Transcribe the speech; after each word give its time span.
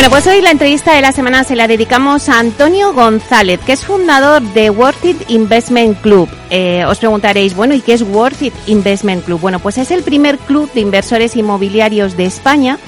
Bueno, 0.00 0.12
pues 0.12 0.26
hoy 0.28 0.40
la 0.40 0.50
entrevista 0.50 0.94
de 0.94 1.02
la 1.02 1.12
semana 1.12 1.44
se 1.44 1.54
la 1.54 1.68
dedicamos 1.68 2.30
a 2.30 2.38
Antonio 2.38 2.94
González, 2.94 3.60
que 3.66 3.74
es 3.74 3.84
fundador 3.84 4.40
de 4.54 4.70
Worth 4.70 5.04
It 5.04 5.28
Investment 5.28 6.00
Club. 6.00 6.26
Eh, 6.48 6.86
os 6.88 6.98
preguntaréis, 6.98 7.54
bueno, 7.54 7.74
¿y 7.74 7.82
qué 7.82 7.92
es 7.92 8.00
Worth 8.00 8.40
It 8.40 8.54
Investment 8.66 9.26
Club? 9.26 9.38
Bueno, 9.42 9.58
pues 9.58 9.76
es 9.76 9.90
el 9.90 10.02
primer 10.02 10.38
club 10.38 10.72
de 10.72 10.80
inversores 10.80 11.36
inmobiliarios 11.36 12.16
de 12.16 12.24
España 12.24 12.78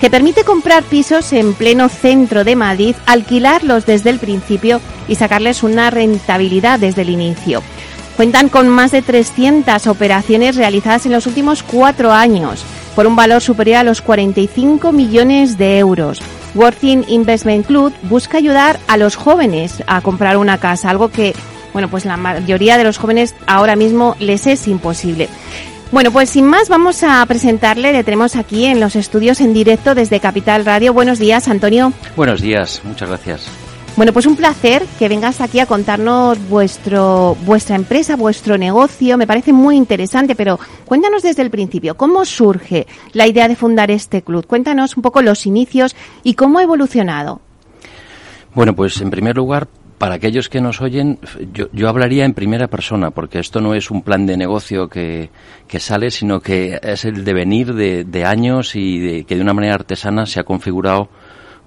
que 0.00 0.10
permite 0.10 0.44
comprar 0.44 0.84
pisos 0.84 1.32
en 1.32 1.54
pleno 1.54 1.88
centro 1.88 2.44
de 2.44 2.54
Madrid, 2.54 2.94
alquilarlos 3.04 3.84
desde 3.84 4.10
el 4.10 4.20
principio 4.20 4.80
y 5.08 5.16
sacarles 5.16 5.64
una 5.64 5.90
rentabilidad 5.90 6.78
desde 6.78 7.02
el 7.02 7.10
inicio. 7.10 7.64
Cuentan 8.16 8.48
con 8.48 8.68
más 8.68 8.92
de 8.92 9.02
300 9.02 9.88
operaciones 9.88 10.54
realizadas 10.54 11.04
en 11.04 11.10
los 11.10 11.26
últimos 11.26 11.64
cuatro 11.64 12.12
años 12.12 12.62
por 12.94 13.08
un 13.08 13.16
valor 13.16 13.42
superior 13.42 13.78
a 13.78 13.82
los 13.82 14.02
45 14.02 14.92
millones 14.92 15.58
de 15.58 15.78
euros. 15.78 16.20
Worthing 16.54 17.04
Investment 17.08 17.66
Club 17.66 17.92
busca 18.02 18.38
ayudar 18.38 18.78
a 18.88 18.96
los 18.96 19.16
jóvenes 19.16 19.82
a 19.86 20.00
comprar 20.00 20.36
una 20.36 20.58
casa, 20.58 20.90
algo 20.90 21.08
que, 21.08 21.34
bueno, 21.72 21.88
pues 21.88 22.04
la 22.04 22.16
mayoría 22.16 22.76
de 22.76 22.84
los 22.84 22.98
jóvenes 22.98 23.34
ahora 23.46 23.76
mismo 23.76 24.16
les 24.18 24.46
es 24.46 24.66
imposible. 24.68 25.28
Bueno, 25.92 26.12
pues 26.12 26.30
sin 26.30 26.46
más 26.46 26.68
vamos 26.68 27.02
a 27.02 27.24
presentarle, 27.26 27.92
le 27.92 28.04
tenemos 28.04 28.36
aquí 28.36 28.64
en 28.66 28.78
los 28.78 28.94
estudios 28.94 29.40
en 29.40 29.52
directo 29.52 29.94
desde 29.94 30.20
Capital 30.20 30.64
Radio. 30.64 30.92
Buenos 30.92 31.18
días, 31.18 31.48
Antonio. 31.48 31.92
Buenos 32.16 32.40
días, 32.40 32.80
muchas 32.84 33.08
gracias. 33.08 33.69
Bueno, 33.96 34.12
pues 34.12 34.24
un 34.24 34.36
placer 34.36 34.84
que 34.98 35.08
vengas 35.08 35.40
aquí 35.40 35.60
a 35.60 35.66
contarnos 35.66 36.38
vuestro, 36.48 37.36
vuestra 37.44 37.76
empresa, 37.76 38.16
vuestro 38.16 38.56
negocio. 38.56 39.18
Me 39.18 39.26
parece 39.26 39.52
muy 39.52 39.76
interesante, 39.76 40.34
pero 40.34 40.58
cuéntanos 40.86 41.22
desde 41.22 41.42
el 41.42 41.50
principio, 41.50 41.96
¿cómo 41.96 42.24
surge 42.24 42.86
la 43.12 43.26
idea 43.26 43.46
de 43.48 43.56
fundar 43.56 43.90
este 43.90 44.22
club? 44.22 44.46
Cuéntanos 44.46 44.96
un 44.96 45.02
poco 45.02 45.22
los 45.22 45.44
inicios 45.44 45.94
y 46.22 46.34
cómo 46.34 46.58
ha 46.58 46.62
evolucionado. 46.62 47.40
Bueno, 48.54 48.74
pues 48.74 49.00
en 49.00 49.10
primer 49.10 49.36
lugar, 49.36 49.68
para 49.98 50.14
aquellos 50.14 50.48
que 50.48 50.60
nos 50.60 50.80
oyen, 50.80 51.18
yo, 51.52 51.66
yo, 51.72 51.88
hablaría 51.88 52.24
en 52.24 52.32
primera 52.32 52.68
persona, 52.68 53.10
porque 53.10 53.38
esto 53.38 53.60
no 53.60 53.74
es 53.74 53.90
un 53.90 54.02
plan 54.02 54.24
de 54.24 54.36
negocio 54.36 54.88
que, 54.88 55.28
que 55.68 55.78
sale, 55.78 56.10
sino 56.10 56.40
que 56.40 56.80
es 56.82 57.04
el 57.04 57.22
devenir 57.22 57.74
de, 57.74 58.04
de 58.04 58.24
años 58.24 58.76
y 58.76 58.98
de, 58.98 59.24
que 59.24 59.36
de 59.36 59.42
una 59.42 59.52
manera 59.52 59.74
artesana 59.74 60.24
se 60.24 60.40
ha 60.40 60.44
configurado 60.44 61.10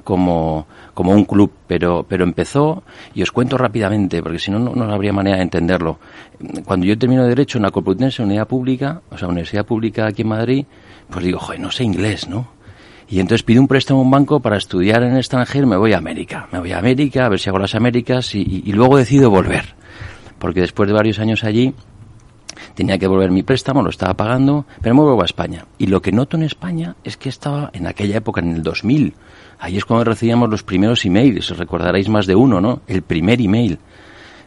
como, 0.03 0.67
como 0.93 1.11
un 1.11 1.25
club, 1.25 1.51
pero, 1.67 2.05
pero 2.07 2.23
empezó, 2.23 2.83
y 3.13 3.21
os 3.23 3.31
cuento 3.31 3.57
rápidamente, 3.57 4.21
porque 4.21 4.39
si 4.39 4.51
no, 4.51 4.59
no 4.59 4.93
habría 4.93 5.13
manera 5.13 5.37
de 5.37 5.43
entenderlo. 5.43 5.99
Cuando 6.65 6.85
yo 6.85 6.97
termino 6.97 7.25
Derecho 7.25 7.57
en 7.57 7.63
la 7.63 7.71
Complutense 7.71 8.21
Unidad 8.21 8.47
Pública, 8.47 9.01
o 9.09 9.17
sea, 9.17 9.27
Universidad 9.27 9.65
Pública 9.65 10.07
aquí 10.07 10.21
en 10.21 10.27
Madrid, 10.29 10.65
pues 11.09 11.25
digo, 11.25 11.39
joder, 11.39 11.59
no 11.59 11.71
sé 11.71 11.83
inglés, 11.83 12.27
¿no? 12.27 12.47
Y 13.09 13.19
entonces 13.19 13.43
pido 13.43 13.61
un 13.61 13.67
préstamo 13.67 13.99
a 13.99 14.03
un 14.03 14.11
banco 14.11 14.39
para 14.39 14.57
estudiar 14.57 15.03
en 15.03 15.11
el 15.11 15.17
extranjero, 15.17 15.67
me 15.67 15.77
voy 15.77 15.93
a 15.93 15.97
América. 15.97 16.47
Me 16.51 16.59
voy 16.59 16.71
a 16.71 16.79
América, 16.79 17.25
a 17.25 17.29
ver 17.29 17.39
si 17.39 17.49
hago 17.49 17.59
las 17.59 17.75
Américas, 17.75 18.33
y, 18.33 18.63
y 18.65 18.71
luego 18.71 18.97
decido 18.97 19.29
volver. 19.29 19.75
Porque 20.39 20.61
después 20.61 20.87
de 20.87 20.93
varios 20.93 21.19
años 21.19 21.43
allí, 21.43 21.73
tenía 22.75 22.97
que 22.97 23.07
volver 23.07 23.31
mi 23.31 23.43
préstamo, 23.43 23.81
lo 23.81 23.89
estaba 23.89 24.13
pagando, 24.15 24.65
pero 24.81 24.95
me 24.95 25.01
vuelvo 25.01 25.21
a 25.21 25.25
España. 25.25 25.65
Y 25.77 25.87
lo 25.87 26.01
que 26.01 26.11
noto 26.11 26.37
en 26.37 26.43
España 26.43 26.95
es 27.03 27.17
que 27.17 27.29
estaba 27.29 27.69
en 27.73 27.87
aquella 27.87 28.17
época, 28.17 28.41
en 28.41 28.51
el 28.51 28.63
2000, 28.63 29.13
Ahí 29.63 29.77
es 29.77 29.85
cuando 29.85 30.03
recibíamos 30.03 30.49
los 30.49 30.61
primeros 30.61 31.05
emails, 31.05 31.57
recordaréis 31.57 32.09
más 32.09 32.27
de 32.27 32.35
uno, 32.35 32.59
¿no? 32.59 32.81
El 32.85 33.01
primer 33.01 33.39
email, 33.39 33.79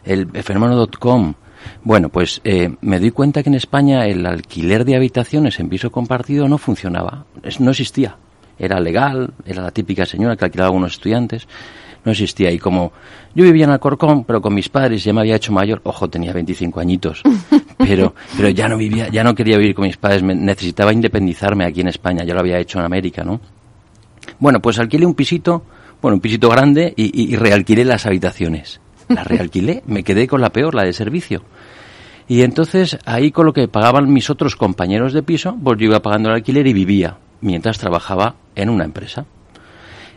el 0.05 0.27
fermano.com. 0.43 1.33
Bueno, 1.83 2.09
pues 2.09 2.39
eh, 2.43 2.75
me 2.81 2.99
doy 2.99 3.09
cuenta 3.09 3.41
que 3.41 3.49
en 3.49 3.55
España 3.55 4.05
el 4.05 4.27
alquiler 4.27 4.85
de 4.85 4.95
habitaciones 4.95 5.59
en 5.59 5.69
piso 5.69 5.89
compartido 5.89 6.47
no 6.47 6.59
funcionaba, 6.59 7.25
no 7.59 7.71
existía. 7.71 8.15
Era 8.59 8.79
legal, 8.79 9.33
era 9.43 9.63
la 9.63 9.71
típica 9.71 10.05
señora 10.05 10.35
que 10.35 10.45
alquilaba 10.45 10.69
a 10.69 10.77
unos 10.77 10.91
estudiantes, 10.91 11.47
no 12.05 12.11
existía. 12.11 12.51
Y 12.51 12.59
como 12.59 12.91
yo 13.33 13.43
vivía 13.43 13.63
en 13.63 13.71
Alcorcón, 13.71 14.23
pero 14.23 14.39
con 14.39 14.53
mis 14.53 14.69
padres 14.69 15.03
ya 15.03 15.13
me 15.13 15.21
había 15.21 15.37
hecho 15.37 15.51
mayor, 15.51 15.81
ojo, 15.83 16.07
tenía 16.07 16.31
25 16.31 16.79
añitos, 16.79 17.23
pero, 17.79 18.13
pero 18.35 18.49
ya 18.49 18.69
no 18.69 18.77
vivía, 18.77 19.07
ya 19.07 19.23
no 19.23 19.33
quería 19.33 19.57
vivir 19.57 19.73
con 19.73 19.85
mis 19.85 19.97
padres, 19.97 20.21
necesitaba 20.21 20.93
independizarme 20.93 21.65
aquí 21.65 21.81
en 21.81 21.87
España, 21.87 22.23
ya 22.23 22.35
lo 22.35 22.41
había 22.41 22.59
hecho 22.59 22.77
en 22.77 22.85
América, 22.85 23.23
¿no? 23.23 23.41
Bueno, 24.39 24.61
pues 24.61 24.77
alquilé 24.79 25.05
un 25.05 25.15
pisito, 25.15 25.63
bueno, 26.01 26.15
un 26.15 26.21
pisito 26.21 26.49
grande 26.49 26.93
y, 26.95 27.33
y, 27.33 27.35
realquilé 27.35 27.85
las 27.85 28.05
habitaciones. 28.05 28.79
La 29.09 29.23
realquilé, 29.23 29.83
me 29.87 30.03
quedé 30.03 30.27
con 30.27 30.41
la 30.41 30.51
peor, 30.51 30.75
la 30.75 30.83
de 30.83 30.93
servicio. 30.93 31.41
Y 32.27 32.43
entonces 32.43 32.99
ahí 33.05 33.31
con 33.31 33.45
lo 33.45 33.53
que 33.53 33.67
pagaban 33.67 34.11
mis 34.11 34.29
otros 34.29 34.55
compañeros 34.55 35.13
de 35.13 35.23
piso, 35.23 35.57
pues 35.63 35.79
yo 35.79 35.85
iba 35.85 36.01
pagando 36.01 36.29
el 36.29 36.35
alquiler 36.35 36.67
y 36.67 36.73
vivía 36.73 37.17
mientras 37.41 37.79
trabajaba 37.79 38.35
en 38.55 38.69
una 38.69 38.83
empresa. 38.83 39.25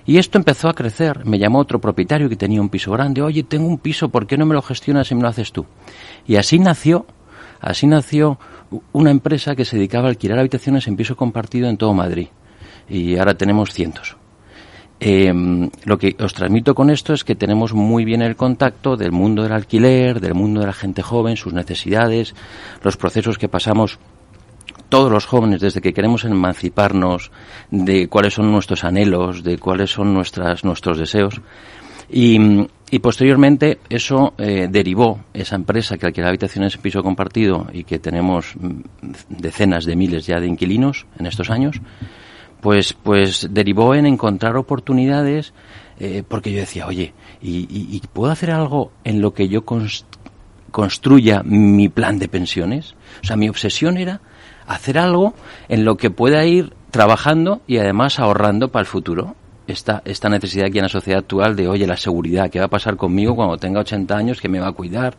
Y 0.04 0.19
esto 0.19 0.38
empezó 0.38 0.69
a 0.69 0.75
crecer. 0.75 1.25
Me 1.25 1.38
llamó 1.38 1.60
otro 1.60 1.81
propietario 1.81 2.28
que 2.28 2.37
tenía 2.37 2.60
un 2.60 2.69
piso 2.69 2.91
grande. 2.91 3.22
Oye, 3.22 3.44
tengo 3.44 3.69
un 3.69 3.78
piso, 3.78 4.08
¿por 4.08 4.26
qué 4.26 4.37
no 4.37 4.44
me 4.44 4.54
lo 4.54 4.62
gestionas 4.62 5.10
y 5.10 5.14
me 5.14 5.22
lo 5.22 5.28
haces 5.28 5.52
tú? 5.52 5.66
Y 6.26 6.37
así 6.37 6.58
nació, 6.58 7.06
así 7.60 7.87
nació 7.87 8.38
una 8.92 9.10
empresa 9.10 9.54
que 9.54 9.64
se 9.64 9.76
dedicaba 9.76 10.06
a 10.06 10.10
alquilar 10.10 10.38
habitaciones 10.38 10.88
en 10.88 10.97
piso 10.97 11.16
compartido 11.16 11.69
en 11.69 11.76
todo 11.76 11.94
Madrid 11.94 12.28
y 12.90 13.16
ahora 13.16 13.34
tenemos 13.34 13.72
cientos. 13.72 14.16
Eh, 15.02 15.32
lo 15.84 15.98
que 15.98 16.14
os 16.20 16.34
transmito 16.34 16.74
con 16.74 16.90
esto 16.90 17.14
es 17.14 17.24
que 17.24 17.34
tenemos 17.34 17.72
muy 17.72 18.04
bien 18.04 18.20
el 18.20 18.36
contacto 18.36 18.98
del 18.98 19.12
mundo 19.12 19.42
del 19.42 19.52
alquiler, 19.52 20.20
del 20.20 20.34
mundo 20.34 20.60
de 20.60 20.66
la 20.66 20.74
gente 20.74 21.00
joven, 21.00 21.36
sus 21.36 21.54
necesidades, 21.54 22.34
los 22.82 22.98
procesos 22.98 23.38
que 23.38 23.48
pasamos 23.48 23.98
todos 24.90 25.10
los 25.10 25.25
jóvenes 25.25 25.60
desde 25.62 25.81
que 25.81 25.94
queremos 25.94 26.25
emanciparnos, 26.25 27.31
de 27.70 28.08
cuáles 28.08 28.34
son 28.34 28.52
nuestros 28.52 28.84
anhelos, 28.84 29.43
de 29.43 29.56
cuáles 29.56 29.90
son 29.90 30.12
nuestras, 30.12 30.64
nuestros 30.64 30.98
deseos. 30.98 31.40
Y, 32.10 32.66
y 32.90 32.98
posteriormente 32.98 33.78
eso 33.88 34.34
eh, 34.36 34.66
derivó 34.69 35.20
esa 35.32 35.54
empresa 35.54 35.96
que 35.96 36.06
alquila 36.06 36.28
habitaciones 36.28 36.75
en 36.75 36.82
piso 36.82 37.02
compartido 37.02 37.69
y 37.72 37.84
que 37.84 38.00
tenemos 38.00 38.54
mm, 38.58 38.81
decenas 39.28 39.84
de 39.84 39.96
miles 39.96 40.26
ya 40.26 40.40
de 40.40 40.48
inquilinos 40.48 41.06
en 41.19 41.26
estos 41.26 41.50
años 41.50 41.81
pues, 42.60 42.92
pues 42.92 43.48
derivó 43.50 43.94
en 43.94 44.06
encontrar 44.06 44.56
oportunidades 44.56 45.52
eh, 46.00 46.22
porque 46.26 46.50
yo 46.50 46.60
decía, 46.60 46.86
oye, 46.86 47.12
¿y, 47.42 48.00
puedo 48.12 48.32
hacer 48.32 48.50
algo 48.50 48.90
en 49.04 49.20
lo 49.20 49.34
que 49.34 49.48
yo 49.48 49.64
construya 50.70 51.42
mi 51.44 51.90
plan 51.90 52.18
de 52.18 52.26
pensiones? 52.26 52.94
O 53.22 53.26
sea, 53.26 53.36
mi 53.36 53.50
obsesión 53.50 53.98
era 53.98 54.22
hacer 54.66 54.98
algo 54.98 55.34
en 55.68 55.84
lo 55.84 55.98
que 55.98 56.10
pueda 56.10 56.44
ir 56.46 56.72
trabajando 56.90 57.60
y 57.66 57.76
además 57.76 58.18
ahorrando 58.18 58.68
para 58.68 58.80
el 58.80 58.86
futuro. 58.86 59.36
Esta, 59.66 60.02
esta 60.04 60.28
necesidad 60.28 60.66
aquí 60.66 60.78
en 60.78 60.84
la 60.84 60.88
sociedad 60.88 61.20
actual 61.20 61.54
de, 61.54 61.68
oye, 61.68 61.86
la 61.86 61.98
seguridad, 61.98 62.50
¿qué 62.50 62.58
va 62.58 62.64
a 62.64 62.68
pasar 62.68 62.96
conmigo 62.96 63.36
cuando 63.36 63.56
tenga 63.58 63.80
80 63.80 64.16
años? 64.16 64.40
¿Qué 64.40 64.48
me 64.48 64.58
va 64.58 64.68
a 64.68 64.72
cuidar? 64.72 65.16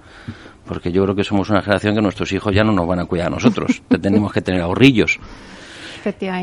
Porque 0.66 0.92
yo 0.92 1.04
creo 1.04 1.16
que 1.16 1.24
somos 1.24 1.50
una 1.52 1.62
generación 1.62 1.96
que 1.96 2.02
nuestros 2.02 2.32
hijos 2.34 2.54
ya 2.54 2.64
no 2.64 2.72
nos 2.72 2.88
van 2.88 3.00
a 3.00 3.06
cuidar 3.06 3.28
a 3.28 3.30
nosotros. 3.30 3.82
tenemos 4.02 4.34
que 4.34 4.42
tener 4.42 4.62
ahorrillos. 4.62 5.20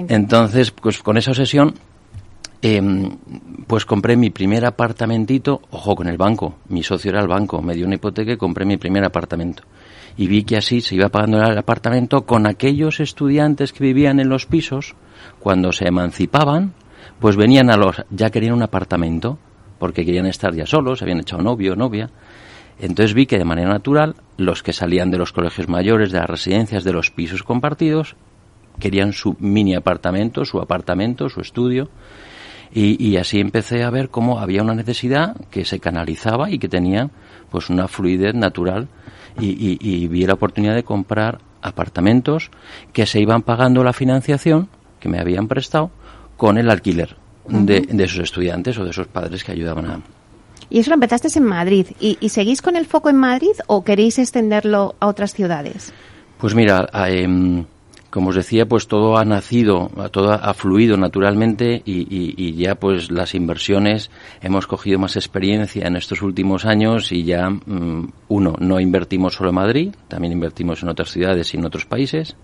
Entonces, 0.08 0.70
pues 0.70 1.02
con 1.02 1.16
esa 1.16 1.30
obsesión, 1.32 1.74
em, 2.62 3.16
pues 3.66 3.84
compré 3.84 4.16
mi 4.16 4.30
primer 4.30 4.64
apartamentito, 4.64 5.62
ojo, 5.70 5.94
con 5.96 6.08
el 6.08 6.16
banco. 6.16 6.56
Mi 6.68 6.82
socio 6.82 7.10
era 7.10 7.20
el 7.20 7.28
banco, 7.28 7.60
me 7.62 7.74
dio 7.74 7.86
una 7.86 7.96
hipoteca 7.96 8.32
y 8.32 8.36
compré 8.36 8.64
mi 8.64 8.76
primer 8.76 9.04
apartamento. 9.04 9.64
Y 10.16 10.26
vi 10.26 10.42
que 10.44 10.56
así 10.56 10.80
se 10.80 10.94
iba 10.94 11.08
pagando 11.08 11.38
el 11.38 11.58
apartamento 11.58 12.26
con 12.26 12.46
aquellos 12.46 13.00
estudiantes 13.00 13.72
que 13.72 13.84
vivían 13.84 14.20
en 14.20 14.28
los 14.28 14.46
pisos, 14.46 14.94
cuando 15.38 15.72
se 15.72 15.86
emancipaban, 15.86 16.74
pues 17.20 17.36
venían 17.36 17.70
a 17.70 17.76
los, 17.76 18.02
ya 18.10 18.30
querían 18.30 18.54
un 18.54 18.62
apartamento, 18.62 19.38
porque 19.78 20.04
querían 20.04 20.26
estar 20.26 20.54
ya 20.54 20.66
solos, 20.66 21.02
habían 21.02 21.20
echado 21.20 21.42
novio 21.42 21.76
novia. 21.76 22.10
Entonces 22.80 23.14
vi 23.14 23.26
que 23.26 23.38
de 23.38 23.44
manera 23.44 23.70
natural 23.70 24.14
los 24.36 24.62
que 24.62 24.72
salían 24.72 25.10
de 25.10 25.18
los 25.18 25.32
colegios 25.32 25.68
mayores, 25.68 26.12
de 26.12 26.18
las 26.18 26.30
residencias, 26.30 26.84
de 26.84 26.92
los 26.92 27.10
pisos 27.10 27.42
compartidos, 27.42 28.16
querían 28.78 29.12
su 29.12 29.36
mini 29.38 29.74
apartamento, 29.74 30.44
su 30.44 30.60
apartamento, 30.60 31.28
su 31.28 31.40
estudio. 31.40 31.88
Y, 32.70 33.16
así 33.16 33.40
empecé 33.40 33.82
a 33.82 33.88
ver 33.88 34.10
cómo 34.10 34.40
había 34.40 34.62
una 34.62 34.74
necesidad 34.74 35.34
que 35.50 35.64
se 35.64 35.80
canalizaba 35.80 36.50
y 36.50 36.58
que 36.58 36.68
tenía 36.68 37.08
pues 37.50 37.70
una 37.70 37.88
fluidez 37.88 38.34
natural 38.34 38.88
y, 39.40 39.78
y, 39.80 40.06
vi 40.06 40.26
la 40.26 40.34
oportunidad 40.34 40.74
de 40.74 40.84
comprar 40.84 41.38
apartamentos 41.62 42.50
que 42.92 43.06
se 43.06 43.20
iban 43.20 43.40
pagando 43.40 43.82
la 43.82 43.94
financiación 43.94 44.68
que 45.00 45.08
me 45.08 45.18
habían 45.18 45.48
prestado 45.48 45.90
con 46.36 46.58
el 46.58 46.70
alquiler 46.70 47.16
de, 47.48 47.80
de 47.80 48.04
esos 48.04 48.20
estudiantes 48.20 48.78
o 48.78 48.84
de 48.84 48.90
esos 48.90 49.06
padres 49.06 49.42
que 49.42 49.52
ayudaban 49.52 49.86
a, 49.86 50.00
y 50.70 50.80
eso 50.80 50.90
lo 50.90 50.94
empezaste 50.94 51.28
en 51.38 51.44
Madrid. 51.44 51.86
¿Y, 51.98 52.18
¿Y, 52.20 52.28
seguís 52.28 52.60
con 52.60 52.76
el 52.76 52.86
foco 52.86 53.08
en 53.08 53.16
Madrid 53.16 53.52
o 53.66 53.84
queréis 53.84 54.18
extenderlo 54.18 54.94
a 55.00 55.06
otras 55.06 55.32
ciudades? 55.32 55.92
Pues 56.38 56.54
mira, 56.54 56.88
eh, 57.06 57.64
como 58.10 58.30
os 58.30 58.36
decía, 58.36 58.66
pues 58.66 58.88
todo 58.88 59.18
ha 59.18 59.24
nacido, 59.24 59.90
todo 60.10 60.32
ha 60.32 60.54
fluido 60.54 60.96
naturalmente 60.96 61.82
y, 61.84 62.54
ya 62.54 62.74
pues 62.76 63.10
las 63.10 63.34
inversiones 63.34 64.10
hemos 64.40 64.66
cogido 64.66 64.98
más 64.98 65.16
experiencia 65.16 65.86
en 65.86 65.96
estos 65.96 66.22
últimos 66.22 66.64
años 66.64 67.12
y 67.12 67.24
ya, 67.24 67.50
mm, 67.50 68.12
uno, 68.28 68.54
no 68.58 68.80
invertimos 68.80 69.34
solo 69.34 69.50
en 69.50 69.56
Madrid, 69.56 69.94
también 70.08 70.32
invertimos 70.32 70.82
en 70.82 70.88
otras 70.88 71.10
ciudades 71.10 71.52
y 71.52 71.58
en 71.58 71.66
otros 71.66 71.84
países. 71.84 72.36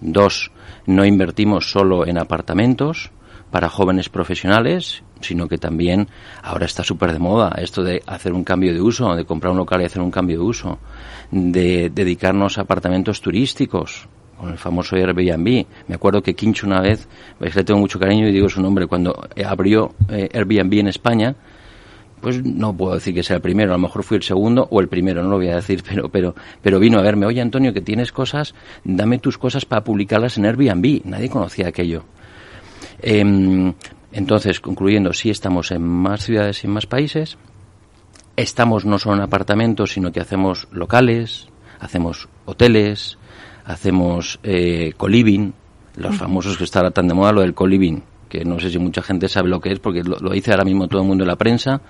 Dos, 0.00 0.52
no 0.86 1.04
invertimos 1.04 1.70
solo 1.70 2.06
en 2.06 2.18
apartamentos 2.18 3.10
para 3.50 3.68
jóvenes 3.68 4.08
profesionales, 4.08 5.02
sino 5.20 5.48
que 5.48 5.58
también 5.58 6.08
ahora 6.42 6.66
está 6.66 6.82
súper 6.84 7.12
de 7.12 7.18
moda 7.18 7.54
esto 7.58 7.82
de 7.82 8.02
hacer 8.06 8.32
un 8.32 8.44
cambio 8.44 8.72
de 8.72 8.80
uso, 8.80 9.14
de 9.14 9.24
comprar 9.24 9.52
un 9.52 9.58
local 9.58 9.82
y 9.82 9.84
hacer 9.84 10.00
un 10.00 10.10
cambio 10.10 10.38
de 10.38 10.44
uso, 10.44 10.78
de 11.30 11.90
dedicarnos 11.90 12.58
a 12.58 12.62
apartamentos 12.62 13.20
turísticos, 13.20 14.08
con 14.42 14.50
el 14.50 14.58
famoso 14.58 14.96
Airbnb. 14.96 15.64
Me 15.86 15.94
acuerdo 15.94 16.20
que 16.20 16.34
Quincho 16.34 16.66
una 16.66 16.80
vez, 16.80 17.06
pues 17.38 17.54
le 17.54 17.62
tengo 17.62 17.78
mucho 17.78 18.00
cariño 18.00 18.26
y 18.26 18.32
digo 18.32 18.48
su 18.48 18.60
nombre, 18.60 18.88
cuando 18.88 19.28
abrió 19.46 19.94
eh, 20.08 20.28
Airbnb 20.34 20.80
en 20.80 20.88
España, 20.88 21.36
pues 22.20 22.44
no 22.44 22.76
puedo 22.76 22.94
decir 22.94 23.14
que 23.14 23.22
sea 23.22 23.36
el 23.36 23.42
primero, 23.42 23.70
a 23.70 23.76
lo 23.76 23.82
mejor 23.82 24.02
fui 24.02 24.16
el 24.16 24.24
segundo 24.24 24.66
o 24.68 24.80
el 24.80 24.88
primero, 24.88 25.22
no 25.22 25.30
lo 25.30 25.36
voy 25.36 25.46
a 25.46 25.54
decir, 25.54 25.84
pero, 25.88 26.08
pero, 26.08 26.34
pero 26.60 26.80
vino 26.80 26.98
a 26.98 27.02
verme, 27.02 27.24
oye 27.24 27.40
Antonio, 27.40 27.72
que 27.72 27.82
tienes 27.82 28.10
cosas, 28.10 28.52
dame 28.82 29.20
tus 29.20 29.38
cosas 29.38 29.64
para 29.64 29.84
publicarlas 29.84 30.36
en 30.38 30.46
Airbnb. 30.46 31.02
Nadie 31.04 31.28
conocía 31.28 31.68
aquello. 31.68 32.02
Em, 33.00 33.72
entonces, 34.10 34.58
concluyendo, 34.58 35.12
sí 35.12 35.30
estamos 35.30 35.70
en 35.70 35.82
más 35.82 36.24
ciudades 36.24 36.64
y 36.64 36.66
en 36.66 36.72
más 36.72 36.86
países. 36.86 37.38
Estamos 38.34 38.84
no 38.86 38.98
solo 38.98 39.18
en 39.18 39.22
apartamentos, 39.22 39.92
sino 39.92 40.10
que 40.10 40.18
hacemos 40.18 40.66
locales, 40.72 41.46
hacemos 41.78 42.28
hoteles, 42.44 43.18
hacemos 43.64 44.38
eh, 44.42 44.92
coliving, 44.96 45.52
los 45.96 46.16
famosos 46.16 46.56
que 46.56 46.64
está 46.64 46.90
tan 46.90 47.08
de 47.08 47.14
moda, 47.14 47.32
lo 47.32 47.40
del 47.42 47.54
coliving, 47.54 48.02
que 48.28 48.44
no 48.44 48.58
sé 48.58 48.70
si 48.70 48.78
mucha 48.78 49.02
gente 49.02 49.28
sabe 49.28 49.48
lo 49.48 49.60
que 49.60 49.72
es, 49.72 49.78
porque 49.78 50.02
lo, 50.02 50.16
dice 50.30 50.52
ahora 50.52 50.64
mismo 50.64 50.88
todo 50.88 51.02
el 51.02 51.08
mundo 51.08 51.24
en 51.24 51.28
la 51.28 51.36
prensa, 51.36 51.82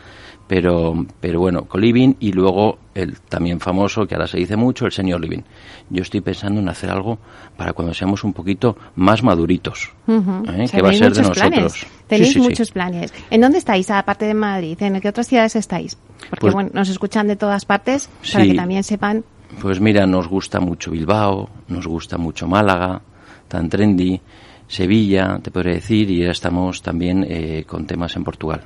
pero, 0.49 1.07
pero 1.21 1.39
bueno, 1.39 1.67
coliving 1.67 2.17
y 2.19 2.33
luego 2.33 2.79
el 2.95 3.21
también 3.21 3.61
famoso, 3.61 4.07
que 4.07 4.17
ahora 4.17 4.27
se 4.27 4.39
dice 4.39 4.57
mucho, 4.57 4.87
el 4.87 4.93
senior 4.93 5.21
living. 5.21 5.43
Yo 5.89 6.03
estoy 6.03 6.21
pensando 6.21 6.61
en 6.61 6.69
hacer 6.69 6.91
algo 6.91 7.19
para 7.57 7.73
cuando 7.73 7.95
seamos 7.95 8.25
un 8.25 8.33
poquito 8.33 8.77
más 8.97 9.23
maduritos, 9.23 9.91
¿eh? 10.09 10.67
que 10.71 10.83
va 10.83 10.91
a 10.91 10.95
ser 10.95 11.15
de 11.15 11.23
nosotros. 11.23 11.87
Tenéis 12.09 12.37
muchos 12.37 12.73
planes. 12.73 13.15
¿En 13.31 13.41
dónde 13.41 13.59
estáis, 13.59 13.89
aparte 13.91 14.27
de 14.27 14.35
Madrid? 14.35 14.77
¿En 14.83 15.01
qué 15.01 15.09
otras 15.09 15.29
ciudades 15.29 15.55
estáis? 15.57 15.97
Porque 16.29 16.41
pues 16.41 16.55
bueno, 16.55 16.71
nos 16.73 16.89
escuchan 16.89 17.29
de 17.29 17.37
todas 17.37 17.65
partes 17.65 18.09
para 18.33 18.45
que 18.45 18.55
también 18.55 18.83
sepan 18.83 19.25
pues 19.61 19.81
mira, 19.81 20.07
nos 20.07 20.29
gusta 20.29 20.61
mucho 20.61 20.91
Bilbao, 20.91 21.49
nos 21.69 21.87
gusta 21.87 22.19
mucho 22.19 22.47
Málaga, 22.47 23.03
tan 23.49 23.69
trendy, 23.69 24.21
Sevilla, 24.67 25.39
te 25.43 25.51
podría 25.51 25.75
decir, 25.75 26.11
y 26.11 26.21
ya 26.25 26.31
estamos 26.31 26.83
también 26.83 27.27
eh, 27.29 27.65
con 27.67 27.87
temas 27.87 28.17
en 28.17 28.25
Portugal. 28.25 28.63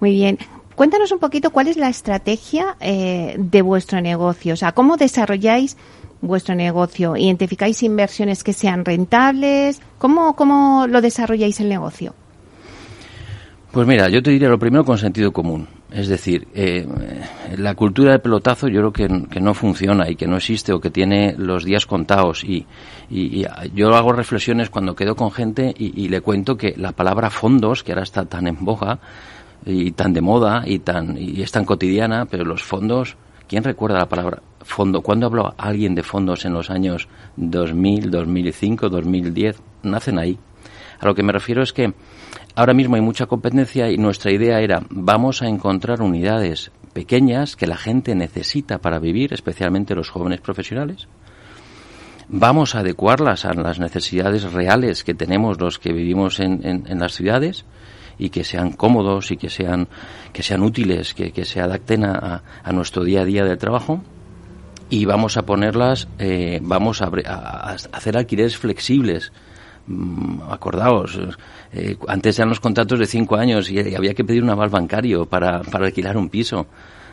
Muy 0.00 0.10
bien. 0.10 0.38
Cuéntanos 0.74 1.10
un 1.12 1.18
poquito 1.18 1.50
cuál 1.50 1.68
es 1.68 1.76
la 1.76 1.88
estrategia 1.88 2.76
eh, 2.80 3.34
de 3.38 3.62
vuestro 3.62 4.00
negocio, 4.00 4.52
o 4.52 4.56
sea, 4.56 4.72
cómo 4.72 4.96
desarrolláis 4.96 5.76
vuestro 6.20 6.54
negocio, 6.54 7.16
identificáis 7.16 7.82
inversiones 7.82 8.44
que 8.44 8.52
sean 8.52 8.84
rentables, 8.84 9.80
cómo, 9.98 10.36
cómo 10.36 10.86
lo 10.86 11.00
desarrolláis 11.00 11.60
el 11.60 11.68
negocio. 11.68 12.14
Pues 13.72 13.86
mira, 13.86 14.08
yo 14.08 14.22
te 14.22 14.30
diría 14.30 14.48
lo 14.48 14.58
primero 14.58 14.84
con 14.84 14.98
sentido 14.98 15.32
común. 15.32 15.66
Es 15.90 16.08
decir, 16.08 16.48
eh, 16.52 16.84
la 17.56 17.74
cultura 17.74 18.10
del 18.10 18.20
pelotazo 18.20 18.66
yo 18.66 18.90
creo 18.90 18.92
que, 19.28 19.40
no 19.40 19.54
funciona 19.54 20.10
y 20.10 20.16
que 20.16 20.26
no 20.26 20.36
existe 20.36 20.72
o 20.72 20.80
que 20.80 20.90
tiene 20.90 21.34
los 21.38 21.64
días 21.64 21.86
contados. 21.86 22.42
Y, 22.42 22.66
yo 23.72 23.94
hago 23.94 24.12
reflexiones 24.12 24.68
cuando 24.68 24.96
quedo 24.96 25.14
con 25.14 25.30
gente 25.30 25.72
y, 25.76 26.08
le 26.08 26.20
cuento 26.20 26.56
que 26.56 26.74
la 26.76 26.92
palabra 26.92 27.30
fondos, 27.30 27.84
que 27.84 27.92
ahora 27.92 28.02
está 28.02 28.24
tan 28.24 28.48
en 28.48 28.64
boga 28.64 28.98
y 29.64 29.92
tan 29.92 30.12
de 30.12 30.20
moda 30.20 30.64
y, 30.66 30.80
tan, 30.80 31.16
y 31.18 31.40
es 31.40 31.52
tan 31.52 31.64
cotidiana, 31.64 32.26
pero 32.26 32.44
los 32.44 32.64
fondos, 32.64 33.16
¿quién 33.48 33.62
recuerda 33.62 33.98
la 33.98 34.08
palabra 34.08 34.42
fondo? 34.62 35.02
¿Cuándo 35.02 35.26
habló 35.26 35.54
alguien 35.56 35.94
de 35.94 36.02
fondos 36.02 36.44
en 36.44 36.52
los 36.52 36.68
años 36.68 37.08
2000, 37.36 38.10
2005, 38.10 38.88
2010? 38.88 39.62
Nacen 39.84 40.18
ahí. 40.18 40.36
A 40.98 41.06
lo 41.06 41.14
que 41.14 41.22
me 41.22 41.32
refiero 41.32 41.62
es 41.62 41.72
que 41.72 41.94
Ahora 42.56 42.72
mismo 42.72 42.96
hay 42.96 43.02
mucha 43.02 43.26
competencia 43.26 43.90
y 43.90 43.98
nuestra 43.98 44.32
idea 44.32 44.60
era 44.60 44.82
vamos 44.88 45.42
a 45.42 45.46
encontrar 45.46 46.00
unidades 46.00 46.70
pequeñas 46.94 47.54
que 47.54 47.66
la 47.66 47.76
gente 47.76 48.14
necesita 48.14 48.78
para 48.78 48.98
vivir, 48.98 49.34
especialmente 49.34 49.94
los 49.94 50.08
jóvenes 50.08 50.40
profesionales. 50.40 51.06
Vamos 52.30 52.74
a 52.74 52.78
adecuarlas 52.78 53.44
a 53.44 53.52
las 53.52 53.78
necesidades 53.78 54.50
reales 54.54 55.04
que 55.04 55.12
tenemos 55.12 55.60
los 55.60 55.78
que 55.78 55.92
vivimos 55.92 56.40
en, 56.40 56.82
las 56.98 57.12
ciudades 57.12 57.66
y 58.16 58.30
que 58.30 58.42
sean 58.42 58.72
cómodos 58.72 59.32
y 59.32 59.36
que 59.36 59.50
sean, 59.50 59.86
que 60.32 60.42
sean 60.42 60.62
útiles, 60.62 61.12
que, 61.12 61.44
se 61.44 61.60
adapten 61.60 62.06
a, 62.06 62.42
nuestro 62.72 63.04
día 63.04 63.20
a 63.20 63.24
día 63.26 63.44
de 63.44 63.58
trabajo. 63.58 64.00
Y 64.88 65.04
vamos 65.04 65.36
a 65.36 65.44
ponerlas, 65.44 66.08
eh, 66.18 66.60
vamos 66.62 67.02
a, 67.02 67.10
a 67.26 67.72
hacer 67.92 68.16
alquileres 68.16 68.56
flexibles 68.56 69.30
acordaos, 70.48 71.18
eh, 71.72 71.96
antes 72.08 72.38
eran 72.38 72.48
los 72.48 72.60
contratos 72.60 72.98
de 72.98 73.06
cinco 73.06 73.36
años 73.36 73.70
y, 73.70 73.78
había 73.94 74.14
que 74.14 74.24
pedir 74.24 74.42
un 74.42 74.50
aval 74.50 74.68
bancario 74.68 75.26
para, 75.26 75.62
alquilar 75.72 76.16
un 76.16 76.28
piso. 76.28 76.66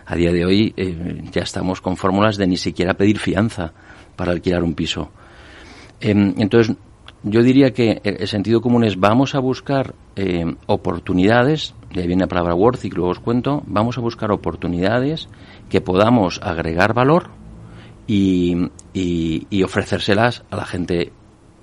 A 0.06 0.16
día 0.16 0.34
de 0.34 0.46
hoy 0.46 0.74
eh, 0.76 1.24
ya 1.32 1.44
estamos 1.44 1.80
con 1.80 1.96
fórmulas 1.96 2.36
de 2.36 2.46
ni 2.46 2.58
siquiera 2.58 2.94
pedir 2.94 3.20
fianza 3.20 3.72
para 4.18 4.32
alquilar 4.32 4.64
un 4.64 4.74
piso. 4.74 5.12
Em, 6.02 6.34
entonces, 6.38 6.76
yo 7.24 7.42
diría 7.42 7.72
que 7.72 8.02
el 8.04 8.28
sentido 8.28 8.60
común 8.60 8.84
es 8.84 9.00
vamos 9.00 9.34
a 9.34 9.40
buscar 9.40 9.96
em, 10.18 10.58
oportunidades, 10.66 11.74
de 11.94 12.02
ahí 12.02 12.08
viene 12.08 12.24
la 12.24 12.28
palabra 12.28 12.54
worth 12.54 12.84
y 12.84 12.90
que 12.90 12.98
luego 12.98 13.12
os 13.12 13.20
cuento, 13.20 13.64
vamos 13.66 13.98
a 13.98 14.02
buscar 14.02 14.32
oportunidades 14.32 15.30
que 15.70 15.80
podamos 15.80 16.42
agregar 16.44 16.94
valor 16.94 17.30
y, 18.06 18.58
y 18.94 19.64
ofrecérselas 19.64 20.44
a 20.52 20.58
la 20.58 20.66
gente 20.66 21.14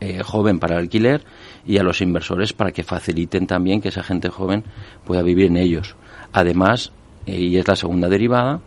eh, 0.03 0.23
joven 0.23 0.59
para 0.59 0.79
alquiler 0.79 1.23
y 1.67 1.77
a 1.77 1.83
los 1.83 2.01
inversores 2.01 2.55
para 2.55 2.73
que 2.73 2.83
faciliten 2.83 3.47
también 3.47 3.83
que 3.83 3.89
esa 3.89 4.03
gente 4.03 4.31
joven 4.31 4.65
pueda 5.05 5.21
vivir 5.21 5.49
en 5.49 5.59
ellos. 5.59 5.95
Además, 6.33 6.91
eh, 7.27 7.39
y 7.39 7.59
es 7.59 7.69
la 7.69 7.77
segunda 7.77 8.09
derivada, 8.09 8.61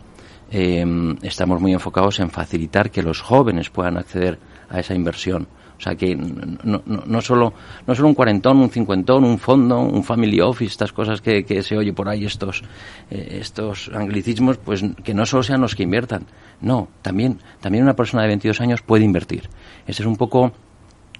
eh, 0.52 0.86
estamos 1.22 1.60
muy 1.60 1.72
enfocados 1.72 2.20
en 2.20 2.30
facilitar 2.30 2.92
que 2.92 3.02
los 3.02 3.20
jóvenes 3.20 3.68
puedan 3.68 3.96
acceder 3.96 4.38
a 4.70 4.78
esa 4.78 4.94
inversión. 4.94 5.48
O 5.76 5.80
sea 5.80 5.96
que 5.96 6.14
no, 6.14 7.20
solo, 7.20 7.52
no 7.84 7.94
solo 7.96 8.08
un 8.08 8.14
cuarentón, 8.14 8.58
un 8.58 8.70
cincuentón, 8.70 9.24
un 9.24 9.38
fondo, 9.38 9.80
un 9.80 10.04
family 10.04 10.40
office, 10.40 10.70
estas 10.70 10.92
cosas 10.92 11.20
que, 11.20 11.62
se 11.64 11.76
oye 11.76 11.92
por 11.92 12.08
ahí, 12.08 12.24
estos, 12.24 12.62
estos 13.10 13.90
anglicismos, 13.92 14.56
pues 14.58 14.84
que 15.02 15.14
no 15.14 15.26
solo 15.26 15.42
sean 15.42 15.60
los 15.60 15.74
que 15.74 15.82
inviertan. 15.82 16.26
No, 16.60 16.86
también, 17.02 17.40
también 17.60 17.82
una 17.82 17.96
persona 17.96 18.22
de 18.22 18.28
22 18.28 18.60
años 18.60 18.82
puede 18.82 19.04
invertir. 19.04 19.50
Ese 19.84 20.02
es 20.02 20.06
un 20.06 20.16
poco 20.16 20.52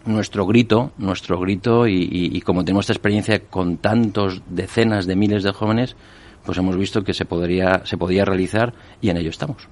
nuestro 0.07 0.47
grito, 0.47 0.93
nuestro 0.99 1.39
grito 1.39 1.87
y, 1.87 2.41
como 2.43 2.65
tenemos 2.65 2.85
esta 2.85 2.93
experiencia 2.93 3.41
con 3.41 3.79
tantos 3.79 4.43
decenas 4.49 5.07
de 5.07 5.17
miles 5.17 5.43
de 5.43 5.53
jóvenes, 5.53 5.97
pues 6.45 6.59
hemos 6.59 6.77
visto 6.77 7.05
que 7.05 7.15
se 7.15 7.25
podría 7.25 7.83
se 7.85 7.97
podía 7.97 8.25
realizar 8.25 8.75
y 9.01 9.09
en 9.09 9.17
ello 9.17 9.31
estamos. 9.31 9.69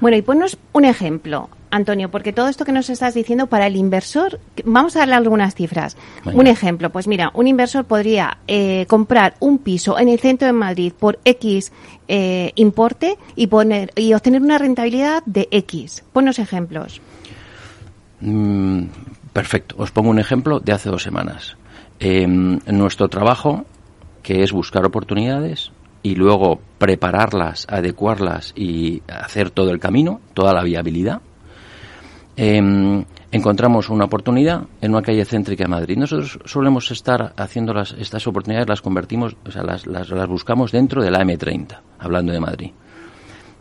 Bueno, 0.00 0.16
y 0.16 0.22
ponnos 0.22 0.58
un 0.72 0.84
ejemplo, 0.84 1.48
Antonio, 1.70 2.10
porque 2.10 2.32
todo 2.32 2.48
esto 2.48 2.64
que 2.64 2.72
nos 2.72 2.90
estás 2.90 3.14
diciendo 3.14 3.46
para 3.46 3.66
el 3.66 3.76
inversor, 3.76 4.40
vamos 4.64 4.94
a 4.94 5.00
darle 5.00 5.14
algunas 5.14 5.54
cifras. 5.54 5.96
Un 6.32 6.46
ejemplo, 6.46 6.90
pues 6.90 7.08
mira, 7.08 7.30
un 7.32 7.46
inversor 7.46 7.86
podría 7.86 8.38
eh, 8.46 8.84
comprar 8.88 9.34
un 9.40 9.58
piso 9.58 9.98
en 9.98 10.08
el 10.08 10.18
centro 10.18 10.46
de 10.46 10.52
Madrid 10.52 10.92
por 10.98 11.18
X 11.24 11.72
eh, 12.08 12.52
importe 12.56 13.16
y 13.36 13.46
poner 13.46 13.90
y 13.96 14.12
obtener 14.12 14.42
una 14.42 14.58
rentabilidad 14.58 15.22
de 15.24 15.48
X. 15.50 16.04
Ponnos 16.12 16.38
ejemplos. 16.38 17.00
Perfecto. 19.36 19.76
Os 19.76 19.92
pongo 19.92 20.08
un 20.08 20.18
ejemplo 20.18 20.60
de 20.60 20.72
hace 20.72 20.88
dos 20.88 21.02
semanas. 21.02 21.58
Em, 22.00 22.58
nuestro 22.72 23.08
trabajo, 23.08 23.66
que 24.22 24.42
es 24.42 24.50
buscar 24.50 24.86
oportunidades 24.86 25.72
y 26.02 26.14
luego 26.14 26.58
prepararlas, 26.78 27.66
adecuarlas 27.68 28.54
y 28.56 29.02
hacer 29.06 29.50
todo 29.50 29.72
el 29.72 29.78
camino, 29.78 30.22
toda 30.32 30.54
la 30.54 30.62
viabilidad. 30.62 31.20
Em, 32.34 33.04
encontramos 33.30 33.90
una 33.90 34.06
oportunidad 34.06 34.62
en 34.80 34.92
una 34.92 35.02
calle 35.02 35.26
céntrica 35.26 35.64
de 35.64 35.68
Madrid. 35.68 35.98
Nosotros 35.98 36.38
solemos 36.46 36.90
estar 36.90 37.34
haciendo 37.36 37.78
estas 37.78 38.26
oportunidades, 38.26 38.70
las 38.70 38.80
convertimos, 38.80 39.36
o 39.46 39.50
sea, 39.50 39.64
las, 39.64 39.86
las, 39.86 40.08
las 40.08 40.28
buscamos 40.28 40.72
dentro 40.72 41.02
de 41.02 41.10
la 41.10 41.20
M30, 41.20 41.78
hablando 41.98 42.32
de 42.32 42.40
Madrid. 42.40 42.70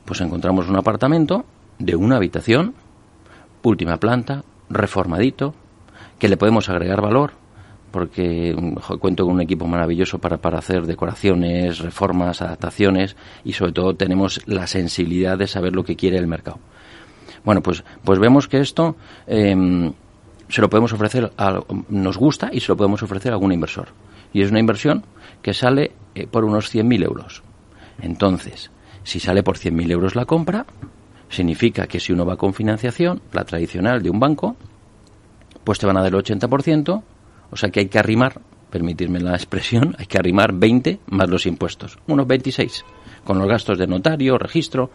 Pues 0.05 0.21
encontramos 0.21 0.69
un 0.69 0.77
apartamento 0.77 1.43
de 1.79 1.97
una 1.97 2.15
habitación, 2.15 2.75
última 3.61 3.97
planta, 3.97 4.45
reformadito, 4.69 5.53
que 6.19 6.29
le 6.29 6.37
podemos 6.37 6.69
agregar 6.69 7.01
valor, 7.01 7.33
porque 7.91 8.55
cuento 8.99 9.23
con 9.23 9.35
un 9.35 9.41
equipo 9.41 9.67
maravilloso 9.67 10.19
para, 10.19 10.37
para 10.37 10.59
hacer 10.59 10.85
decoraciones, 10.85 11.79
reformas, 11.79 12.41
adaptaciones 12.41 13.15
y 13.43 13.53
sobre 13.53 13.71
todo 13.71 13.95
tenemos 13.95 14.41
la 14.47 14.67
sensibilidad 14.67 15.37
de 15.37 15.47
saber 15.47 15.73
lo 15.73 15.83
que 15.83 15.95
quiere 15.95 16.17
el 16.17 16.27
mercado. 16.27 16.59
Bueno, 17.45 17.61
pues, 17.61 17.83
pues 18.03 18.19
vemos 18.19 18.47
que 18.47 18.59
esto 18.59 18.95
em, 19.27 19.93
se 20.49 20.61
lo 20.61 20.69
podemos 20.69 20.91
ofrecer, 20.93 21.31
a, 21.37 21.61
nos 21.89 22.17
gusta 22.17 22.49
y 22.51 22.59
se 22.59 22.69
lo 22.69 22.75
podemos 22.75 23.01
ofrecer 23.03 23.31
a 23.31 23.35
algún 23.35 23.53
inversor. 23.53 23.89
Y 24.33 24.41
es 24.41 24.49
una 24.51 24.59
inversión 24.59 25.05
que 25.41 25.53
sale 25.53 25.93
eh, 26.15 26.27
por 26.27 26.43
unos 26.43 26.73
100.000 26.73 27.03
euros. 27.05 27.43
Entonces, 28.01 28.71
si 29.03 29.19
sale 29.19 29.43
por 29.43 29.57
100.000 29.57 29.91
euros 29.91 30.15
la 30.15 30.25
compra, 30.25 30.65
significa 31.29 31.87
que 31.87 31.99
si 31.99 32.11
uno 32.11 32.25
va 32.25 32.35
con 32.35 32.53
financiación, 32.53 33.21
la 33.31 33.45
tradicional 33.45 34.01
de 34.01 34.09
un 34.09 34.19
banco, 34.19 34.57
pues 35.65 35.79
te 35.79 35.85
van 35.85 35.97
a 35.97 36.01
dar 36.01 36.13
el 36.13 36.19
80%, 36.19 37.03
o 37.51 37.57
sea 37.57 37.69
que 37.69 37.81
hay 37.81 37.87
que 37.87 37.99
arrimar, 37.99 38.39
permitirme 38.69 39.19
la 39.19 39.33
expresión, 39.33 39.95
hay 39.97 40.05
que 40.05 40.17
arrimar 40.17 40.53
20 40.53 40.99
más 41.07 41.29
los 41.29 41.45
impuestos, 41.45 41.97
unos 42.07 42.27
26, 42.27 42.85
con 43.25 43.39
los 43.39 43.47
gastos 43.47 43.77
de 43.77 43.87
notario, 43.87 44.37
registro, 44.37 44.91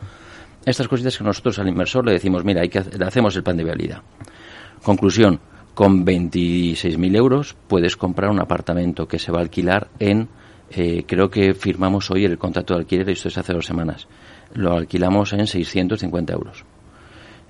estas 0.64 0.88
cositas 0.88 1.16
que 1.16 1.24
nosotros 1.24 1.58
al 1.58 1.68
inversor 1.68 2.06
le 2.06 2.12
decimos, 2.12 2.44
mira, 2.44 2.62
hay 2.62 2.68
que, 2.68 2.82
le 2.82 3.04
hacemos 3.04 3.34
el 3.36 3.42
plan 3.42 3.56
de 3.56 3.64
viabilidad. 3.64 4.02
Conclusión, 4.82 5.40
con 5.74 6.04
26.000 6.04 7.16
euros 7.16 7.56
puedes 7.66 7.96
comprar 7.96 8.30
un 8.30 8.40
apartamento 8.40 9.08
que 9.08 9.18
se 9.18 9.32
va 9.32 9.38
a 9.38 9.42
alquilar 9.42 9.88
en, 9.98 10.28
eh, 10.70 11.04
creo 11.06 11.30
que 11.30 11.54
firmamos 11.54 12.10
hoy 12.10 12.24
el 12.24 12.38
contrato 12.38 12.74
de 12.74 12.80
alquiler, 12.80 13.08
esto 13.10 13.28
es 13.28 13.38
hace 13.38 13.54
dos 13.54 13.66
semanas, 13.66 14.06
lo 14.54 14.74
alquilamos 14.74 15.32
en 15.32 15.46
650 15.46 16.32
euros. 16.32 16.64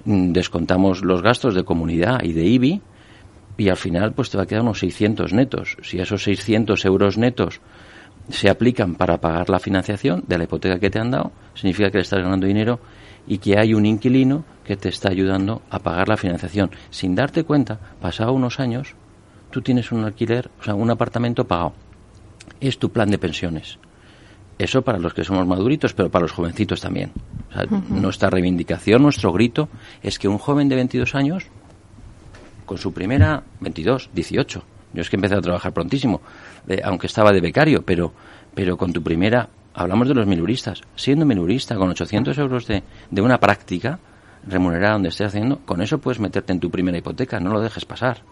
Mm, 0.05 0.33
descontamos 0.33 1.05
los 1.05 1.23
gastos 1.23 1.55
de 1.55 1.65
comunidad 1.65 2.23
y 2.23 2.33
de 2.33 2.45
IBI 2.45 2.83
y 3.61 3.69
al 3.69 3.77
final 3.77 4.15
pues 4.15 4.31
te 4.31 4.39
va 4.39 4.45
a 4.45 4.47
quedar 4.47 4.63
unos 4.63 4.79
600 4.79 5.35
netos. 5.35 5.77
Si 5.83 5.99
esos 5.99 6.23
600 6.23 6.83
euros 6.87 7.19
netos 7.19 7.61
se 8.31 8.49
aplican 8.49 8.95
para 8.95 9.21
pagar 9.21 9.51
la 9.51 9.59
financiación 9.59 10.25
de 10.27 10.39
la 10.39 10.45
hipoteca 10.45 10.79
que 10.79 10.89
te 10.89 10.99
han 10.99 11.11
dado, 11.11 11.33
significa 11.53 11.91
que 11.91 11.99
le 11.99 12.03
estás 12.03 12.23
ganando 12.23 12.47
dinero 12.47 12.81
y 13.27 13.37
que 13.37 13.59
hay 13.59 13.75
un 13.75 13.85
inquilino 13.85 14.45
que 14.65 14.79
te 14.79 14.89
está 14.89 15.11
ayudando 15.11 15.61
a 15.69 15.79
pagar 15.79 16.09
la 16.09 16.17
financiación. 16.17 16.71
Sin 16.89 17.15
darte 17.15 17.45
cuenta, 17.45 17.79
pasado 18.01 18.33
unos 18.33 18.61
años, 18.61 18.95
tú 19.51 19.61
tienes 19.61 19.93
un 19.93 20.05
alquiler, 20.05 20.51
o 20.59 20.65
sea, 20.65 20.75
un 20.75 20.91
apartamento 20.91 21.47
pagado. 21.47 21.75
Es 22.61 22.79
tu 22.79 22.91
plan 22.91 23.11
de 23.11 23.19
pensiones. 23.19 23.79
Eso 24.57 24.81
para 24.81 24.99
los 24.99 25.13
que 25.13 25.25
somos 25.25 25.47
maduritos, 25.47 25.93
pero 25.93 26.11
para 26.11 26.23
los 26.23 26.33
jovencitos 26.33 26.81
también. 26.81 27.13
Nuestra 27.91 28.31
reivindicación, 28.31 29.03
nuestro 29.03 29.33
grito, 29.33 29.69
es 30.03 30.19
que 30.19 30.29
un 30.29 30.39
joven 30.39 30.69
de 30.71 30.77
22 30.77 31.15
años, 31.15 31.51
con 32.71 32.79
su 32.79 32.93
primera 32.93 33.43
22, 33.59 34.11
18, 34.15 34.63
yo 34.93 35.01
es 35.01 35.11
que 35.11 35.17
empecé 35.17 35.35
a 35.35 35.41
trabajar 35.41 35.73
prontísimo, 35.73 36.21
aunque 36.85 37.09
estaba 37.09 37.33
de 37.33 37.41
becario, 37.41 37.83
pero, 37.85 38.13
pero 38.55 38.77
con 38.77 38.93
tu 38.93 39.03
primera, 39.03 39.49
hablamos 39.75 40.07
de 40.07 40.15
los 40.15 40.25
miluristas, 40.25 40.81
siendo 40.95 41.27
milurista 41.27 41.75
con 41.75 41.91
800 41.91 42.39
euros 42.39 42.69
de, 42.69 42.85
de 43.11 43.23
una 43.23 43.39
práctica 43.39 43.99
remunerada 44.47 44.93
donde 44.93 45.09
estés 45.09 45.27
haciendo, 45.27 45.59
con 45.67 45.83
eso 45.83 45.99
puedes 45.99 46.21
meterte 46.21 46.53
en 46.53 46.61
tu 46.61 46.71
primera 46.71 46.97
hipoteca, 46.97 47.41
no 47.41 47.51
lo 47.51 47.61
dejes 47.61 47.85
pasar. 47.85 48.23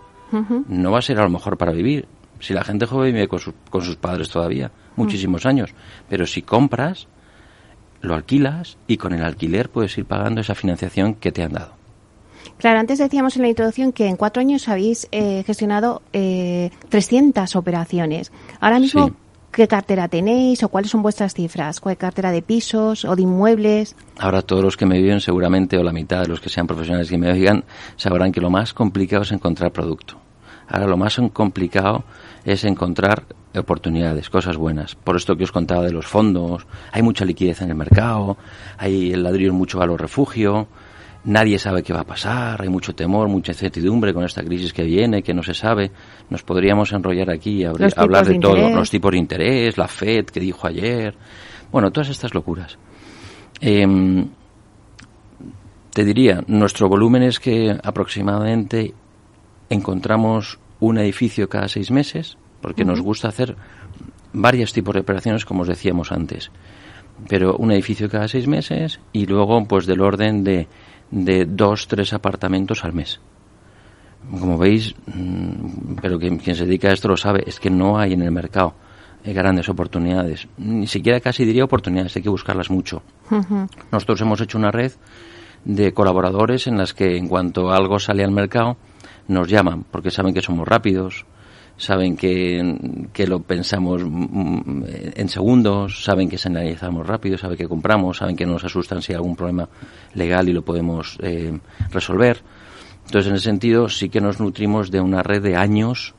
No 0.68 0.92
va 0.92 1.00
a 1.00 1.02
ser 1.02 1.18
a 1.18 1.24
lo 1.24 1.30
mejor 1.30 1.58
para 1.58 1.72
vivir. 1.72 2.06
Si 2.38 2.54
la 2.54 2.62
gente 2.62 2.86
joven 2.86 3.14
vive 3.14 3.26
con, 3.26 3.40
con 3.70 3.82
sus 3.82 3.96
padres 3.96 4.28
todavía, 4.28 4.70
muchísimos 4.94 5.46
años, 5.46 5.74
pero 6.08 6.26
si 6.26 6.42
compras, 6.42 7.08
lo 8.02 8.14
alquilas 8.14 8.78
y 8.86 8.98
con 8.98 9.14
el 9.14 9.24
alquiler 9.24 9.68
puedes 9.68 9.98
ir 9.98 10.04
pagando 10.04 10.42
esa 10.42 10.54
financiación 10.54 11.14
que 11.14 11.32
te 11.32 11.42
han 11.42 11.54
dado. 11.54 11.77
Claro, 12.58 12.80
antes 12.80 12.98
decíamos 12.98 13.36
en 13.36 13.42
la 13.42 13.48
introducción 13.48 13.92
que 13.92 14.06
en 14.06 14.16
cuatro 14.16 14.40
años 14.40 14.68
habéis 14.68 15.08
eh, 15.12 15.44
gestionado 15.46 16.02
eh, 16.12 16.70
300 16.88 17.54
operaciones. 17.54 18.32
Ahora 18.60 18.80
mismo, 18.80 19.08
sí. 19.08 19.14
¿qué 19.52 19.68
cartera 19.68 20.08
tenéis 20.08 20.62
o 20.64 20.68
cuáles 20.68 20.90
son 20.90 21.02
vuestras 21.02 21.34
cifras? 21.34 21.80
¿Cuál 21.80 21.96
cartera 21.96 22.32
de 22.32 22.42
pisos 22.42 23.04
o 23.04 23.14
de 23.14 23.22
inmuebles? 23.22 23.94
Ahora 24.18 24.42
todos 24.42 24.62
los 24.62 24.76
que 24.76 24.86
me 24.86 24.98
viven 25.00 25.20
seguramente, 25.20 25.78
o 25.78 25.84
la 25.84 25.92
mitad 25.92 26.22
de 26.22 26.28
los 26.28 26.40
que 26.40 26.48
sean 26.48 26.66
profesionales 26.66 27.08
que 27.08 27.18
me 27.18 27.30
oigan, 27.30 27.64
sabrán 27.96 28.32
que 28.32 28.40
lo 28.40 28.50
más 28.50 28.74
complicado 28.74 29.22
es 29.22 29.30
encontrar 29.30 29.72
producto. 29.72 30.18
Ahora 30.68 30.86
lo 30.86 30.96
más 30.96 31.18
complicado 31.32 32.04
es 32.44 32.64
encontrar 32.64 33.24
oportunidades, 33.56 34.28
cosas 34.30 34.56
buenas. 34.56 34.94
Por 34.96 35.16
esto 35.16 35.36
que 35.36 35.44
os 35.44 35.52
contaba 35.52 35.82
de 35.82 35.92
los 35.92 36.06
fondos, 36.06 36.66
hay 36.92 37.02
mucha 37.02 37.24
liquidez 37.24 37.62
en 37.62 37.70
el 37.70 37.76
mercado, 37.76 38.36
hay 38.76 39.12
el 39.12 39.22
ladrillo 39.22 39.54
mucho 39.54 39.78
valor 39.78 40.00
refugio, 40.00 40.68
nadie 41.28 41.58
sabe 41.58 41.82
qué 41.82 41.92
va 41.92 42.00
a 42.00 42.04
pasar, 42.06 42.62
hay 42.62 42.68
mucho 42.68 42.94
temor, 42.94 43.28
mucha 43.28 43.52
incertidumbre 43.52 44.14
con 44.14 44.24
esta 44.24 44.42
crisis 44.42 44.72
que 44.72 44.82
viene, 44.82 45.22
que 45.22 45.34
no 45.34 45.42
se 45.42 45.52
sabe. 45.52 45.90
Nos 46.30 46.42
podríamos 46.42 46.92
enrollar 46.92 47.30
aquí 47.30 47.60
y 47.60 47.64
hablar 47.64 47.92
de, 48.26 48.34
de 48.34 48.38
todo, 48.40 48.70
los 48.70 48.90
tipos 48.90 49.12
de 49.12 49.18
interés, 49.18 49.76
la 49.76 49.88
FED 49.88 50.26
que 50.26 50.40
dijo 50.40 50.66
ayer, 50.66 51.14
bueno, 51.70 51.90
todas 51.90 52.08
estas 52.08 52.32
locuras. 52.32 52.78
Eh, 53.60 53.86
te 55.92 56.04
diría, 56.04 56.42
nuestro 56.46 56.88
volumen 56.88 57.22
es 57.22 57.40
que 57.40 57.76
aproximadamente 57.82 58.94
encontramos 59.68 60.58
un 60.80 60.96
edificio 60.98 61.48
cada 61.48 61.68
seis 61.68 61.90
meses, 61.90 62.38
porque 62.62 62.82
uh 62.82 62.86
-huh. 62.86 62.90
nos 62.90 63.00
gusta 63.00 63.28
hacer 63.28 63.56
varios 64.32 64.72
tipos 64.72 64.94
de 64.94 65.00
operaciones, 65.00 65.44
como 65.44 65.62
os 65.62 65.68
decíamos 65.68 66.10
antes. 66.10 66.50
Pero 67.28 67.56
un 67.56 67.72
edificio 67.72 68.08
cada 68.08 68.28
seis 68.28 68.46
meses 68.46 69.00
y 69.12 69.26
luego, 69.26 69.62
pues, 69.66 69.86
del 69.86 70.00
orden 70.00 70.44
de 70.44 70.68
de 71.10 71.46
dos, 71.46 71.88
tres 71.88 72.12
apartamentos 72.12 72.84
al 72.84 72.92
mes. 72.92 73.20
Como 74.30 74.58
veis, 74.58 74.94
mm, 75.06 75.96
pero 76.02 76.18
quien, 76.18 76.38
quien 76.38 76.56
se 76.56 76.66
dedica 76.66 76.88
a 76.88 76.92
esto 76.92 77.08
lo 77.08 77.16
sabe, 77.16 77.44
es 77.46 77.60
que 77.60 77.70
no 77.70 77.98
hay 77.98 78.12
en 78.12 78.22
el 78.22 78.30
mercado 78.30 78.74
grandes 79.24 79.68
oportunidades. 79.68 80.48
Ni 80.58 80.86
siquiera 80.86 81.20
casi 81.20 81.44
diría 81.44 81.64
oportunidades, 81.64 82.16
hay 82.16 82.22
que 82.22 82.28
buscarlas 82.28 82.70
mucho. 82.70 83.02
Uh 83.30 83.36
-huh. 83.36 83.68
Nosotros 83.90 84.20
hemos 84.20 84.40
hecho 84.40 84.58
una 84.58 84.70
red 84.70 84.92
de 85.64 85.92
colaboradores 85.92 86.66
en 86.66 86.78
las 86.78 86.94
que 86.94 87.16
en 87.16 87.28
cuanto 87.28 87.70
algo 87.70 87.98
sale 87.98 88.24
al 88.24 88.30
mercado 88.30 88.76
nos 89.26 89.48
llaman 89.48 89.84
porque 89.90 90.10
saben 90.10 90.32
que 90.32 90.40
somos 90.40 90.66
rápidos, 90.66 91.26
saben 91.78 92.16
que, 92.16 93.08
que 93.12 93.26
lo 93.26 93.40
pensamos 93.40 94.02
en 94.02 95.28
segundos, 95.28 96.04
saben 96.04 96.28
que 96.28 96.36
se 96.36 96.48
analizamos 96.48 97.06
rápido, 97.06 97.38
saben 97.38 97.56
que 97.56 97.68
compramos, 97.68 98.18
saben 98.18 98.36
que 98.36 98.44
no 98.44 98.54
nos 98.54 98.64
asustan 98.64 99.00
si 99.00 99.12
hay 99.12 99.16
algún 99.16 99.36
problema 99.36 99.68
legal 100.14 100.48
y 100.48 100.52
lo 100.52 100.62
podemos 100.62 101.16
eh, 101.22 101.56
resolver. 101.90 102.42
Entonces, 103.06 103.30
en 103.30 103.36
ese 103.36 103.44
sentido, 103.44 103.88
sí 103.88 104.10
que 104.10 104.20
nos 104.20 104.40
nutrimos 104.40 104.90
de 104.90 105.00
una 105.00 105.22
red 105.22 105.40
de 105.40 105.56
años 105.56 106.14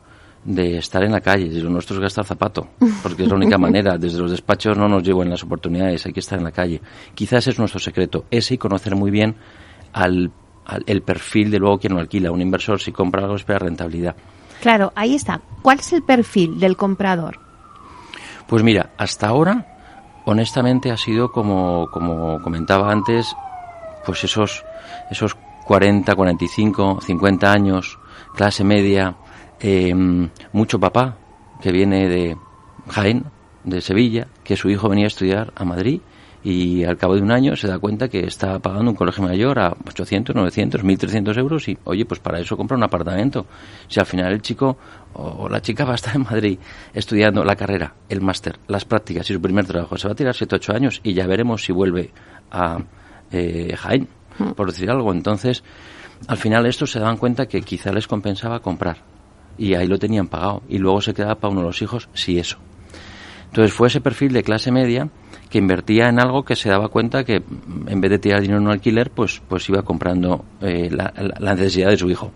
de 0.45 0.77
estar 0.77 1.03
en 1.03 1.11
la 1.11 1.19
calle. 1.19 1.45
Y 1.45 1.61
lo 1.61 1.69
nuestro 1.69 1.97
es 1.97 2.01
gastar 2.01 2.25
zapato, 2.25 2.69
porque 3.03 3.23
es 3.23 3.29
la 3.29 3.35
única 3.35 3.57
manera. 3.59 3.97
Desde 3.97 4.17
los 4.17 4.31
despachos 4.31 4.77
no 4.77 4.87
nos 4.87 5.03
llevan 5.03 5.29
las 5.29 5.43
oportunidades, 5.43 6.05
hay 6.05 6.13
que 6.13 6.21
estar 6.21 6.39
en 6.39 6.45
la 6.45 6.51
calle. 6.51 6.81
Quizás 7.13 7.47
es 7.47 7.59
nuestro 7.59 7.79
secreto, 7.79 8.25
ese 8.31 8.55
y 8.55 8.57
conocer 8.57 8.95
muy 8.95 9.11
bien 9.11 9.35
al, 9.91 10.31
al 10.65 10.83
el 10.87 11.01
perfil 11.01 11.51
de 11.51 11.59
luego 11.59 11.77
quien 11.79 11.93
lo 11.93 11.99
alquila. 11.99 12.31
Un 12.31 12.41
inversor, 12.41 12.79
si 12.79 12.93
compra 12.93 13.23
algo, 13.23 13.35
espera 13.35 13.59
rentabilidad. 13.59 14.15
Claro, 14.61 14.91
ahí 14.95 15.15
está. 15.15 15.41
¿Cuál 15.61 15.79
es 15.79 15.93
el 15.93 16.03
perfil 16.03 16.59
del 16.59 16.75
comprador? 16.77 17.39
Pues 18.47 18.63
mira, 18.63 18.91
hasta 18.97 19.27
ahora, 19.27 19.65
honestamente, 20.25 20.91
ha 20.91 20.97
sido 20.97 21.31
como, 21.31 21.89
como 21.91 22.41
comentaba 22.41 22.91
antes, 22.91 23.35
pues 24.05 24.23
esos, 24.23 24.63
esos 25.11 25.35
40, 25.65 26.15
45, 26.15 26.99
50 27.01 27.51
años, 27.51 27.99
clase 28.35 28.63
media, 28.63 29.15
eh, 29.59 29.93
mucho 30.51 30.79
papá 30.79 31.17
que 31.61 31.71
viene 31.71 32.07
de 32.07 32.37
Jaén, 32.89 33.25
de 33.63 33.81
Sevilla, 33.81 34.27
que 34.43 34.55
su 34.55 34.69
hijo 34.69 34.89
venía 34.89 35.05
a 35.05 35.09
estudiar 35.09 35.53
a 35.55 35.65
Madrid 35.65 36.01
y 36.43 36.85
al 36.85 36.97
cabo 36.97 37.15
de 37.15 37.21
un 37.21 37.31
año 37.31 37.55
se 37.55 37.67
da 37.67 37.79
cuenta 37.79 38.07
que 38.07 38.25
está 38.25 38.59
pagando 38.59 38.91
un 38.91 38.95
colegio 38.95 39.23
mayor 39.23 39.59
a 39.59 39.75
800, 39.87 40.35
900, 40.35 40.83
1300 40.83 41.37
euros 41.37 41.67
y, 41.67 41.77
oye, 41.83 42.05
pues 42.05 42.21
para 42.21 42.39
eso 42.39 42.55
compra 42.55 42.77
un 42.77 42.83
apartamento. 42.83 43.45
Si 43.87 43.99
al 43.99 44.05
final 44.05 44.31
el 44.31 44.41
chico 44.41 44.77
o 45.13 45.49
la 45.49 45.61
chica 45.61 45.83
va 45.83 45.93
a 45.93 45.95
estar 45.95 46.15
en 46.15 46.23
Madrid 46.23 46.57
estudiando 46.93 47.43
la 47.43 47.55
carrera, 47.55 47.93
el 48.07 48.21
máster, 48.21 48.57
las 48.67 48.85
prácticas 48.85 49.29
y 49.29 49.33
su 49.33 49.41
primer 49.41 49.65
trabajo, 49.65 49.97
se 49.97 50.07
va 50.07 50.13
a 50.13 50.15
tirar 50.15 50.33
7, 50.33 50.55
8 50.55 50.73
años 50.73 51.01
y 51.03 51.13
ya 51.13 51.27
veremos 51.27 51.63
si 51.63 51.73
vuelve 51.73 52.11
a 52.51 52.77
eh, 53.31 53.75
Jaén, 53.75 54.07
por 54.55 54.71
decir 54.71 54.89
algo. 54.89 55.11
Entonces, 55.11 55.63
al 56.27 56.37
final 56.37 56.65
estos 56.65 56.91
se 56.91 56.99
daban 56.99 57.17
cuenta 57.17 57.47
que 57.47 57.61
quizá 57.61 57.91
les 57.91 58.07
compensaba 58.07 58.61
comprar 58.61 58.97
y 59.57 59.73
ahí 59.73 59.87
lo 59.87 59.99
tenían 59.99 60.27
pagado 60.27 60.63
y 60.69 60.77
luego 60.77 61.01
se 61.01 61.13
quedaba 61.13 61.35
para 61.35 61.51
uno 61.51 61.61
de 61.61 61.67
los 61.67 61.81
hijos, 61.81 62.07
si 62.13 62.39
eso. 62.39 62.57
Entonces 63.47 63.73
fue 63.73 63.87
ese 63.87 63.99
perfil 63.99 64.31
de 64.31 64.43
clase 64.43 64.71
media 64.71 65.09
que 65.49 65.57
invertía 65.57 66.09
en 66.09 66.19
algo 66.19 66.43
que 66.43 66.55
se 66.55 66.69
daba 66.69 66.89
cuenta 66.89 67.23
que 67.23 67.41
en 67.87 68.01
vez 68.01 68.11
de 68.11 68.19
tirar 68.19 68.41
dinero 68.41 68.59
en 68.59 68.67
un 68.67 68.71
alquiler, 68.71 69.09
pues, 69.09 69.41
pues 69.47 69.67
iba 69.69 69.81
comprando 69.81 70.45
eh, 70.61 70.89
la, 70.91 71.55
necesidad 71.55 71.89
de 71.89 71.97
su 71.97 72.09
hijo. 72.09 72.31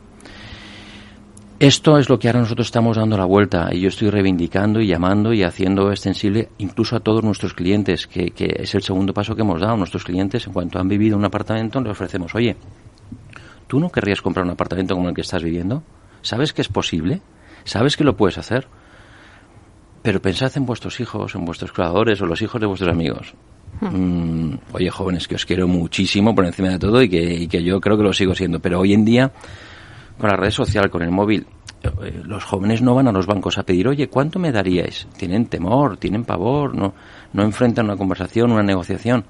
Esto 1.60 1.98
es 1.98 2.10
lo 2.10 2.20
que 2.20 2.28
ahora 2.28 2.42
nosotros 2.42 2.68
estamos 2.68 2.98
dando 2.98 3.16
la 3.16 3.26
vuelta 3.26 3.70
y 3.72 3.80
yo 3.80 3.88
estoy 3.88 4.10
reivindicando 4.10 4.82
y 4.82 4.88
llamando 4.88 5.32
y 5.32 5.44
haciendo 5.44 5.92
extensible 5.92 6.50
incluso 6.58 6.96
a 6.96 7.00
todos 7.00 7.24
nuestros 7.24 7.54
clientes, 7.54 8.08
que, 8.08 8.32
que 8.32 8.54
es 8.60 8.74
el 8.76 8.82
segundo 8.82 9.14
paso 9.14 9.36
que 9.36 9.44
hemos 9.44 9.62
dado. 9.62 9.78
Nuestros 9.78 10.04
clientes, 10.04 10.46
en 10.48 10.54
cuanto 10.54 10.80
han 10.80 10.90
vivido 10.90 11.16
un 11.16 11.24
apartamento, 11.24 11.80
le 11.80 11.92
ofrecemos, 11.92 12.34
oye, 12.36 12.58
¿tú 13.68 13.80
no 13.80 13.90
querrías 13.90 14.22
comprar 14.22 14.46
un 14.46 14.52
apartamento 14.52 14.96
como 14.96 15.08
el 15.08 15.16
que 15.16 15.22
estás 15.22 15.44
viviendo? 15.44 15.84
¿Sabes 16.22 16.52
que 16.52 16.62
es 16.62 16.68
posible? 16.68 17.22
¿Sabes 17.64 17.96
que 17.96 18.04
lo 18.04 18.18
puedes 18.18 18.38
hacer? 18.38 18.68
Pero 20.04 20.22
pensad 20.22 20.52
en 20.56 20.66
vuestros 20.66 21.00
hijos, 21.00 21.34
en 21.34 21.46
vuestros 21.46 21.72
creadores 21.72 22.22
o 22.22 22.26
los 22.26 22.42
hijos 22.42 22.62
de 22.62 22.68
vuestros 22.68 22.92
amigos. 22.92 23.34
Mm, 23.82 24.56
oye, 24.74 24.90
jóvenes, 24.90 25.28
que 25.28 25.36
os 25.36 25.46
quiero 25.46 25.68
muchísimo 25.68 26.36
por 26.36 26.46
encima 26.46 26.70
de 26.70 26.80
todo 26.80 27.02
y 27.02 27.10
que, 27.10 27.22
y 27.22 27.48
que 27.48 27.64
yo 27.64 27.80
creo 27.80 27.98
que 27.98 28.04
lo 28.04 28.14
sigo 28.14 28.36
siendo. 28.36 28.60
Pero 28.60 28.82
hoy 28.82 28.94
en 28.94 29.06
día 29.06 29.32
con 30.18 30.30
la 30.30 30.36
red 30.36 30.52
social, 30.52 30.90
con 30.90 31.02
el 31.02 31.12
móvil, 31.12 31.48
eh, 31.84 32.22
los 32.24 32.44
jóvenes 32.44 32.82
no 32.82 32.96
van 32.96 33.08
a 33.08 33.12
los 33.12 33.26
bancos 33.26 33.58
a 33.58 33.64
pedir, 33.64 33.88
oye, 33.88 34.10
¿cuánto 34.10 34.40
me 34.40 34.52
daríais? 34.52 35.08
Tienen 35.18 35.48
temor, 35.48 35.98
tienen 35.98 36.24
pavor, 36.24 36.76
no, 36.76 36.94
no 37.34 37.44
enfrentan 37.44 37.86
una 37.86 37.98
conversación, 37.98 38.52
una 38.52 38.64
negociación. 38.64 39.26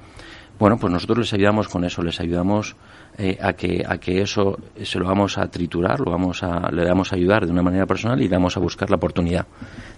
Bueno, 0.59 0.77
pues 0.77 0.93
nosotros 0.93 1.17
les 1.19 1.33
ayudamos 1.33 1.67
con 1.67 1.83
eso, 1.83 2.03
les 2.03 2.19
ayudamos 2.19 2.75
eh, 3.17 3.37
a 3.41 3.53
que 3.53 3.83
a 3.87 3.97
que 3.97 4.21
eso 4.21 4.59
se 4.81 4.99
lo 4.99 5.05
vamos 5.05 5.37
a 5.37 5.47
triturar, 5.47 5.99
lo 5.99 6.11
vamos 6.11 6.43
a 6.43 6.71
le 6.71 6.85
vamos 6.85 7.11
a 7.11 7.15
ayudar 7.15 7.45
de 7.45 7.51
una 7.51 7.63
manera 7.63 7.87
personal 7.87 8.21
y 8.21 8.27
vamos 8.27 8.55
a 8.55 8.59
buscar 8.59 8.89
la 8.89 8.97
oportunidad 8.97 9.47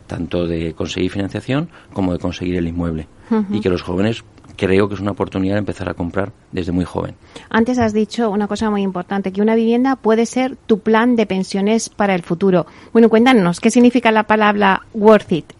tanto 0.07 0.47
de 0.47 0.74
conseguir 0.74 1.12
financiación 1.12 1.69
como 1.93 2.13
de 2.13 2.19
conseguir 2.19 2.55
el 2.55 2.67
inmueble 2.67 3.07
y 3.51 3.59
que 3.59 3.69
los 3.69 3.81
jóvenes 3.81 4.24
creo 4.55 4.88
que 4.88 4.95
es 4.95 5.01
una 5.01 5.12
oportunidad 5.12 5.55
de 5.55 5.59
empezar 5.59 5.89
a 5.89 5.93
comprar 5.93 6.31
desde 6.51 6.71
muy 6.71 6.85
joven. 6.85 7.15
Antes 7.50 7.77
has 7.79 7.93
dicho 7.93 8.29
una 8.29 8.47
cosa 8.47 8.69
muy 8.69 8.81
importante, 8.81 9.31
que 9.31 9.41
una 9.41 9.55
vivienda 9.55 9.95
puede 9.95 10.25
ser 10.25 10.55
tu 10.55 10.79
plan 10.79 11.15
de 11.15 11.25
pensiones 11.25 11.89
para 11.89 12.15
el 12.15 12.24
futuro. 12.24 12.65
Bueno, 12.93 13.09
cuéntanos, 13.09 13.59
¿qué 13.59 13.71
significa 13.71 14.12
la 14.12 14.24
palabra 14.24 14.83
worth 14.93 15.31
it? 15.31 15.53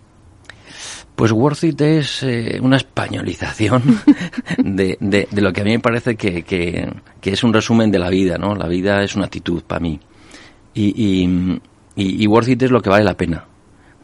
Pues 1.15 1.31
worth 1.31 1.63
it 1.63 1.79
es 1.79 2.23
eh, 2.23 2.59
una 2.61 2.75
españolización 2.75 3.81
de, 4.57 4.97
de, 4.99 5.41
lo 5.41 5.53
que 5.53 5.61
a 5.61 5.63
mí 5.63 5.71
me 5.71 5.79
parece 5.79 6.15
que, 6.15 6.43
que, 6.43 6.91
es 7.23 7.43
un 7.43 7.53
resumen 7.53 7.89
de 7.89 7.99
la 7.99 8.09
vida, 8.09 8.37
¿no? 8.37 8.53
La 8.53 8.67
vida 8.67 9.01
es 9.01 9.15
una 9.15 9.25
actitud 9.25 9.63
para 9.63 9.79
mí. 9.79 9.99
Y, 10.73 10.93
y, 10.93 11.61
y, 11.95 12.27
worth 12.27 12.49
it 12.49 12.63
es 12.63 12.71
lo 12.71 12.81
que 12.81 12.89
vale 12.89 13.05
la 13.05 13.15
pena. 13.15 13.45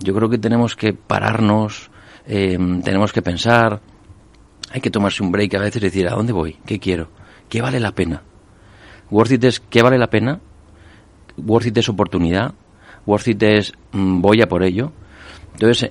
Yo 0.03 0.13
creo 0.13 0.29
que 0.29 0.37
tenemos 0.37 0.75
que 0.75 0.93
pararnos, 0.93 1.89
eh, 2.25 2.57
tenemos 2.83 3.13
que 3.13 3.21
pensar, 3.21 3.81
hay 4.71 4.81
que 4.81 4.89
tomarse 4.89 5.23
un 5.23 5.31
break 5.31 5.55
a 5.55 5.59
veces 5.59 5.81
y 5.81 5.85
decir, 5.85 6.07
¿a 6.07 6.15
dónde 6.15 6.33
voy? 6.33 6.57
¿Qué 6.65 6.79
quiero? 6.79 7.09
¿Qué 7.49 7.61
vale 7.61 7.79
la 7.79 7.91
pena? 7.91 8.23
Worth 9.09 9.31
it 9.31 9.43
es 9.43 9.59
¿qué 9.59 9.81
vale 9.81 9.97
la 9.97 10.09
pena? 10.09 10.39
Worth 11.37 11.67
it 11.67 11.77
es 11.77 11.89
oportunidad. 11.89 12.53
Worth 13.05 13.27
it 13.27 13.43
es 13.43 13.73
mm, 13.91 14.21
voy 14.21 14.41
a 14.41 14.47
por 14.47 14.63
ello. 14.63 14.93
Entonces, 15.53 15.89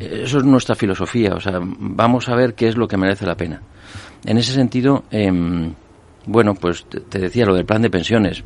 eso 0.00 0.38
es 0.38 0.44
nuestra 0.44 0.74
filosofía. 0.74 1.34
O 1.34 1.40
sea, 1.40 1.60
vamos 1.60 2.28
a 2.28 2.34
ver 2.34 2.54
qué 2.54 2.68
es 2.68 2.76
lo 2.76 2.88
que 2.88 2.96
merece 2.96 3.26
la 3.26 3.36
pena. 3.36 3.60
En 4.24 4.38
ese 4.38 4.52
sentido, 4.52 5.04
em, 5.10 5.74
bueno, 6.24 6.54
pues 6.54 6.84
te, 6.84 7.18
decía 7.18 7.44
lo 7.44 7.54
del 7.54 7.64
plan 7.64 7.82
de 7.82 7.90
pensiones. 7.90 8.44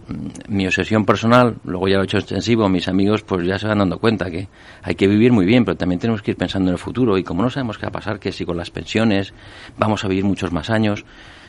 Mi 0.49 0.67
obsesión 0.67 1.05
personal, 1.05 1.57
luego 1.65 1.89
ya 1.89 1.97
lo 1.97 2.03
he 2.03 2.05
hecho 2.05 2.19
extensivo, 2.19 2.69
mis 2.69 2.89
amigos 2.89 3.23
pues 3.23 3.47
ya 3.47 3.59
se 3.59 3.67
van 3.67 3.79
dando 3.79 3.99
cuenta 3.99 4.31
que 4.31 4.49
hay 4.83 4.95
que 4.95 5.07
vivir 5.07 5.33
muy 5.33 5.45
bien, 5.45 5.65
pero 5.65 5.77
también 5.77 5.99
tenemos 5.99 6.23
que 6.23 6.31
ir 6.31 6.37
pensando 6.37 6.71
en 6.71 6.75
el 6.75 6.79
futuro. 6.79 7.19
Y 7.19 7.25
como 7.25 7.43
no 7.43 7.51
sabemos 7.51 7.77
qué 7.77 7.87
va 7.87 7.91
a 7.91 7.93
pasar, 7.93 8.19
que 8.19 8.33
si 8.33 8.47
con 8.47 8.57
las 8.57 8.71
pensiones 8.71 9.35
vamos 9.77 10.05
a 10.05 10.09
vivir 10.09 10.25
muchos 10.25 10.53
más 10.53 10.71
años, 10.71 11.05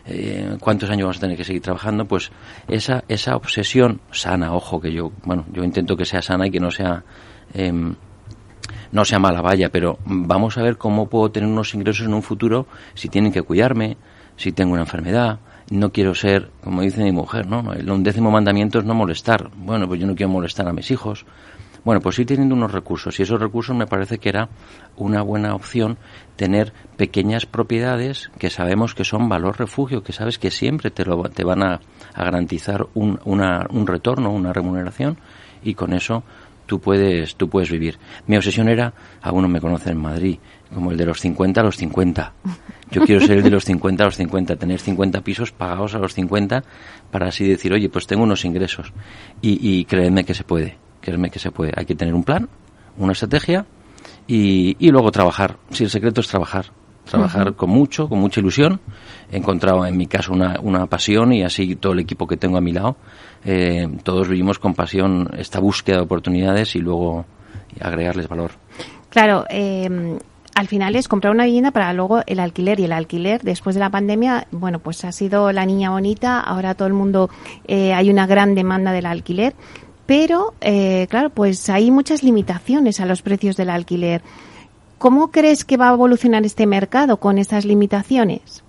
eh, 0.05 0.57
cuántos 0.59 0.89
años 0.89 1.03
vamos 1.03 1.17
a 1.17 1.21
tener 1.21 1.37
que 1.37 1.45
seguir 1.45 1.61
trabajando, 1.61 2.05
pues 2.05 2.31
esa, 2.67 3.05
esa 3.07 3.35
obsesión 3.35 4.01
sana, 4.11 4.53
ojo, 4.53 4.81
que 4.81 4.91
yo, 4.91 5.11
bueno, 5.23 5.45
yo 5.53 5.63
intento 5.63 5.95
que 5.95 6.05
sea 6.05 6.21
sana 6.21 6.47
y 6.47 6.51
que 6.51 6.59
no 6.59 6.71
sea... 6.71 7.03
Em, 7.53 7.95
no 8.91 9.03
sea 9.03 9.19
mala 9.19 9.41
vaya, 9.41 9.69
pero 9.69 9.99
vamos 10.05 10.57
a 10.57 10.61
ver 10.61 10.77
cómo 10.77 11.09
puedo 11.09 11.29
tener 11.29 11.49
unos 11.49 11.73
ingresos 11.73 12.05
en 12.05 12.13
un 12.13 12.23
futuro 12.23 12.67
si 12.93 13.09
tienen 13.09 13.33
que 13.33 13.41
cuidarme, 13.41 13.97
si 14.37 14.53
tengo 14.53 14.73
una 14.73 14.83
enfermedad, 14.83 15.39
no 15.69 15.91
quiero 15.91 16.15
ser, 16.15 16.51
como 16.63 16.81
dice 16.81 17.03
mi 17.03 17.11
mujer, 17.11 17.47
¿no? 17.47 17.73
El 17.73 17.89
undécimo 17.89 18.31
mandamiento 18.31 18.79
es 18.79 18.85
no 18.85 18.93
molestar. 18.93 19.49
Bueno, 19.55 19.87
pues 19.87 19.99
yo 19.99 20.07
no 20.07 20.15
quiero 20.15 20.31
molestar 20.31 20.67
a 20.67 20.73
mis 20.73 20.91
hijos. 20.91 21.25
Bueno, 21.83 22.01
pues 22.01 22.15
sí 22.15 22.25
teniendo 22.25 22.53
unos 22.55 22.71
recursos 22.71 23.17
y 23.19 23.23
esos 23.23 23.39
recursos 23.39 23.75
me 23.75 23.87
parece 23.87 24.17
que 24.17 24.29
era 24.29 24.49
una 24.97 25.21
buena 25.21 25.55
opción 25.55 25.97
tener 26.35 26.73
pequeñas 26.97 27.45
propiedades 27.45 28.29
que 28.39 28.49
sabemos 28.49 28.93
que 28.93 29.05
son 29.05 29.29
valor 29.29 29.57
refugio, 29.57 30.03
que 30.03 30.11
sabes 30.11 30.37
que 30.37 30.51
siempre 30.51 30.91
te, 30.91 31.05
lo, 31.05 31.23
te 31.23 31.45
van 31.45 31.63
a, 31.63 31.79
garantizar 32.13 32.87
un, 32.93 33.19
una, 33.23 33.67
un 33.69 33.87
retorno, 33.87 34.31
una 34.31 34.51
remuneración 34.51 35.17
y 35.63 35.75
con 35.75 35.93
eso 35.93 36.23
tú 36.65 36.79
puedes, 36.79 37.35
tú 37.35 37.49
puedes 37.49 37.71
vivir. 37.71 37.97
Mi 38.27 38.35
obsesión 38.35 38.67
era, 38.67 38.93
algunos 39.21 39.49
me 39.49 39.61
conocen 39.61 39.93
en 39.93 40.01
Madrid, 40.01 40.39
como 40.73 40.91
el 40.91 40.97
de 40.97 41.05
los 41.05 41.19
50 41.19 41.61
a 41.61 41.63
los 41.63 41.77
50. 41.77 42.33
Yo 42.91 43.01
quiero 43.03 43.25
ser 43.25 43.37
el 43.37 43.43
de 43.43 43.49
los 43.49 43.65
50 43.65 44.03
a 44.03 44.07
los 44.07 44.15
50, 44.15 44.55
tener 44.55 44.79
50 44.79 45.21
pisos 45.21 45.51
pagados 45.51 45.95
a 45.95 45.99
los 45.99 46.13
50 46.13 46.63
para 47.11 47.27
así 47.27 47.47
decir, 47.47 47.73
oye, 47.73 47.89
pues 47.89 48.07
tengo 48.07 48.23
unos 48.23 48.45
ingresos. 48.45 48.93
Y, 49.41 49.59
y 49.61 49.85
créeme 49.85 50.23
que 50.23 50.33
se 50.33 50.43
puede, 50.43 50.77
créeme 51.01 51.29
que 51.29 51.39
se 51.39 51.51
puede. 51.51 51.73
Hay 51.75 51.85
que 51.85 51.95
tener 51.95 52.13
un 52.13 52.23
plan, 52.23 52.47
una 52.97 53.11
estrategia 53.11 53.65
y, 54.25 54.75
y 54.79 54.91
luego 54.91 55.11
trabajar. 55.11 55.57
Si 55.71 55.83
el 55.83 55.89
secreto 55.89 56.21
es 56.21 56.27
trabajar, 56.27 56.67
trabajar 57.07 57.55
con 57.55 57.69
mucho, 57.69 58.07
con 58.07 58.19
mucha 58.19 58.39
ilusión. 58.39 58.79
He 59.31 59.37
encontrado 59.37 59.85
en 59.85 59.97
mi 59.97 60.07
caso 60.07 60.33
una, 60.33 60.59
una 60.61 60.85
pasión 60.85 61.33
y 61.33 61.43
así 61.43 61.75
todo 61.75 61.93
el 61.93 61.99
equipo 61.99 62.27
que 62.27 62.37
tengo 62.37 62.57
a 62.57 62.61
mi 62.61 62.71
lado. 62.71 62.97
Eh, 63.43 63.87
todos 64.03 64.27
vivimos 64.27 64.59
con 64.59 64.73
pasión 64.73 65.29
esta 65.37 65.59
búsqueda 65.59 65.97
de 65.97 66.03
oportunidades 66.03 66.75
y 66.75 66.79
luego 66.79 67.25
agregarles 67.81 68.27
valor. 68.27 68.51
Claro, 69.09 69.45
eh, 69.49 70.19
al 70.57 70.67
final 70.67 70.95
es 70.95 71.07
comprar 71.07 71.31
una 71.31 71.45
vivienda 71.45 71.69
para 71.69 71.93
luego 71.93 72.23
el 72.25 72.39
alquiler 72.39 72.79
y 72.79 72.85
el 72.85 72.91
alquiler 72.91 73.43
después 73.43 73.75
de 73.75 73.79
la 73.79 73.91
pandemia, 73.91 74.47
bueno, 74.49 74.79
pues 74.79 75.05
ha 75.05 75.11
sido 75.11 75.51
la 75.51 75.67
niña 75.67 75.91
bonita, 75.91 76.39
ahora 76.39 76.73
todo 76.73 76.87
el 76.87 76.95
mundo 76.95 77.29
eh, 77.67 77.93
hay 77.93 78.09
una 78.09 78.25
gran 78.25 78.55
demanda 78.55 78.91
del 78.91 79.05
alquiler, 79.05 79.53
pero 80.07 80.55
eh, 80.61 81.05
claro, 81.11 81.29
pues 81.29 81.69
hay 81.69 81.91
muchas 81.91 82.23
limitaciones 82.23 82.99
a 82.99 83.05
los 83.05 83.21
precios 83.21 83.55
del 83.55 83.69
alquiler. 83.69 84.23
¿Cómo 84.97 85.29
crees 85.29 85.63
que 85.63 85.77
va 85.77 85.91
a 85.91 85.93
evolucionar 85.93 86.43
este 86.43 86.65
mercado 86.65 87.17
con 87.17 87.37
esas 87.37 87.63
limitaciones? 87.63 88.63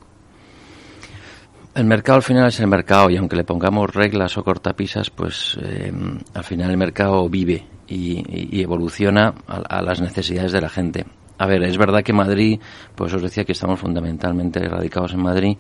El 1.75 1.87
mercado 1.87 2.17
al 2.17 2.23
final 2.23 2.49
es 2.49 2.61
el 2.61 2.67
mercado 2.67 3.09
y 3.09 3.17
aunque 3.17 3.37
le 3.37 3.45
pongamos 3.45 3.95
reglas 3.95 4.37
o 4.37 4.45
cortapisas, 4.45 5.09
pues 5.09 5.57
eh, 5.63 5.91
al 6.35 6.45
final 6.45 6.71
el 6.71 6.77
mercado 6.77 7.27
vive 7.31 7.65
y, 7.87 8.61
evoluciona 8.61 9.33
a, 9.47 9.81
las 9.81 10.03
necesidades 10.03 10.53
de 10.53 10.61
la 10.61 10.69
gente. 10.69 11.07
A 11.39 11.47
ver, 11.47 11.63
es 11.63 11.79
verdad 11.79 12.03
que 12.03 12.13
Madrid, 12.13 12.61
pues 12.95 13.15
os 13.15 13.23
decía 13.23 13.45
que 13.45 13.53
estamos 13.53 13.79
fundamentalmente 13.79 14.61
radicados 14.69 15.13
en 15.15 15.23
Madrid, 15.23 15.57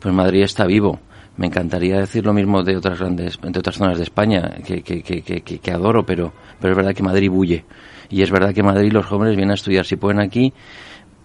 pues 0.00 0.12
Madrid 0.12 0.42
está 0.42 0.66
vivo. 0.66 0.98
Me 1.36 1.46
encantaría 1.46 1.98
decir 1.98 2.26
lo 2.26 2.34
mismo 2.34 2.62
de 2.62 2.76
otras 2.76 2.98
grandes, 2.98 3.38
de 3.40 3.58
otras 3.58 3.76
zonas 3.76 3.96
de 3.96 4.02
España, 4.02 4.56
que, 4.66 4.82
que, 4.82 5.02
que, 5.02 5.22
que, 5.22 5.70
adoro, 5.70 6.04
pero, 6.04 6.32
pero 6.60 6.72
es 6.72 6.76
verdad 6.76 6.94
que 6.94 7.02
Madrid 7.02 7.30
bulle. 7.30 7.64
Y 8.10 8.22
es 8.22 8.30
verdad 8.30 8.52
que 8.52 8.62
Madrid 8.62 8.92
los 8.92 9.06
jóvenes 9.06 9.36
vienen 9.36 9.52
a 9.52 9.54
estudiar, 9.54 9.86
si 9.86 9.96
pueden 9.96 10.20
aquí, 10.20 10.52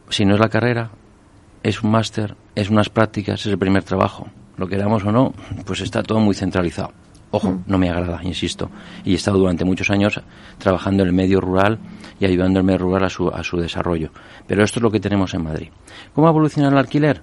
si 0.09 0.23
no 0.25 0.35
es 0.35 0.39
la 0.39 0.47
carrera, 0.47 0.91
es 1.63 1.83
un 1.83 1.91
máster, 1.91 2.35
es 2.55 2.69
unas 2.69 2.89
prácticas, 2.89 3.41
es 3.41 3.47
el 3.47 3.57
primer 3.57 3.83
trabajo. 3.83 4.27
Lo 4.55 4.67
queramos 4.67 5.03
o 5.03 5.11
no, 5.11 5.33
pues 5.65 5.81
está 5.81 6.03
todo 6.03 6.19
muy 6.19 6.35
centralizado. 6.35 6.93
Ojo, 7.31 7.51
mm. 7.51 7.63
no 7.67 7.77
me 7.77 7.89
agrada, 7.89 8.21
insisto. 8.23 8.69
Y 9.03 9.13
he 9.13 9.15
estado 9.15 9.37
durante 9.37 9.65
muchos 9.65 9.89
años 9.89 10.21
trabajando 10.57 11.03
en 11.03 11.09
el 11.09 11.15
medio 11.15 11.41
rural 11.41 11.79
y 12.19 12.25
ayudando 12.25 12.59
al 12.59 12.65
medio 12.65 12.79
rural 12.79 13.03
a 13.03 13.09
su, 13.09 13.29
a 13.29 13.43
su 13.43 13.57
desarrollo. 13.57 14.11
Pero 14.47 14.63
esto 14.63 14.79
es 14.79 14.83
lo 14.83 14.91
que 14.91 14.99
tenemos 14.99 15.33
en 15.33 15.43
Madrid. 15.43 15.69
¿Cómo 16.13 16.29
evoluciona 16.29 16.69
el 16.69 16.77
alquiler? 16.77 17.21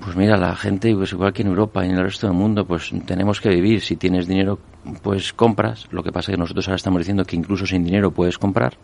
Pues 0.00 0.16
mira, 0.16 0.36
la 0.36 0.56
gente, 0.56 0.94
pues 0.96 1.12
igual 1.12 1.32
que 1.32 1.42
en 1.42 1.48
Europa 1.48 1.84
y 1.84 1.88
en 1.88 1.96
el 1.96 2.04
resto 2.04 2.26
del 2.26 2.36
mundo, 2.36 2.66
pues 2.66 2.90
tenemos 3.06 3.40
que 3.40 3.48
vivir. 3.50 3.80
Si 3.80 3.96
tienes 3.96 4.26
dinero, 4.26 4.58
pues 5.00 5.32
compras. 5.32 5.86
Lo 5.90 6.02
que 6.02 6.10
pasa 6.10 6.32
es 6.32 6.36
que 6.36 6.40
nosotros 6.40 6.66
ahora 6.66 6.76
estamos 6.76 6.98
diciendo 6.98 7.24
que 7.24 7.36
incluso 7.36 7.66
sin 7.66 7.84
dinero 7.84 8.10
puedes 8.10 8.36
comprar. 8.36 8.76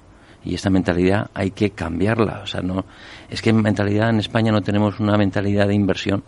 Y 0.44 0.54
esta 0.54 0.70
mentalidad 0.70 1.30
hay 1.34 1.50
que 1.50 1.70
cambiarla. 1.70 2.40
O 2.44 2.46
sea, 2.46 2.62
no, 2.62 2.84
es 3.28 3.42
que 3.42 3.50
en 3.50 3.60
mentalidad 3.60 4.10
en 4.10 4.20
España 4.20 4.52
no 4.52 4.62
tenemos 4.62 5.00
una 5.00 5.16
mentalidad 5.18 5.66
de 5.66 5.74
inversión 5.74 6.22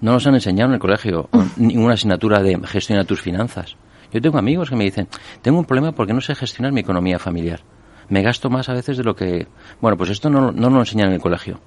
no 0.00 0.12
nos 0.12 0.26
han 0.26 0.34
enseñado 0.34 0.70
en 0.70 0.74
el 0.74 0.80
colegio 0.80 1.28
ninguna 1.56 1.94
asignatura 1.94 2.42
de 2.42 2.58
gestionar 2.66 3.06
tus 3.06 3.20
finanzas. 3.20 3.76
Yo 4.12 4.20
tengo 4.20 4.38
amigos 4.38 4.70
que 4.70 4.76
me 4.76 4.84
dicen, 4.84 5.08
tengo 5.42 5.58
un 5.58 5.64
problema 5.64 5.92
porque 5.92 6.12
no 6.12 6.20
sé 6.20 6.34
gestionar 6.34 6.72
mi 6.72 6.80
economía 6.80 7.18
familiar. 7.18 7.60
Me 8.08 8.22
gasto 8.22 8.50
más 8.50 8.68
a 8.68 8.74
veces 8.74 8.96
de 8.96 9.04
lo 9.04 9.14
que... 9.14 9.46
Bueno, 9.80 9.96
pues 9.96 10.10
esto 10.10 10.30
no, 10.30 10.50
no 10.50 10.68
lo 10.68 10.80
enseñan 10.80 11.08
en 11.08 11.14
el 11.14 11.20
colegio. 11.20 11.60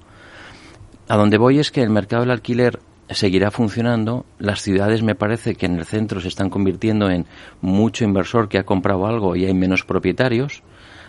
A 1.07 1.15
donde 1.15 1.37
voy 1.37 1.59
es 1.59 1.71
que 1.71 1.81
el 1.81 1.89
mercado 1.89 2.23
del 2.23 2.31
alquiler 2.31 2.79
seguirá 3.09 3.51
funcionando. 3.51 4.25
Las 4.39 4.61
ciudades 4.61 5.03
me 5.03 5.15
parece 5.15 5.55
que 5.55 5.65
en 5.65 5.77
el 5.77 5.85
centro 5.85 6.19
se 6.19 6.27
están 6.27 6.49
convirtiendo 6.49 7.09
en 7.09 7.25
mucho 7.61 8.03
inversor 8.03 8.49
que 8.49 8.57
ha 8.57 8.65
comprado 8.65 9.05
algo 9.05 9.35
y 9.35 9.45
hay 9.45 9.53
menos 9.53 9.85
propietarios. 9.85 10.63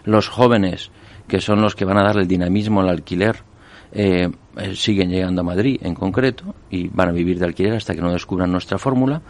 Los 0.05 0.29
jóvenes, 0.29 0.91
que 1.27 1.41
son 1.41 1.63
los 1.63 1.75
que 1.75 1.85
van 1.85 1.99
a 1.99 2.05
dar 2.05 2.19
el 2.19 2.29
dinamismo 2.29 2.81
al 2.81 2.91
alquiler, 2.91 3.43
eh, 3.95 4.29
eh, 4.57 4.75
siguen 4.75 5.11
llegando 5.11 5.43
a 5.43 5.45
Madrid 5.45 5.79
en 5.83 5.95
concreto 5.95 6.55
y 6.69 6.89
van 6.89 7.11
a 7.11 7.13
vivir 7.13 7.39
de 7.39 7.47
alquiler 7.47 7.75
hasta 7.75 7.95
que 7.95 8.01
no 8.01 8.13
descubran 8.13 8.51
nuestra 8.51 8.79
fórmula. 8.79 9.23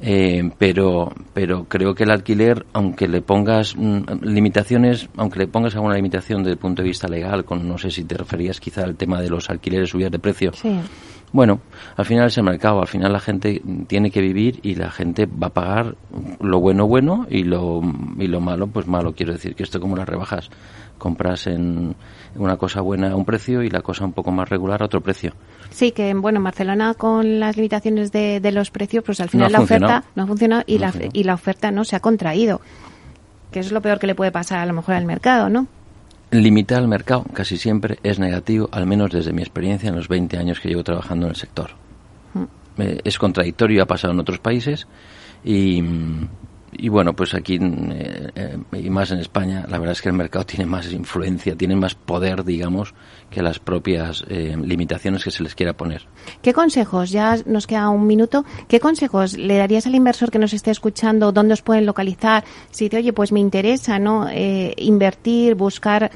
Eh, 0.00 0.48
pero, 0.58 1.12
pero 1.34 1.64
creo 1.64 1.92
que 1.94 2.04
el 2.04 2.12
alquiler, 2.12 2.64
aunque 2.72 3.08
le 3.08 3.20
pongas 3.20 3.74
mm, 3.76 4.22
limitaciones, 4.22 5.08
aunque 5.16 5.40
le 5.40 5.48
pongas 5.48 5.74
alguna 5.74 5.96
limitación 5.96 6.42
desde 6.42 6.52
el 6.52 6.58
punto 6.58 6.82
de 6.82 6.88
vista 6.88 7.08
legal, 7.08 7.44
con 7.44 7.68
no 7.68 7.78
sé 7.78 7.90
si 7.90 8.04
te 8.04 8.16
referías 8.16 8.60
quizá 8.60 8.84
al 8.84 8.94
tema 8.94 9.20
de 9.20 9.28
los 9.28 9.50
alquileres 9.50 9.90
subidas 9.90 10.12
de 10.12 10.20
precio, 10.20 10.52
bueno, 11.32 11.60
al 11.96 12.04
final 12.04 12.26
es 12.26 12.38
el 12.38 12.44
mercado, 12.44 12.80
al 12.80 12.86
final 12.86 13.12
la 13.12 13.20
gente 13.20 13.62
tiene 13.86 14.10
que 14.10 14.20
vivir 14.20 14.60
y 14.62 14.74
la 14.74 14.90
gente 14.90 15.26
va 15.26 15.48
a 15.48 15.52
pagar 15.52 15.96
lo 16.40 16.60
bueno 16.60 16.86
bueno 16.86 17.26
y 17.28 17.44
lo, 17.44 17.82
y 18.18 18.26
lo 18.26 18.40
malo 18.40 18.66
pues 18.66 18.86
malo. 18.86 19.14
Quiero 19.14 19.32
decir 19.32 19.54
que 19.54 19.62
esto 19.62 19.80
como 19.80 19.96
las 19.96 20.08
rebajas, 20.08 20.50
compras 20.96 21.46
en 21.46 21.94
una 22.34 22.56
cosa 22.56 22.80
buena 22.80 23.10
a 23.10 23.16
un 23.16 23.24
precio 23.24 23.62
y 23.62 23.70
la 23.70 23.82
cosa 23.82 24.04
un 24.04 24.12
poco 24.12 24.30
más 24.30 24.48
regular 24.48 24.82
a 24.82 24.86
otro 24.86 25.00
precio. 25.00 25.32
Sí, 25.70 25.92
que 25.92 26.12
bueno, 26.14 26.38
en 26.38 26.44
Barcelona 26.44 26.94
con 26.94 27.40
las 27.40 27.56
limitaciones 27.56 28.10
de, 28.10 28.40
los 28.52 28.70
precios, 28.70 29.04
pues 29.04 29.20
al 29.20 29.28
final 29.28 29.52
la 29.52 29.60
oferta 29.60 30.04
no 30.14 30.22
ha 30.22 30.26
funcionado 30.26 30.64
y, 30.66 30.78
la, 30.78 30.92
y 31.12 31.24
la 31.24 31.34
oferta 31.34 31.70
no 31.70 31.84
se 31.84 31.96
ha 31.96 32.00
contraído, 32.00 32.60
que 33.50 33.60
es 33.60 33.70
lo 33.70 33.82
peor 33.82 33.98
que 33.98 34.06
le 34.06 34.14
puede 34.14 34.32
pasar 34.32 34.60
a 34.60 34.66
lo 34.66 34.72
mejor 34.72 34.94
al 34.94 35.04
mercado, 35.04 35.50
¿no? 35.50 35.66
Limitar 36.30 36.82
el 36.82 36.88
mercado 36.88 37.24
casi 37.32 37.56
siempre 37.56 37.98
es 38.02 38.18
negativo, 38.18 38.68
al 38.70 38.86
menos 38.86 39.10
desde 39.10 39.32
mi 39.32 39.40
experiencia 39.40 39.88
en 39.88 39.96
los 39.96 40.08
20 40.08 40.36
años 40.36 40.60
que 40.60 40.68
llevo 40.68 40.84
trabajando 40.84 41.26
en 41.26 41.30
el 41.30 41.36
sector. 41.36 41.70
Mm. 42.34 42.82
Eh, 42.82 43.00
es 43.04 43.18
contradictorio, 43.18 43.82
ha 43.82 43.86
pasado 43.86 44.12
en 44.12 44.20
otros 44.20 44.38
países 44.38 44.86
y, 45.42 45.82
y 46.72 46.88
bueno, 46.88 47.14
pues 47.14 47.34
aquí 47.34 47.58
eh, 47.60 48.30
eh, 48.34 48.58
y 48.72 48.90
más 48.90 49.10
en 49.10 49.18
España, 49.18 49.64
la 49.68 49.78
verdad 49.78 49.92
es 49.92 50.02
que 50.02 50.08
el 50.08 50.14
mercado 50.14 50.44
tiene 50.44 50.66
más 50.66 50.90
influencia, 50.92 51.56
tiene 51.56 51.76
más 51.76 51.94
poder, 51.94 52.44
digamos, 52.44 52.94
que 53.30 53.42
las 53.42 53.58
propias 53.58 54.24
eh, 54.28 54.56
limitaciones 54.60 55.24
que 55.24 55.30
se 55.30 55.42
les 55.42 55.54
quiera 55.54 55.72
poner. 55.72 56.06
¿Qué 56.42 56.52
consejos, 56.52 57.10
ya 57.10 57.36
nos 57.46 57.66
queda 57.66 57.88
un 57.88 58.06
minuto, 58.06 58.44
qué 58.68 58.80
consejos 58.80 59.36
le 59.36 59.56
darías 59.56 59.86
al 59.86 59.94
inversor 59.94 60.30
que 60.30 60.38
nos 60.38 60.52
esté 60.52 60.70
escuchando? 60.70 61.32
¿Dónde 61.32 61.54
os 61.54 61.62
pueden 61.62 61.86
localizar? 61.86 62.44
Si 62.70 62.84
dice, 62.84 62.98
oye, 62.98 63.12
pues 63.12 63.32
me 63.32 63.40
interesa, 63.40 63.98
¿no? 63.98 64.28
invertir, 64.76 65.54
buscar 65.54 66.10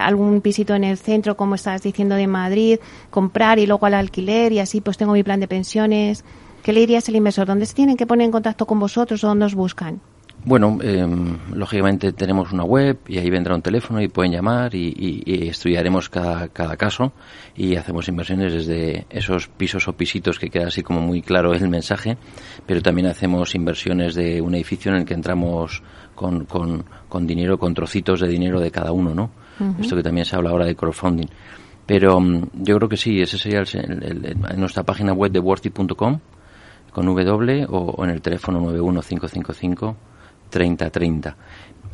algún 0.00 0.40
pisito 0.40 0.74
en 0.74 0.84
el 0.84 0.96
centro, 0.96 1.36
como 1.36 1.56
estás 1.56 1.82
diciendo 1.82 2.14
de 2.14 2.26
Madrid, 2.26 2.78
comprar 3.10 3.58
y 3.58 3.66
luego 3.66 3.86
al 3.86 3.94
alquiler 3.94 4.52
y 4.52 4.58
así 4.58 4.80
pues 4.80 4.96
tengo 4.96 5.12
mi 5.12 5.22
plan 5.22 5.40
de 5.40 5.48
pensiones. 5.48 6.24
¿Qué 6.62 6.72
le 6.72 6.80
dirías 6.80 7.08
al 7.08 7.16
inversor? 7.16 7.46
¿Dónde 7.46 7.66
se 7.66 7.74
tienen 7.74 7.96
que 7.96 8.06
poner 8.06 8.26
en 8.26 8.32
contacto 8.32 8.66
con 8.66 8.78
vosotros 8.78 9.24
o 9.24 9.28
dónde 9.28 9.46
os 9.46 9.54
buscan? 9.54 10.00
Bueno, 10.44 10.78
em, 10.82 11.38
lógicamente 11.54 12.12
tenemos 12.12 12.52
una 12.52 12.64
web 12.64 12.98
y 13.06 13.18
ahí 13.18 13.30
vendrá 13.30 13.54
un 13.54 13.62
teléfono 13.62 14.00
y 14.00 14.08
pueden 14.08 14.32
llamar 14.32 14.74
y, 14.74 15.22
estudiaremos 15.48 16.08
cada, 16.08 16.48
cada, 16.48 16.76
caso 16.76 17.12
y 17.54 17.76
hacemos 17.76 18.08
inversiones 18.08 18.52
desde 18.52 19.06
esos 19.08 19.46
pisos 19.46 19.86
o 19.86 19.92
pisitos 19.92 20.40
que 20.40 20.50
queda 20.50 20.66
así 20.66 20.82
como 20.82 21.00
muy 21.00 21.22
claro 21.22 21.54
el 21.54 21.68
mensaje, 21.68 22.16
pero 22.66 22.82
también 22.82 23.06
hacemos 23.06 23.54
inversiones 23.54 24.14
de 24.16 24.40
un 24.40 24.56
edificio 24.56 24.90
en 24.90 24.98
el 24.98 25.04
que 25.04 25.14
entramos 25.14 25.80
con, 26.16 26.44
con, 26.46 26.84
con 27.08 27.24
dinero, 27.24 27.56
con 27.56 27.72
trocitos 27.72 28.18
de 28.18 28.26
dinero 28.26 28.58
de 28.58 28.72
cada 28.72 28.90
uno, 28.90 29.14
¿no? 29.14 29.30
Esto 29.78 29.94
que 29.94 30.02
también 30.02 30.24
se 30.24 30.34
habla 30.34 30.50
ahora 30.50 30.66
de 30.66 30.74
crowdfunding. 30.74 31.28
Pero 31.86 32.18
em, 32.18 32.46
yo 32.52 32.76
creo 32.78 32.88
que 32.88 32.96
sí, 32.96 33.20
ese 33.20 33.38
sería 33.38 33.60
el, 33.60 34.36
nuestra 34.56 34.82
página 34.82 35.12
web 35.12 35.30
de 35.30 35.38
worthy.com 35.38 36.18
con 36.92 37.06
W 37.06 37.66
o, 37.70 38.04
en 38.04 38.10
el 38.10 38.20
teléfono 38.20 38.60
91555 38.60 39.96
3030. 40.50 41.36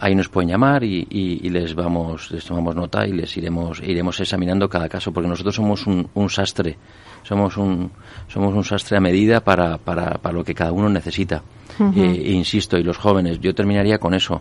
Ahí 0.01 0.15
nos 0.15 0.29
pueden 0.29 0.51
llamar 0.51 0.85
y, 0.85 1.41
les 1.51 1.75
vamos, 1.75 2.31
les 2.31 2.45
tomamos 2.45 2.75
nota 2.77 3.07
y 3.07 3.13
les 3.13 3.37
iremos, 3.37 3.81
iremos 3.81 4.21
examinando 4.21 4.69
cada 4.69 4.89
caso, 4.89 5.13
porque 5.13 5.29
nosotros 5.29 5.55
somos 5.55 5.87
un, 5.87 6.31
sastre, 6.31 6.77
somos 7.23 7.57
un, 7.57 7.91
somos 8.29 8.55
un 8.55 8.63
sastre 8.63 8.97
a 8.97 9.01
medida 9.01 9.41
para, 9.41 9.77
para, 9.79 10.19
para 10.19 10.35
lo 10.35 10.45
que 10.45 10.55
cada 10.55 10.73
uno 10.73 10.89
necesita. 10.89 11.43
Eh, 11.97 12.23
e 12.27 12.33
insisto, 12.33 12.77
y 12.79 12.85
los 12.85 12.97
jóvenes, 12.97 13.41
yo 13.41 13.55
terminaría 13.55 13.99
con 13.99 14.15
eso. 14.15 14.41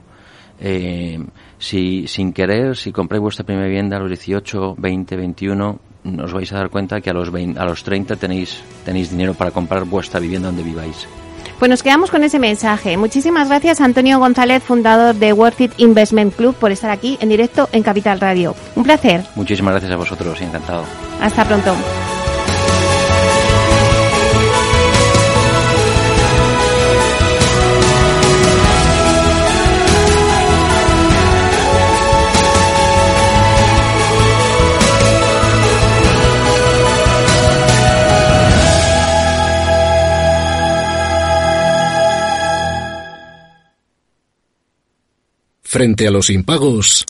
Eh, 0.59 1.19
si 1.57 2.07
sin 2.07 2.33
querer, 2.33 2.75
si 2.75 2.91
compráis 2.91 3.21
vuestra 3.21 3.45
primera 3.45 3.67
vivienda 3.67 3.97
a 3.97 3.99
los 3.99 4.09
18, 4.09 4.75
20, 4.77 5.15
21, 5.15 5.79
os 6.03 6.33
vais 6.33 6.51
a 6.53 6.57
dar 6.57 6.69
cuenta 6.69 7.01
que 7.01 7.09
a 7.09 7.13
los, 7.13 7.31
20, 7.31 7.59
a 7.59 7.65
los 7.65 7.83
30 7.83 8.15
tenéis, 8.15 8.61
tenéis 8.85 9.09
dinero 9.09 9.33
para 9.33 9.51
comprar 9.51 9.85
vuestra 9.85 10.19
vivienda 10.19 10.47
donde 10.47 10.63
viváis. 10.63 11.07
Pues 11.59 11.69
nos 11.69 11.81
quedamos 11.81 12.11
con 12.11 12.23
ese 12.23 12.37
mensaje. 12.37 12.97
Muchísimas 12.97 13.49
gracias 13.49 13.81
Antonio 13.81 14.19
González, 14.19 14.63
fundador 14.63 15.15
de 15.15 15.33
Worth 15.33 15.61
It 15.61 15.71
Investment 15.77 16.35
Club, 16.35 16.55
por 16.55 16.71
estar 16.71 16.91
aquí 16.91 17.17
en 17.19 17.29
directo 17.29 17.67
en 17.71 17.83
Capital 17.83 18.19
Radio. 18.19 18.55
Un 18.75 18.83
placer. 18.83 19.23
Muchísimas 19.35 19.73
gracias 19.73 19.91
a 19.91 19.95
vosotros, 19.95 20.39
encantado. 20.41 20.83
Hasta 21.19 21.45
pronto. 21.45 21.75
Frente 45.77 46.07
a 46.07 46.09
los 46.09 46.31
impagos, 46.31 47.05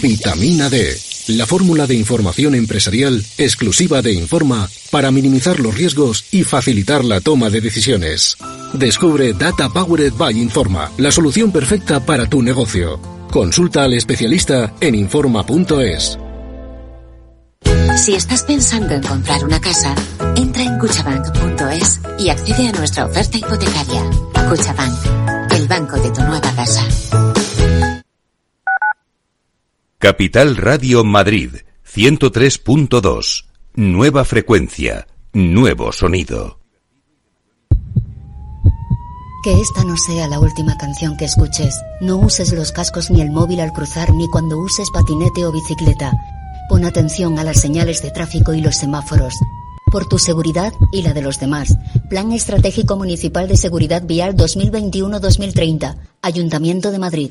vitamina 0.00 0.70
D, 0.70 0.96
la 1.26 1.44
fórmula 1.44 1.88
de 1.88 1.96
información 1.96 2.54
empresarial 2.54 3.20
exclusiva 3.36 4.00
de 4.00 4.12
Informa 4.12 4.68
para 4.92 5.10
minimizar 5.10 5.58
los 5.58 5.74
riesgos 5.74 6.24
y 6.30 6.44
facilitar 6.44 7.04
la 7.04 7.20
toma 7.20 7.50
de 7.50 7.60
decisiones. 7.60 8.36
Descubre 8.74 9.32
Data 9.32 9.70
Powered 9.70 10.12
by 10.12 10.40
Informa, 10.40 10.92
la 10.98 11.10
solución 11.10 11.50
perfecta 11.50 11.98
para 11.98 12.30
tu 12.30 12.42
negocio. 12.42 13.00
Consulta 13.32 13.82
al 13.82 13.94
especialista 13.94 14.72
en 14.80 14.94
informa.es. 14.94 16.16
Si 17.96 18.14
estás 18.14 18.44
pensando 18.44 18.94
en 18.94 19.02
comprar 19.02 19.44
una 19.44 19.60
casa, 19.60 19.96
entra 20.36 20.62
en 20.62 20.78
cuchabank.es 20.78 22.00
y 22.20 22.28
accede 22.28 22.68
a 22.68 22.72
nuestra 22.72 23.06
oferta 23.06 23.36
hipotecaria. 23.36 24.10
Cuchabank, 24.48 25.52
el 25.54 25.66
banco 25.66 25.96
de 25.96 26.10
tu 26.12 26.20
nueva 26.22 26.54
casa. 26.54 27.33
Capital 30.04 30.58
Radio 30.58 31.02
Madrid 31.02 31.50
103.2. 31.90 33.46
Nueva 33.76 34.26
frecuencia, 34.26 35.06
nuevo 35.32 35.92
sonido. 35.92 36.58
Que 39.42 39.58
esta 39.58 39.82
no 39.82 39.96
sea 39.96 40.28
la 40.28 40.40
última 40.40 40.76
canción 40.76 41.16
que 41.16 41.24
escuches. 41.24 41.80
No 42.02 42.18
uses 42.18 42.52
los 42.52 42.70
cascos 42.70 43.10
ni 43.10 43.22
el 43.22 43.30
móvil 43.30 43.60
al 43.60 43.72
cruzar 43.72 44.12
ni 44.12 44.28
cuando 44.28 44.58
uses 44.58 44.90
patinete 44.92 45.46
o 45.46 45.52
bicicleta. 45.52 46.12
Pon 46.68 46.84
atención 46.84 47.38
a 47.38 47.44
las 47.44 47.62
señales 47.62 48.02
de 48.02 48.10
tráfico 48.10 48.52
y 48.52 48.60
los 48.60 48.76
semáforos. 48.76 49.32
Por 49.90 50.06
tu 50.06 50.18
seguridad 50.18 50.74
y 50.92 51.00
la 51.00 51.14
de 51.14 51.22
los 51.22 51.40
demás. 51.40 51.78
Plan 52.10 52.30
Estratégico 52.32 52.96
Municipal 52.96 53.48
de 53.48 53.56
Seguridad 53.56 54.02
Vial 54.02 54.36
2021-2030. 54.36 55.96
Ayuntamiento 56.20 56.90
de 56.90 56.98
Madrid. 56.98 57.30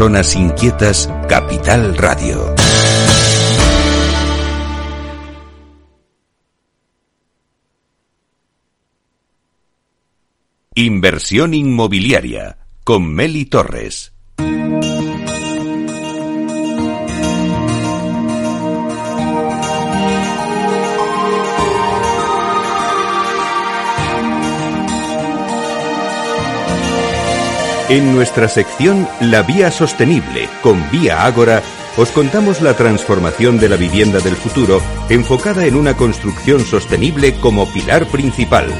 Personas 0.00 0.34
inquietas, 0.34 1.10
Capital 1.28 1.94
Radio. 1.94 2.54
Inversión 10.74 11.52
inmobiliaria 11.52 12.56
con 12.82 13.12
Meli 13.12 13.44
Torres. 13.44 14.14
En 27.90 28.14
nuestra 28.14 28.46
sección 28.46 29.08
La 29.20 29.42
Vía 29.42 29.72
Sostenible 29.72 30.48
con 30.62 30.88
Vía 30.92 31.26
Ágora, 31.26 31.60
os 31.96 32.12
contamos 32.12 32.62
la 32.62 32.74
transformación 32.74 33.58
de 33.58 33.68
la 33.68 33.74
vivienda 33.74 34.20
del 34.20 34.36
futuro 34.36 34.80
enfocada 35.08 35.66
en 35.66 35.74
una 35.74 35.96
construcción 35.96 36.64
sostenible 36.64 37.34
como 37.34 37.68
pilar 37.72 38.06
principal. 38.06 38.72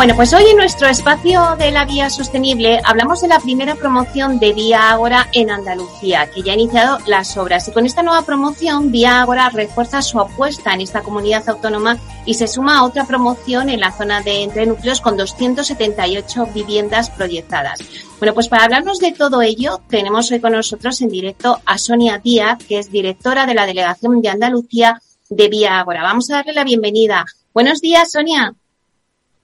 Bueno, 0.00 0.16
pues 0.16 0.32
hoy 0.32 0.44
en 0.44 0.56
nuestro 0.56 0.88
espacio 0.88 1.56
de 1.58 1.72
la 1.72 1.84
Vía 1.84 2.08
Sostenible 2.08 2.80
hablamos 2.86 3.20
de 3.20 3.28
la 3.28 3.38
primera 3.38 3.74
promoción 3.74 4.38
de 4.38 4.54
Vía 4.54 4.92
Ágora 4.92 5.28
en 5.34 5.50
Andalucía, 5.50 6.30
que 6.30 6.40
ya 6.40 6.52
ha 6.52 6.54
iniciado 6.54 6.96
las 7.06 7.36
obras. 7.36 7.68
Y 7.68 7.72
con 7.72 7.84
esta 7.84 8.02
nueva 8.02 8.22
promoción, 8.22 8.90
Vía 8.90 9.20
Ágora 9.20 9.50
refuerza 9.50 10.00
su 10.00 10.18
apuesta 10.18 10.72
en 10.72 10.80
esta 10.80 11.02
comunidad 11.02 11.46
autónoma 11.50 11.98
y 12.24 12.32
se 12.32 12.48
suma 12.48 12.78
a 12.78 12.84
otra 12.84 13.04
promoción 13.04 13.68
en 13.68 13.80
la 13.80 13.92
zona 13.92 14.22
de 14.22 14.42
entre 14.42 14.64
núcleos 14.64 15.02
con 15.02 15.18
278 15.18 16.46
viviendas 16.54 17.10
proyectadas. 17.10 17.80
Bueno, 18.18 18.32
pues 18.32 18.48
para 18.48 18.64
hablarnos 18.64 19.00
de 19.00 19.12
todo 19.12 19.42
ello, 19.42 19.82
tenemos 19.90 20.32
hoy 20.32 20.40
con 20.40 20.52
nosotros 20.52 20.98
en 21.02 21.10
directo 21.10 21.60
a 21.66 21.76
Sonia 21.76 22.16
Díaz, 22.16 22.64
que 22.66 22.78
es 22.78 22.90
directora 22.90 23.44
de 23.44 23.52
la 23.52 23.66
Delegación 23.66 24.22
de 24.22 24.30
Andalucía 24.30 24.98
de 25.28 25.48
Vía 25.50 25.78
Ágora. 25.78 26.02
Vamos 26.02 26.30
a 26.30 26.36
darle 26.36 26.54
la 26.54 26.64
bienvenida. 26.64 27.26
Buenos 27.52 27.82
días, 27.82 28.12
Sonia. 28.12 28.54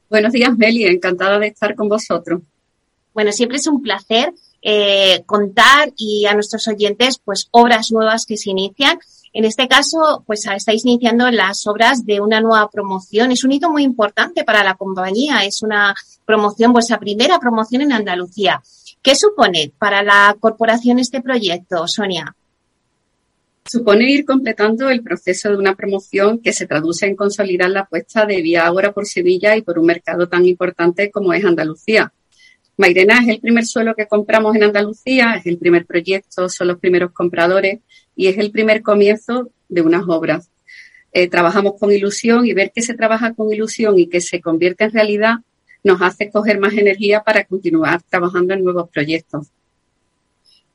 Buenos 0.08 0.32
días, 0.32 0.56
Meli. 0.56 0.84
Encantada 0.84 1.38
de 1.38 1.48
estar 1.48 1.74
con 1.74 1.88
vosotros. 1.88 2.40
Bueno, 3.12 3.32
siempre 3.32 3.58
es 3.58 3.66
un 3.66 3.82
placer 3.82 4.32
eh, 4.62 5.24
contar 5.26 5.92
y 5.96 6.26
a 6.26 6.34
nuestros 6.34 6.68
oyentes, 6.68 7.20
pues, 7.24 7.48
obras 7.50 7.90
nuevas 7.90 8.24
que 8.24 8.36
se 8.36 8.50
inician. 8.50 8.98
En 9.32 9.44
este 9.44 9.66
caso, 9.66 10.22
pues, 10.24 10.46
estáis 10.46 10.84
iniciando 10.84 11.28
las 11.30 11.66
obras 11.66 12.06
de 12.06 12.20
una 12.20 12.40
nueva 12.40 12.70
promoción. 12.70 13.32
Es 13.32 13.42
un 13.42 13.52
hito 13.52 13.68
muy 13.68 13.82
importante 13.82 14.44
para 14.44 14.62
la 14.62 14.74
compañía. 14.74 15.44
Es 15.44 15.62
una 15.62 15.94
promoción, 16.24 16.72
vuestra 16.72 17.00
primera 17.00 17.40
promoción 17.40 17.82
en 17.82 17.92
Andalucía. 17.92 18.62
¿Qué 19.02 19.16
supone 19.16 19.72
para 19.78 20.04
la 20.04 20.36
corporación 20.38 21.00
este 21.00 21.20
proyecto, 21.20 21.88
Sonia? 21.88 22.34
Supone 23.68 24.10
ir 24.10 24.24
completando 24.24 24.88
el 24.90 25.02
proceso 25.02 25.50
de 25.50 25.56
una 25.56 25.74
promoción 25.74 26.40
que 26.40 26.52
se 26.52 26.66
traduce 26.66 27.06
en 27.06 27.16
consolidar 27.16 27.70
la 27.70 27.80
apuesta 27.80 28.26
de 28.26 28.40
Vía 28.42 28.66
Ágora 28.66 28.92
por 28.92 29.06
Sevilla 29.06 29.56
y 29.56 29.62
por 29.62 29.78
un 29.78 29.86
mercado 29.86 30.28
tan 30.28 30.46
importante 30.46 31.10
como 31.10 31.32
es 31.32 31.44
Andalucía. 31.44 32.12
Mairena 32.76 33.20
es 33.22 33.28
el 33.28 33.40
primer 33.40 33.64
suelo 33.64 33.94
que 33.94 34.06
compramos 34.06 34.54
en 34.54 34.64
Andalucía, 34.64 35.34
es 35.34 35.46
el 35.46 35.58
primer 35.58 35.86
proyecto, 35.86 36.48
son 36.48 36.68
los 36.68 36.78
primeros 36.78 37.12
compradores 37.12 37.80
y 38.14 38.26
es 38.26 38.38
el 38.38 38.50
primer 38.50 38.82
comienzo 38.82 39.50
de 39.68 39.80
unas 39.80 40.04
obras. 40.06 40.50
Eh, 41.12 41.28
trabajamos 41.28 41.74
con 41.80 41.90
ilusión 41.90 42.46
y 42.46 42.52
ver 42.52 42.72
que 42.74 42.82
se 42.82 42.94
trabaja 42.94 43.32
con 43.32 43.52
ilusión 43.52 43.98
y 43.98 44.08
que 44.08 44.20
se 44.20 44.40
convierte 44.40 44.84
en 44.84 44.92
realidad 44.92 45.36
nos 45.82 46.02
hace 46.02 46.30
coger 46.30 46.58
más 46.58 46.74
energía 46.74 47.22
para 47.22 47.44
continuar 47.44 48.02
trabajando 48.02 48.54
en 48.54 48.64
nuevos 48.64 48.90
proyectos. 48.90 49.48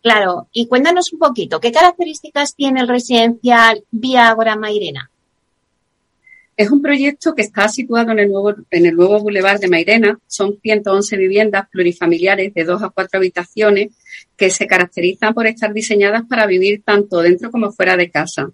Claro, 0.01 0.47
y 0.51 0.67
cuéntanos 0.67 1.13
un 1.13 1.19
poquito, 1.19 1.59
¿qué 1.59 1.71
características 1.71 2.55
tiene 2.55 2.81
el 2.81 2.87
residencial 2.87 3.83
Vía 3.91 4.29
Ágora 4.29 4.55
Mairena? 4.55 5.11
Es 6.57 6.69
un 6.69 6.81
proyecto 6.81 7.33
que 7.33 7.43
está 7.43 7.67
situado 7.69 8.11
en 8.11 8.19
el 8.19 8.29
nuevo, 8.29 8.53
en 8.69 8.85
el 8.85 8.95
nuevo 8.95 9.19
Boulevard 9.19 9.59
de 9.59 9.67
Mairena. 9.67 10.19
Son 10.27 10.59
111 10.61 11.17
viviendas 11.17 11.67
plurifamiliares 11.69 12.53
de 12.53 12.63
dos 12.63 12.83
a 12.83 12.89
cuatro 12.89 13.17
habitaciones 13.19 13.93
que 14.35 14.49
se 14.49 14.67
caracterizan 14.67 15.33
por 15.33 15.47
estar 15.47 15.73
diseñadas 15.73 16.23
para 16.27 16.45
vivir 16.45 16.83
tanto 16.83 17.21
dentro 17.21 17.51
como 17.51 17.71
fuera 17.71 17.95
de 17.95 18.11
casa. 18.11 18.51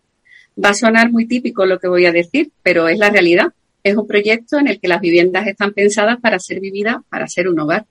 Va 0.63 0.69
a 0.69 0.73
sonar 0.73 1.12
muy 1.12 1.27
típico 1.27 1.65
lo 1.65 1.79
que 1.79 1.88
voy 1.88 2.05
a 2.05 2.12
decir, 2.12 2.51
pero 2.62 2.88
es 2.88 2.97
la 2.97 3.10
realidad. 3.10 3.47
Es 3.83 3.95
un 3.95 4.07
proyecto 4.07 4.57
en 4.57 4.67
el 4.67 4.79
que 4.79 4.88
las 4.88 5.01
viviendas 5.01 5.47
están 5.47 5.73
pensadas 5.73 6.17
para 6.19 6.39
ser 6.39 6.60
vividas, 6.60 6.97
para 7.10 7.27
ser 7.27 7.47
un 7.47 7.60
hogar. 7.60 7.86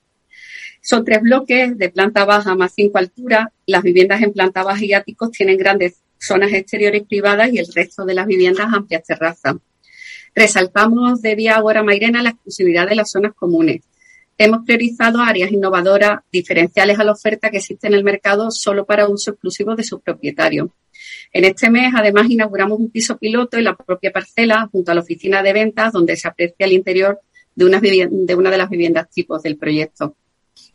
Son 0.87 1.05
tres 1.05 1.21
bloques 1.21 1.77
de 1.77 1.89
planta 1.89 2.25
baja 2.25 2.55
más 2.55 2.73
cinco 2.73 2.99
alturas. 2.99 3.49
Las 3.67 3.83
viviendas 3.83 4.23
en 4.23 4.33
planta 4.33 4.63
baja 4.63 4.85
y 4.85 4.93
áticos 4.93 5.33
tienen 5.33 5.59
grandes 5.59 5.97
zonas 6.17 6.53
exteriores 6.53 7.03
privadas 7.03 7.53
y 7.53 7.59
el 7.59 7.67
resto 7.75 8.05
de 8.05 8.15
las 8.15 8.25
viviendas 8.25 8.73
amplias 8.73 9.03
terrazas. 9.03 9.57
Resaltamos 10.33 11.23
de 11.23 11.35
Vía 11.35 11.57
Agora 11.57 11.83
Mairena 11.83 12.23
la 12.23 12.31
exclusividad 12.31 12.89
de 12.89 12.95
las 12.95 13.11
zonas 13.11 13.35
comunes. 13.35 13.83
Hemos 14.39 14.65
priorizado 14.65 15.21
áreas 15.23 15.51
innovadoras 15.51 16.21
diferenciales 16.31 17.01
a 17.01 17.05
la 17.05 17.11
oferta 17.11 17.51
que 17.51 17.57
existe 17.57 17.89
en 17.89 17.95
el 17.95 18.05
mercado 18.05 18.53
solo 18.53 18.87
para 18.87 19.09
uso 19.09 19.33
exclusivo 19.33 19.75
de 19.75 19.83
sus 19.83 20.01
propietarios. 20.03 20.69
En 21.33 21.45
este 21.47 21.69
mes, 21.69 21.95
además, 21.97 22.31
inauguramos 22.31 22.79
un 22.79 22.91
piso 22.91 23.19
piloto 23.19 23.57
en 23.57 23.65
la 23.65 23.75
propia 23.75 24.13
parcela 24.13 24.69
junto 24.71 24.93
a 24.93 24.95
la 24.95 25.01
oficina 25.01 25.43
de 25.43 25.53
ventas 25.53 25.93
donde 25.93 26.15
se 26.15 26.29
aprecia 26.29 26.65
el 26.65 26.75
interior 26.75 27.19
de 27.57 27.65
una, 27.65 27.81
de, 27.81 28.57
las 28.57 28.71
viviendas 28.71 29.11
tipos 29.11 29.43
del 29.43 29.57
proyecto. 29.57 30.15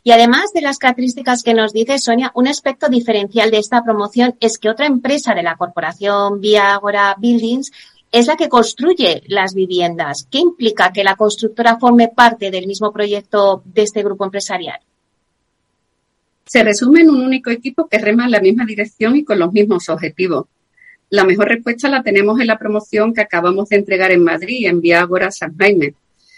Y 0.03 0.11
además 0.11 0.51
de 0.53 0.61
las 0.61 0.79
características 0.79 1.43
que 1.43 1.53
nos 1.53 1.73
dice 1.73 1.99
Sonia, 1.99 2.31
un 2.33 2.47
aspecto 2.47 2.89
diferencial 2.89 3.51
de 3.51 3.59
esta 3.59 3.83
promoción 3.83 4.35
es 4.39 4.57
que 4.57 4.69
otra 4.69 4.87
empresa 4.87 5.35
de 5.35 5.43
la 5.43 5.55
corporación 5.55 6.41
Via 6.41 6.73
Agora 6.73 7.15
Buildings 7.19 7.71
es 8.11 8.27
la 8.27 8.35
que 8.35 8.49
construye 8.49 9.23
las 9.27 9.53
viviendas. 9.53 10.27
¿Qué 10.29 10.39
implica 10.39 10.91
que 10.91 11.03
la 11.03 11.15
constructora 11.15 11.77
forme 11.77 12.09
parte 12.09 12.51
del 12.51 12.67
mismo 12.67 12.91
proyecto 12.91 13.61
de 13.65 13.83
este 13.83 14.03
grupo 14.03 14.25
empresarial? 14.25 14.79
Se 16.45 16.63
resume 16.63 17.01
en 17.01 17.09
un 17.09 17.21
único 17.21 17.49
equipo 17.49 17.87
que 17.87 17.97
rema 17.97 18.25
en 18.25 18.31
la 18.31 18.41
misma 18.41 18.65
dirección 18.65 19.15
y 19.15 19.23
con 19.23 19.39
los 19.39 19.53
mismos 19.53 19.87
objetivos. 19.87 20.47
La 21.09 21.23
mejor 21.23 21.47
respuesta 21.49 21.89
la 21.89 22.03
tenemos 22.03 22.39
en 22.39 22.47
la 22.47 22.57
promoción 22.57 23.13
que 23.13 23.21
acabamos 23.21 23.69
de 23.69 23.77
entregar 23.77 24.11
en 24.11 24.23
Madrid, 24.23 24.67
en 24.67 24.81
Vía 24.81 25.01
Agora 25.01 25.31
San 25.31 25.55
Jaime, 25.57 25.93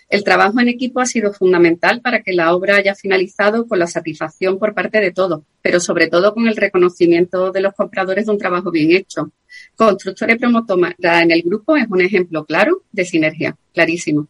el 0.09 0.23
trabajo 0.23 0.59
en 0.59 0.69
equipo 0.69 0.99
ha 0.99 1.05
sido 1.05 1.33
fundamental 1.33 2.01
para 2.01 2.21
que 2.21 2.33
la 2.33 2.55
obra 2.55 2.77
haya 2.77 2.95
finalizado 2.95 3.67
con 3.67 3.79
la 3.79 3.87
satisfacción 3.87 4.59
por 4.59 4.73
parte 4.73 4.99
de 4.99 5.11
todos, 5.11 5.41
pero 5.61 5.79
sobre 5.79 6.07
todo 6.07 6.33
con 6.33 6.47
el 6.47 6.55
reconocimiento 6.55 7.51
de 7.51 7.61
los 7.61 7.73
compradores 7.73 8.25
de 8.25 8.31
un 8.31 8.37
trabajo 8.37 8.71
bien 8.71 8.91
hecho. 8.91 9.31
Constructores 9.75 10.37
promotora 10.37 11.21
en 11.21 11.31
el 11.31 11.41
grupo 11.41 11.75
es 11.75 11.87
un 11.89 12.01
ejemplo 12.01 12.45
claro 12.45 12.83
de 12.91 13.05
sinergia, 13.05 13.55
clarísimo. 13.73 14.27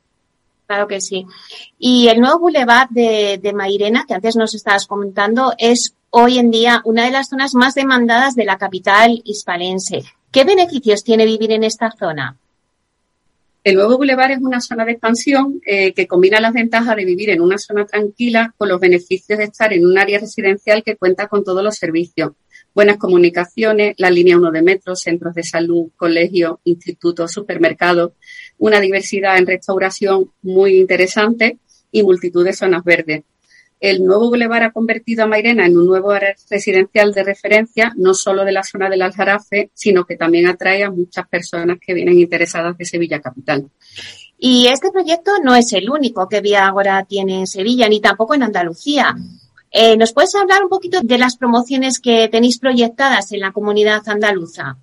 Claro 0.68 0.88
que 0.88 1.02
sí. 1.02 1.26
Y 1.78 2.08
el 2.08 2.20
nuevo 2.20 2.40
Boulevard 2.40 2.90
de, 2.90 3.40
de 3.42 3.54
Mairena, 3.54 4.06
que 4.08 4.14
antes 4.14 4.36
nos 4.36 4.56
estabas 4.56 4.88
comentando, 4.88 5.54
es 5.58 5.96
hoy 6.10 6.38
en 6.38 6.52
día 6.52 6.82
una 6.86 7.06
de 7.06 7.12
las 7.12 7.30
zonas 7.30 7.54
más 7.56 7.74
demandadas 7.74 8.36
de 8.36 8.46
la 8.46 8.58
capital 8.58 9.22
hispalense. 9.26 10.04
¿Qué 10.32 10.46
beneficios 10.46 11.04
tiene 11.04 11.26
vivir 11.26 11.52
en 11.52 11.64
esta 11.64 11.92
zona? 11.92 12.38
El 13.64 13.76
nuevo 13.76 13.96
Boulevard 13.96 14.32
es 14.32 14.40
una 14.42 14.60
zona 14.60 14.84
de 14.84 14.92
expansión 14.92 15.62
eh, 15.66 15.94
que 15.94 16.06
combina 16.06 16.42
las 16.42 16.52
ventajas 16.52 16.98
de 16.98 17.06
vivir 17.06 17.30
en 17.30 17.40
una 17.40 17.58
zona 17.58 17.86
tranquila 17.86 18.54
con 18.58 18.68
los 18.68 18.78
beneficios 18.78 19.40
de 19.40 19.46
estar 19.46 19.72
en 19.72 19.86
un 19.86 19.98
área 19.98 20.20
residencial 20.20 20.84
que 20.84 20.98
cuenta 20.98 21.30
con 21.30 21.46
todos 21.46 21.64
los 21.64 21.78
servicios. 21.78 22.34
Buenas 22.76 22.98
comunicaciones, 22.98 23.96
la 24.00 24.10
línea 24.10 24.38
1 24.38 24.52
de 24.52 24.62
metro, 24.64 24.98
centros 24.98 25.34
de 25.34 25.44
salud, 25.44 25.92
colegios, 25.96 26.58
institutos, 26.66 27.32
supermercados, 27.32 28.12
una 28.58 28.82
diversidad 28.82 29.38
en 29.38 29.48
restauración 29.48 30.30
muy 30.42 30.76
interesante 30.76 31.58
y 31.90 32.04
multitud 32.04 32.44
de 32.44 32.52
zonas 32.52 32.84
verdes 32.84 33.24
el 33.84 34.02
nuevo 34.02 34.30
bulevar 34.30 34.64
ha 34.64 34.72
convertido 34.72 35.26
a 35.26 35.28
Mairena 35.28 35.66
en 35.66 35.78
un 35.78 35.86
nuevo 35.86 36.12
área 36.12 36.34
residencial 36.50 37.12
de 37.12 37.22
referencia, 37.22 37.92
no 37.98 38.14
solo 38.14 38.46
de 38.46 38.54
la 38.54 38.64
zona 38.64 38.90
del 38.90 39.02
Aljarafe, 39.02 39.72
sino 39.74 40.06
que 40.06 40.16
también 40.16 40.48
atrae 40.48 40.86
a 40.86 40.90
muchas 40.90 41.28
personas 41.28 41.80
que 41.86 41.94
vienen 41.94 42.18
interesadas 42.18 42.78
de 42.78 42.86
Sevilla 42.86 43.20
capital. 43.20 43.70
Y 44.38 44.68
este 44.68 44.90
proyecto 44.90 45.32
no 45.44 45.54
es 45.54 45.74
el 45.74 45.90
único 45.90 46.30
que 46.30 46.40
Vía 46.40 46.66
Agora 46.66 47.04
tiene 47.04 47.40
en 47.40 47.46
Sevilla, 47.46 47.90
ni 47.90 48.00
tampoco 48.00 48.36
en 48.36 48.44
Andalucía. 48.44 49.18
Eh, 49.70 49.98
¿Nos 49.98 50.14
puedes 50.14 50.34
hablar 50.36 50.64
un 50.64 50.70
poquito 50.70 51.02
de 51.04 51.18
las 51.18 51.36
promociones 51.36 52.00
que 52.00 52.30
tenéis 52.30 52.60
proyectadas 52.60 53.34
en 53.34 53.42
la 53.42 53.52
comunidad 53.52 54.08
andaluza? 54.08 54.78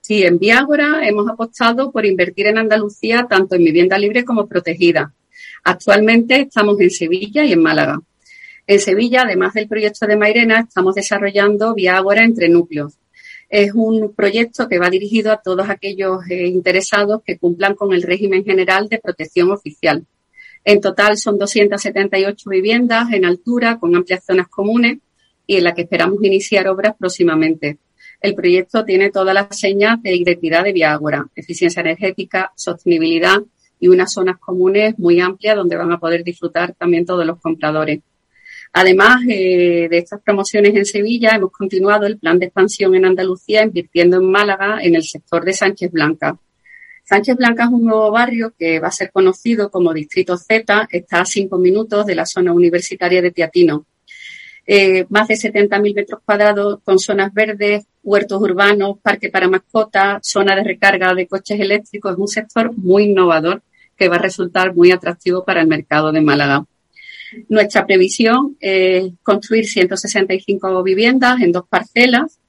Sí, 0.00 0.22
en 0.22 0.38
Vía 0.38 0.60
Agora 0.60 1.06
hemos 1.06 1.28
apostado 1.28 1.92
por 1.92 2.06
invertir 2.06 2.46
en 2.46 2.56
Andalucía 2.56 3.26
tanto 3.28 3.54
en 3.54 3.64
vivienda 3.64 3.98
libre 3.98 4.24
como 4.24 4.46
protegida 4.46 5.12
Actualmente 5.64 6.40
estamos 6.40 6.80
en 6.80 6.90
Sevilla 6.90 7.44
y 7.44 7.52
en 7.52 7.62
Málaga. 7.62 8.00
En 8.66 8.80
Sevilla, 8.80 9.22
además 9.22 9.54
del 9.54 9.68
proyecto 9.68 10.06
de 10.06 10.16
Mairena, 10.16 10.60
estamos 10.60 10.94
desarrollando 10.94 11.74
Vía 11.74 11.96
Ágora 11.96 12.24
entre 12.24 12.48
núcleos. 12.48 12.98
Es 13.48 13.72
un 13.74 14.12
proyecto 14.14 14.66
que 14.66 14.78
va 14.78 14.90
dirigido 14.90 15.30
a 15.30 15.40
todos 15.40 15.68
aquellos 15.68 16.28
eh, 16.28 16.46
interesados 16.46 17.22
que 17.24 17.38
cumplan 17.38 17.74
con 17.74 17.92
el 17.92 18.02
régimen 18.02 18.44
general 18.44 18.88
de 18.88 18.98
protección 18.98 19.50
oficial. 19.52 20.04
En 20.64 20.80
total 20.80 21.16
son 21.16 21.38
278 21.38 22.50
viviendas 22.50 23.12
en 23.12 23.24
altura 23.24 23.78
con 23.78 23.94
amplias 23.94 24.24
zonas 24.24 24.48
comunes 24.48 24.98
y 25.46 25.56
en 25.56 25.64
la 25.64 25.74
que 25.74 25.82
esperamos 25.82 26.22
iniciar 26.22 26.66
obras 26.68 26.94
próximamente. 26.98 27.78
El 28.20 28.34
proyecto 28.34 28.84
tiene 28.84 29.10
todas 29.10 29.34
las 29.34 29.58
señas 29.58 30.02
de 30.02 30.14
identidad 30.14 30.64
de 30.64 30.72
Vía 30.72 30.92
Ágora, 30.92 31.26
eficiencia 31.34 31.80
energética, 31.80 32.52
sostenibilidad, 32.56 33.42
y 33.82 33.88
unas 33.88 34.12
zonas 34.12 34.38
comunes 34.38 34.96
muy 34.96 35.18
amplias 35.18 35.56
donde 35.56 35.76
van 35.76 35.90
a 35.90 35.98
poder 35.98 36.22
disfrutar 36.22 36.72
también 36.74 37.04
todos 37.04 37.26
los 37.26 37.40
compradores. 37.40 37.98
Además 38.72 39.26
de 39.26 39.88
estas 39.90 40.22
promociones 40.22 40.76
en 40.76 40.86
Sevilla, 40.86 41.30
hemos 41.34 41.50
continuado 41.50 42.06
el 42.06 42.16
plan 42.16 42.38
de 42.38 42.46
expansión 42.46 42.94
en 42.94 43.04
Andalucía, 43.04 43.64
invirtiendo 43.64 44.18
en 44.18 44.30
Málaga 44.30 44.78
en 44.80 44.94
el 44.94 45.02
sector 45.02 45.44
de 45.44 45.52
Sánchez 45.52 45.90
Blanca. 45.90 46.38
Sánchez 47.02 47.36
Blanca 47.36 47.64
es 47.64 47.70
un 47.70 47.84
nuevo 47.84 48.12
barrio 48.12 48.54
que 48.56 48.78
va 48.78 48.86
a 48.86 48.92
ser 48.92 49.10
conocido 49.10 49.68
como 49.68 49.92
Distrito 49.92 50.36
Z, 50.36 50.88
está 50.88 51.22
a 51.22 51.24
cinco 51.24 51.58
minutos 51.58 52.06
de 52.06 52.14
la 52.14 52.24
zona 52.24 52.52
universitaria 52.52 53.20
de 53.20 53.32
Teatino. 53.32 53.84
Eh, 54.64 55.06
más 55.08 55.26
de 55.26 55.34
70.000 55.34 55.92
metros 55.92 56.20
cuadrados 56.24 56.78
con 56.84 57.00
zonas 57.00 57.34
verdes, 57.34 57.84
huertos 58.04 58.40
urbanos, 58.40 58.98
parque 59.02 59.28
para 59.28 59.48
mascotas, 59.48 60.20
zona 60.22 60.54
de 60.54 60.62
recarga 60.62 61.12
de 61.14 61.26
coches 61.26 61.58
eléctricos. 61.58 62.12
Es 62.12 62.18
un 62.18 62.28
sector 62.28 62.72
muy 62.78 63.06
innovador 63.06 63.60
que 64.02 64.08
va 64.08 64.16
a 64.16 64.18
resultar 64.18 64.74
muy 64.74 64.90
atractivo 64.90 65.44
para 65.44 65.60
el 65.60 65.68
mercado 65.68 66.10
de 66.10 66.20
Málaga. 66.20 66.64
Nuestra 67.48 67.86
previsión 67.86 68.56
es 68.58 69.12
construir 69.22 69.64
165 69.64 70.82
viviendas 70.82 71.40
en 71.40 71.52
dos 71.52 71.68
parcelas 71.68 72.40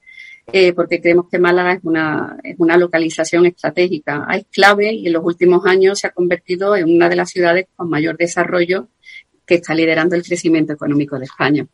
eh, 0.52 0.74
porque 0.74 1.00
creemos 1.00 1.28
que 1.30 1.38
Málaga 1.38 1.74
es 1.74 1.80
una, 1.84 2.38
es 2.44 2.56
una 2.58 2.76
localización 2.76 3.46
estratégica. 3.46 4.28
Es 4.34 4.46
clave 4.52 4.94
y 4.94 5.06
en 5.06 5.14
los 5.14 5.24
últimos 5.24 5.64
años 5.68 6.00
se 6.00 6.08
ha 6.08 6.10
convertido 6.10 6.76
en 6.76 6.92
una 6.92 7.08
de 7.08 7.18
las 7.18 7.30
ciudades 7.30 7.68
con 7.76 7.88
mayor 7.88 8.18
desarrollo 8.18 8.88
que 9.46 9.56
está 9.56 9.76
liderando 9.76 10.16
el 10.16 10.24
crecimiento 10.24 10.74
económico 10.74 11.20
de 11.20 11.26
España. 11.26 11.68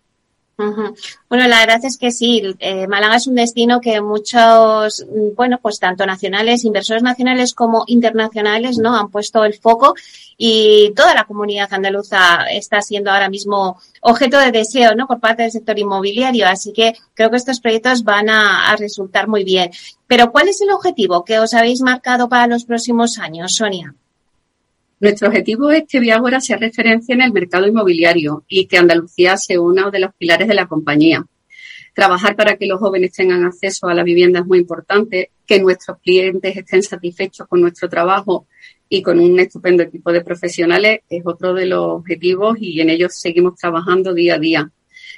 Bueno, 1.29 1.47
la 1.47 1.59
verdad 1.59 1.79
es 1.85 1.97
que 1.97 2.11
sí, 2.11 2.43
eh, 2.59 2.85
Málaga 2.87 3.15
es 3.15 3.27
un 3.27 3.35
destino 3.35 3.79
que 3.79 4.01
muchos, 4.01 5.05
mm, 5.09 5.35
bueno, 5.35 5.59
pues 5.61 5.79
tanto 5.79 6.05
nacionales, 6.05 6.65
inversores 6.65 7.01
nacionales 7.01 7.53
como 7.53 7.85
internacionales, 7.87 8.77
¿no? 8.77 8.93
Han 8.93 9.09
puesto 9.09 9.45
el 9.45 9.53
foco 9.53 9.95
y 10.37 10.91
toda 10.97 11.13
la 11.13 11.23
comunidad 11.23 11.71
andaluza 11.71 12.43
está 12.51 12.81
siendo 12.81 13.09
ahora 13.09 13.29
mismo 13.29 13.79
objeto 14.01 14.37
de 14.37 14.51
deseo, 14.51 14.95
¿no? 14.95 15.07
Por 15.07 15.21
parte 15.21 15.43
del 15.43 15.51
sector 15.51 15.79
inmobiliario. 15.79 16.45
Así 16.45 16.73
que 16.73 16.93
creo 17.13 17.29
que 17.29 17.37
estos 17.37 17.61
proyectos 17.61 18.03
van 18.03 18.29
a, 18.29 18.69
a 18.69 18.75
resultar 18.75 19.29
muy 19.29 19.45
bien. 19.45 19.71
Pero 20.07 20.31
¿cuál 20.31 20.49
es 20.49 20.59
el 20.61 20.71
objetivo 20.71 21.23
que 21.23 21.39
os 21.39 21.53
habéis 21.53 21.81
marcado 21.81 22.27
para 22.27 22.47
los 22.47 22.65
próximos 22.65 23.17
años, 23.17 23.55
Sonia? 23.55 23.95
Nuestro 24.99 25.29
objetivo 25.29 25.71
es 25.71 25.83
que 25.87 26.01
Viagora 26.01 26.41
sea 26.41 26.57
referencia 26.57 27.15
en 27.15 27.21
el 27.21 27.31
mercado 27.31 27.65
inmobiliario 27.65 28.43
y 28.49 28.65
que 28.65 28.77
Andalucía 28.77 29.37
sea 29.37 29.61
uno 29.61 29.91
de 29.91 29.99
los 29.99 30.13
pilares 30.15 30.47
de 30.49 30.53
la 30.53 30.67
compañía. 30.67 31.25
Trabajar 31.95 32.35
para 32.35 32.57
que 32.57 32.65
los 32.65 32.79
jóvenes 32.79 33.13
tengan 33.13 33.45
acceso 33.45 33.87
a 33.87 33.93
la 33.93 34.03
vivienda 34.03 34.41
es 34.41 34.45
muy 34.45 34.59
importante, 34.59 35.31
que 35.45 35.59
nuestros 35.61 35.99
clientes 35.99 36.55
estén 36.55 36.83
satisfechos 36.83 37.47
con 37.47 37.61
nuestro 37.61 37.87
trabajo 37.87 38.47
y 38.89 39.01
con 39.01 39.19
un 39.19 39.39
estupendo 39.39 39.83
equipo 39.83 40.11
de 40.11 40.21
profesionales 40.21 40.99
es 41.09 41.21
otro 41.25 41.53
de 41.53 41.65
los 41.65 41.85
objetivos 41.85 42.57
y 42.59 42.81
en 42.81 42.89
ellos 42.89 43.13
seguimos 43.15 43.55
trabajando 43.55 44.13
día 44.13 44.35
a 44.35 44.39
día. 44.39 44.71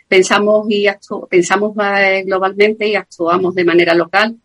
Pensamos 0.08 0.68
y 0.70 0.86
pensamos 1.30 1.76
eh, 1.98 2.24
globalmente 2.24 2.88
y 2.88 2.96
actuamos 2.96 3.56
de 3.56 3.66
manera 3.66 3.96
local 3.96 4.38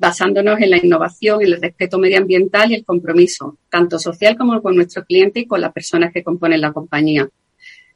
basándonos 0.00 0.58
en 0.60 0.70
la 0.70 0.78
innovación, 0.78 1.42
el 1.42 1.60
respeto 1.60 1.98
medioambiental 1.98 2.72
y 2.72 2.76
el 2.76 2.84
compromiso, 2.86 3.58
tanto 3.68 3.98
social 3.98 4.36
como 4.36 4.60
con 4.62 4.74
nuestro 4.74 5.04
cliente 5.04 5.40
y 5.40 5.46
con 5.46 5.60
las 5.60 5.72
personas 5.72 6.10
que 6.10 6.24
componen 6.24 6.62
la 6.62 6.72
compañía. 6.72 7.28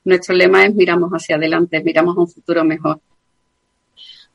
Nuestro 0.04 0.34
lema 0.34 0.66
es 0.66 0.74
miramos 0.74 1.10
hacia 1.12 1.36
adelante, 1.36 1.82
miramos 1.82 2.14
a 2.16 2.20
un 2.20 2.28
futuro 2.28 2.62
mejor. 2.62 3.00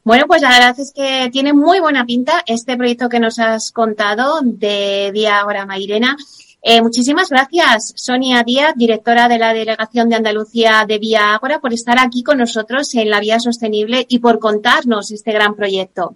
Bueno, 0.03 0.25
pues 0.25 0.41
la 0.41 0.49
verdad 0.49 0.79
es 0.79 0.91
que 0.95 1.29
tiene 1.31 1.53
muy 1.53 1.79
buena 1.79 2.05
pinta 2.05 2.41
este 2.47 2.75
proyecto 2.75 3.07
que 3.07 3.19
nos 3.19 3.37
has 3.37 3.71
contado 3.71 4.39
de 4.41 5.11
Vía 5.13 5.39
Ahora 5.39 5.67
Mairena. 5.67 6.17
Eh, 6.63 6.81
muchísimas 6.81 7.29
gracias, 7.29 7.93
Sonia 7.95 8.43
Díaz, 8.43 8.73
directora 8.75 9.27
de 9.27 9.37
la 9.37 9.53
Delegación 9.53 10.09
de 10.09 10.15
Andalucía 10.15 10.85
de 10.87 10.97
Vía 10.97 11.35
Ágora, 11.35 11.59
por 11.59 11.71
estar 11.71 11.99
aquí 11.99 12.23
con 12.23 12.39
nosotros 12.39 12.95
en 12.95 13.11
la 13.11 13.19
Vía 13.19 13.39
Sostenible 13.39 14.07
y 14.09 14.17
por 14.17 14.39
contarnos 14.39 15.11
este 15.11 15.31
gran 15.31 15.55
proyecto. 15.55 16.15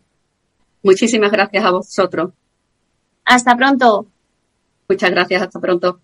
Muchísimas 0.84 1.32
gracias 1.32 1.66
a 1.66 1.72
vosotros. 1.72 2.32
Hasta 3.26 3.56
pronto. 3.56 4.08
Muchas 4.88 5.12
gracias, 5.12 5.42
hasta 5.42 5.60
pronto. 5.60 6.00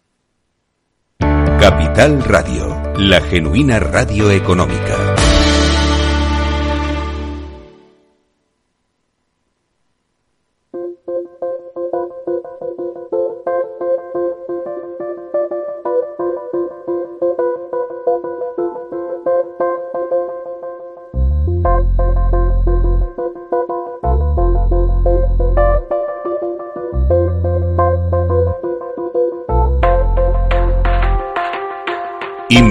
Capital 1.60 2.24
Radio, 2.24 2.94
la 2.98 3.20
genuina 3.22 3.80
radio 3.80 4.32
económica. 4.32 5.09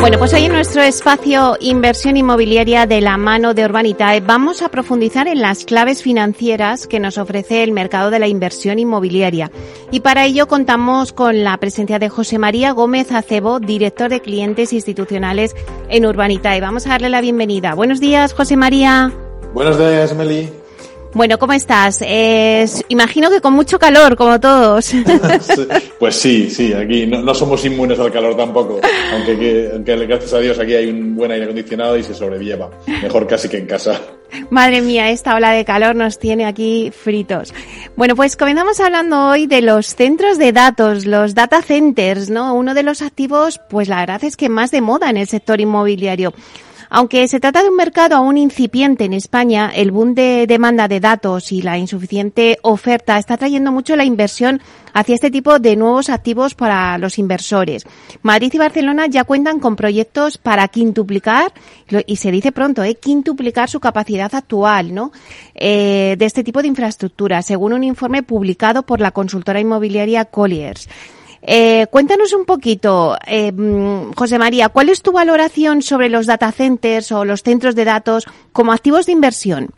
Bueno, 0.00 0.16
pues 0.20 0.32
hoy 0.32 0.44
en 0.44 0.52
nuestro 0.52 0.80
espacio 0.80 1.56
Inversión 1.58 2.16
Inmobiliaria 2.16 2.86
de 2.86 3.00
la 3.00 3.16
mano 3.16 3.52
de 3.52 3.64
Urbanitae 3.64 4.20
vamos 4.20 4.62
a 4.62 4.68
profundizar 4.68 5.26
en 5.26 5.40
las 5.40 5.64
claves 5.64 6.04
financieras 6.04 6.86
que 6.86 7.00
nos 7.00 7.18
ofrece 7.18 7.64
el 7.64 7.72
mercado 7.72 8.10
de 8.10 8.20
la 8.20 8.28
inversión 8.28 8.78
inmobiliaria. 8.78 9.50
Y 9.90 10.00
para 10.00 10.24
ello 10.24 10.46
contamos 10.46 11.12
con 11.12 11.42
la 11.42 11.56
presencia 11.58 11.98
de 11.98 12.08
José 12.08 12.38
María 12.38 12.70
Gómez 12.70 13.10
Acebo, 13.10 13.58
director 13.58 14.08
de 14.08 14.20
clientes 14.20 14.72
institucionales 14.72 15.56
en 15.88 16.06
Urbanitae. 16.06 16.60
Vamos 16.60 16.86
a 16.86 16.90
darle 16.90 17.08
la 17.08 17.20
bienvenida. 17.20 17.74
Buenos 17.74 17.98
días, 17.98 18.34
José 18.34 18.56
María. 18.56 19.12
Buenos 19.52 19.78
días, 19.78 20.14
Meli. 20.14 20.48
Bueno, 21.14 21.38
¿cómo 21.38 21.52
estás? 21.52 22.00
imagino 22.88 23.30
que 23.30 23.40
con 23.40 23.54
mucho 23.54 23.78
calor, 23.78 24.16
como 24.16 24.38
todos. 24.38 24.92
pues 25.98 26.14
sí, 26.14 26.50
sí, 26.50 26.72
aquí 26.72 27.06
no, 27.06 27.34
somos 27.34 27.64
inmunes 27.64 27.98
al 27.98 28.12
calor 28.12 28.36
tampoco, 28.36 28.80
aunque, 29.12 29.70
aunque 29.72 30.06
gracias 30.06 30.32
a 30.34 30.38
Dios 30.38 30.58
aquí 30.58 30.74
hay 30.74 30.90
un 30.90 31.16
buen 31.16 31.30
aire 31.30 31.44
acondicionado 31.44 31.96
y 31.96 32.02
se 32.02 32.14
sobrelleva, 32.14 32.70
mejor 33.02 33.26
casi 33.26 33.48
que 33.48 33.58
en 33.58 33.66
casa. 33.66 34.00
Madre 34.50 34.82
mía, 34.82 35.10
esta 35.10 35.34
ola 35.34 35.52
de 35.52 35.64
calor 35.64 35.96
nos 35.96 36.18
tiene 36.18 36.44
aquí 36.44 36.90
fritos. 36.90 37.54
Bueno, 37.96 38.14
pues 38.14 38.36
comenzamos 38.36 38.78
hablando 38.80 39.28
hoy 39.28 39.46
de 39.46 39.62
los 39.62 39.94
centros 39.94 40.38
de 40.38 40.52
datos, 40.52 41.06
los 41.06 41.34
data 41.34 41.62
centers, 41.62 42.28
¿no? 42.28 42.54
Uno 42.54 42.74
de 42.74 42.82
los 42.82 43.00
activos, 43.00 43.60
pues 43.70 43.88
la 43.88 44.00
verdad 44.00 44.22
es 44.24 44.36
que 44.36 44.48
más 44.48 44.70
de 44.70 44.80
moda 44.80 45.08
en 45.10 45.16
el 45.16 45.28
sector 45.28 45.60
inmobiliario. 45.60 46.34
Aunque 46.90 47.28
se 47.28 47.38
trata 47.38 47.62
de 47.62 47.68
un 47.68 47.76
mercado 47.76 48.16
aún 48.16 48.38
incipiente 48.38 49.04
en 49.04 49.12
España, 49.12 49.70
el 49.74 49.90
boom 49.90 50.14
de 50.14 50.46
demanda 50.46 50.88
de 50.88 51.00
datos 51.00 51.52
y 51.52 51.60
la 51.60 51.76
insuficiente 51.76 52.58
oferta 52.62 53.18
está 53.18 53.36
trayendo 53.36 53.72
mucho 53.72 53.94
la 53.94 54.04
inversión 54.04 54.62
hacia 54.94 55.14
este 55.14 55.30
tipo 55.30 55.58
de 55.58 55.76
nuevos 55.76 56.08
activos 56.08 56.54
para 56.54 56.96
los 56.96 57.18
inversores. 57.18 57.84
Madrid 58.22 58.50
y 58.54 58.58
Barcelona 58.58 59.06
ya 59.06 59.24
cuentan 59.24 59.60
con 59.60 59.76
proyectos 59.76 60.38
para 60.38 60.66
quintuplicar, 60.68 61.52
y 62.06 62.16
se 62.16 62.30
dice 62.30 62.52
pronto, 62.52 62.82
¿eh? 62.82 62.94
quintuplicar 62.94 63.68
su 63.68 63.80
capacidad 63.80 64.34
actual 64.34 64.94
¿no? 64.94 65.12
Eh, 65.54 66.16
de 66.18 66.24
este 66.24 66.42
tipo 66.42 66.62
de 66.62 66.68
infraestructura, 66.68 67.42
según 67.42 67.74
un 67.74 67.84
informe 67.84 68.22
publicado 68.22 68.82
por 68.82 69.00
la 69.00 69.10
consultora 69.10 69.60
inmobiliaria 69.60 70.24
Colliers. 70.24 70.88
Eh, 71.42 71.86
cuéntanos 71.90 72.32
un 72.32 72.44
poquito, 72.44 73.16
eh, 73.26 73.52
mm, 73.52 74.12
José 74.12 74.38
María, 74.38 74.68
¿cuál 74.68 74.88
es 74.88 75.02
tu 75.02 75.12
valoración 75.12 75.82
sobre 75.82 76.08
los 76.08 76.26
data 76.26 76.52
centers 76.52 77.12
o 77.12 77.24
los 77.24 77.42
centros 77.42 77.74
de 77.74 77.84
datos 77.84 78.24
como 78.52 78.72
activos 78.72 79.06
de 79.06 79.12
inversión? 79.12 79.68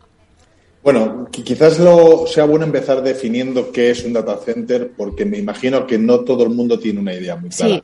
Bueno, 0.83 1.29
quizás 1.31 1.79
lo 1.79 2.27
sea 2.27 2.45
bueno 2.45 2.65
empezar 2.65 3.03
definiendo 3.03 3.71
qué 3.71 3.91
es 3.91 4.03
un 4.05 4.15
data 4.15 4.39
center, 4.39 4.93
porque 4.97 5.27
me 5.27 5.37
imagino 5.37 5.87
que 5.87 5.99
no 5.99 6.21
todo 6.21 6.45
el 6.45 6.51
mundo 6.51 6.79
tiene 6.79 7.01
una 7.01 7.13
idea 7.13 7.37
muy 7.37 7.51
clara. 7.51 7.83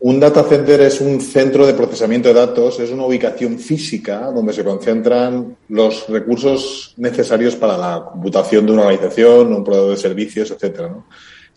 Un 0.00 0.20
data 0.20 0.44
center 0.44 0.82
es 0.82 1.00
un 1.00 1.18
centro 1.22 1.66
de 1.66 1.72
procesamiento 1.72 2.28
de 2.28 2.34
datos, 2.34 2.78
es 2.78 2.90
una 2.90 3.06
ubicación 3.06 3.58
física 3.58 4.30
donde 4.30 4.52
se 4.52 4.62
concentran 4.62 5.56
los 5.70 6.06
recursos 6.10 6.92
necesarios 6.98 7.56
para 7.56 7.78
la 7.78 8.04
computación 8.12 8.66
de 8.66 8.72
una 8.72 8.82
organización, 8.82 9.54
un 9.54 9.64
proveedor 9.64 9.92
de 9.92 9.96
servicios, 9.96 10.50
etcétera. 10.50 10.88
¿no? 10.88 11.06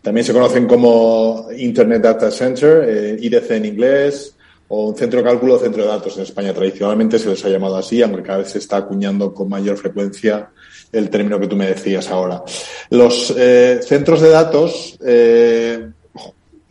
También 0.08 0.24
se 0.24 0.32
conocen 0.32 0.66
como 0.68 1.50
Internet 1.58 2.02
Data 2.02 2.32
Center, 2.32 2.86
eh, 2.88 3.18
IDC 3.20 3.52
en 3.52 3.66
inglés, 3.66 4.38
o 4.70 4.88
un 4.88 4.96
centro 4.96 5.20
de 5.20 5.26
cálculo 5.26 5.56
o 5.56 5.60
centro 5.60 5.84
de 5.84 5.90
datos 5.90 6.16
en 6.16 6.24
España. 6.24 6.54
Tradicionalmente 6.54 7.20
se 7.20 7.28
les 7.28 7.44
ha 7.44 7.50
llamado 7.50 7.76
así, 7.76 8.02
aunque 8.02 8.24
cada 8.24 8.38
vez 8.38 8.52
se 8.52 8.60
está 8.60 8.78
acuñando 8.78 9.34
con 9.34 9.50
mayor 9.50 9.76
frecuencia 9.76 10.50
el 10.94 11.10
término 11.10 11.38
que 11.38 11.48
tú 11.48 11.58
me 11.58 11.68
decías 11.68 12.10
ahora. 12.10 12.42
Los 12.90 13.36
eh, 13.38 13.82
centros 13.84 14.22
de 14.22 14.30
datos, 14.30 14.98
eh, 15.06 15.90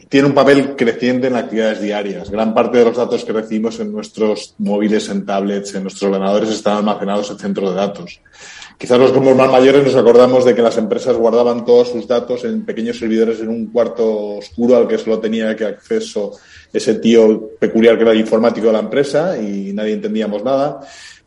tiene 0.09 0.29
un 0.29 0.35
papel 0.35 0.75
creciente 0.75 1.27
en 1.27 1.37
actividades 1.37 1.83
diarias. 1.83 2.31
Gran 2.31 2.55
parte 2.55 2.79
de 2.79 2.87
los 2.87 2.97
datos 2.97 3.23
que 3.23 3.33
recibimos 3.33 3.79
en 3.81 3.93
nuestros 3.93 4.55
móviles, 4.57 5.11
en 5.11 5.27
tablets, 5.27 5.75
en 5.75 5.83
nuestros 5.83 6.11
ordenadores 6.11 6.49
están 6.49 6.79
almacenados 6.79 7.31
en 7.31 7.39
centros 7.39 7.69
de 7.69 7.77
datos. 7.77 8.21
Quizás 8.79 8.99
los 8.99 9.13
como 9.13 9.35
más 9.35 9.51
mayores 9.51 9.83
nos 9.83 9.97
acordamos 9.97 10.45
de 10.45 10.55
que 10.55 10.61
las 10.61 10.77
empresas 10.77 11.17
guardaban 11.17 11.65
todos 11.65 11.89
sus 11.89 12.07
datos 12.07 12.45
en 12.45 12.67
pequeños 12.67 12.99
servidores 12.99 13.41
en 13.41 13.49
un 13.49 13.69
cuarto 13.69 14.37
oscuro 14.37 14.77
al 14.77 14.87
que 14.87 14.99
solo 14.99 15.19
tenía 15.19 15.57
que 15.57 15.65
acceso 15.65 16.33
ese 16.71 16.97
tío 16.97 17.53
peculiar 17.59 17.97
que 17.97 18.03
era 18.03 18.13
el 18.13 18.21
informático 18.21 18.67
de 18.67 18.75
la 18.75 18.81
empresa 18.81 19.39
y 19.39 19.73
nadie 19.73 19.95
entendíamos 19.95 20.45
nada. 20.45 20.81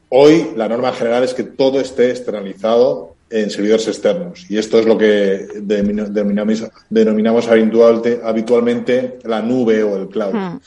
Hoy 0.10 0.52
la 0.56 0.68
norma 0.68 0.94
general 0.94 1.24
es 1.24 1.34
que 1.34 1.44
todo 1.44 1.80
esté 1.80 2.12
externalizado 2.12 3.16
en 3.30 3.50
servidores 3.50 3.88
externos. 3.88 4.46
Y 4.50 4.58
esto 4.58 4.80
es 4.80 4.86
lo 4.86 4.98
que 4.98 5.48
denominamos, 5.62 6.64
denominamos 6.90 7.48
habitualmente 7.48 9.20
la 9.24 9.42
nube 9.42 9.84
o 9.84 9.98
el 9.98 10.08
cloud. 10.08 10.34
Hmm. 10.34 10.60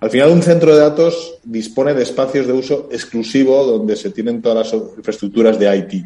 Al 0.00 0.10
final, 0.10 0.30
un 0.30 0.42
centro 0.42 0.74
de 0.74 0.80
datos 0.80 1.38
dispone 1.44 1.94
de 1.94 2.02
espacios 2.02 2.46
de 2.46 2.52
uso 2.52 2.88
exclusivo 2.92 3.64
donde 3.64 3.96
se 3.96 4.10
tienen 4.10 4.42
todas 4.42 4.72
las 4.72 4.82
infraestructuras 4.96 5.58
de 5.58 5.76
IT. 5.76 6.04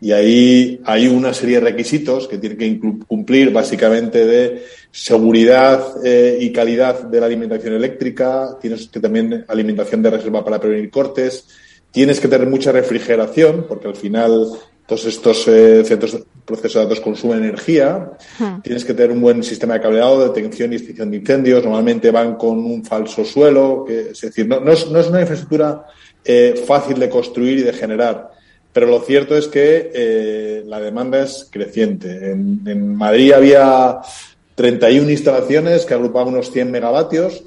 Y 0.00 0.12
ahí 0.12 0.80
hay 0.84 1.06
una 1.06 1.32
serie 1.32 1.56
de 1.56 1.70
requisitos 1.70 2.28
que 2.28 2.38
tienen 2.38 2.58
que 2.58 3.06
cumplir 3.06 3.50
básicamente 3.50 4.26
de 4.26 4.64
seguridad 4.90 5.82
eh, 6.04 6.36
y 6.40 6.52
calidad 6.52 7.04
de 7.04 7.20
la 7.20 7.26
alimentación 7.26 7.74
eléctrica, 7.74 8.58
tienes 8.60 8.88
que 8.88 9.00
también 9.00 9.44
alimentación 9.48 10.02
de 10.02 10.10
reserva 10.10 10.44
para 10.44 10.60
prevenir 10.60 10.90
cortes, 10.90 11.46
tienes 11.90 12.20
que 12.20 12.28
tener 12.28 12.46
mucha 12.46 12.72
refrigeración, 12.72 13.64
porque 13.66 13.88
al 13.88 13.96
final 13.96 14.48
todos 14.86 15.04
estos 15.06 15.48
eh, 15.48 15.82
centros 15.84 16.16
procesos 16.44 16.74
de 16.74 16.80
datos 16.82 17.00
consumen 17.00 17.38
energía. 17.38 18.12
Hmm. 18.38 18.60
Tienes 18.62 18.84
que 18.84 18.94
tener 18.94 19.10
un 19.10 19.20
buen 19.20 19.42
sistema 19.42 19.74
de 19.74 19.80
cableado, 19.80 20.32
detección 20.32 20.72
y 20.72 20.76
extinción 20.76 21.10
de 21.10 21.16
incendios. 21.16 21.64
Normalmente 21.64 22.10
van 22.12 22.36
con 22.36 22.58
un 22.58 22.84
falso 22.84 23.24
suelo. 23.24 23.84
Que, 23.86 24.10
es 24.10 24.20
decir, 24.20 24.46
no, 24.46 24.70
es, 24.70 24.86
una 24.86 25.20
infraestructura 25.20 25.86
eh, 26.24 26.54
fácil 26.66 27.00
de 27.00 27.10
construir 27.10 27.58
y 27.58 27.62
de 27.62 27.72
generar. 27.72 28.30
Pero 28.72 28.86
lo 28.86 29.00
cierto 29.00 29.36
es 29.36 29.48
que 29.48 29.90
eh, 29.92 30.62
la 30.66 30.78
demanda 30.80 31.22
es 31.22 31.48
creciente. 31.50 32.30
En, 32.30 32.94
Madrid 32.94 33.32
había 33.32 34.00
31 34.54 35.10
instalaciones 35.10 35.84
que 35.84 35.94
agrupaban 35.94 36.28
unos 36.28 36.52
100 36.52 36.70
megavatios. 36.70 37.42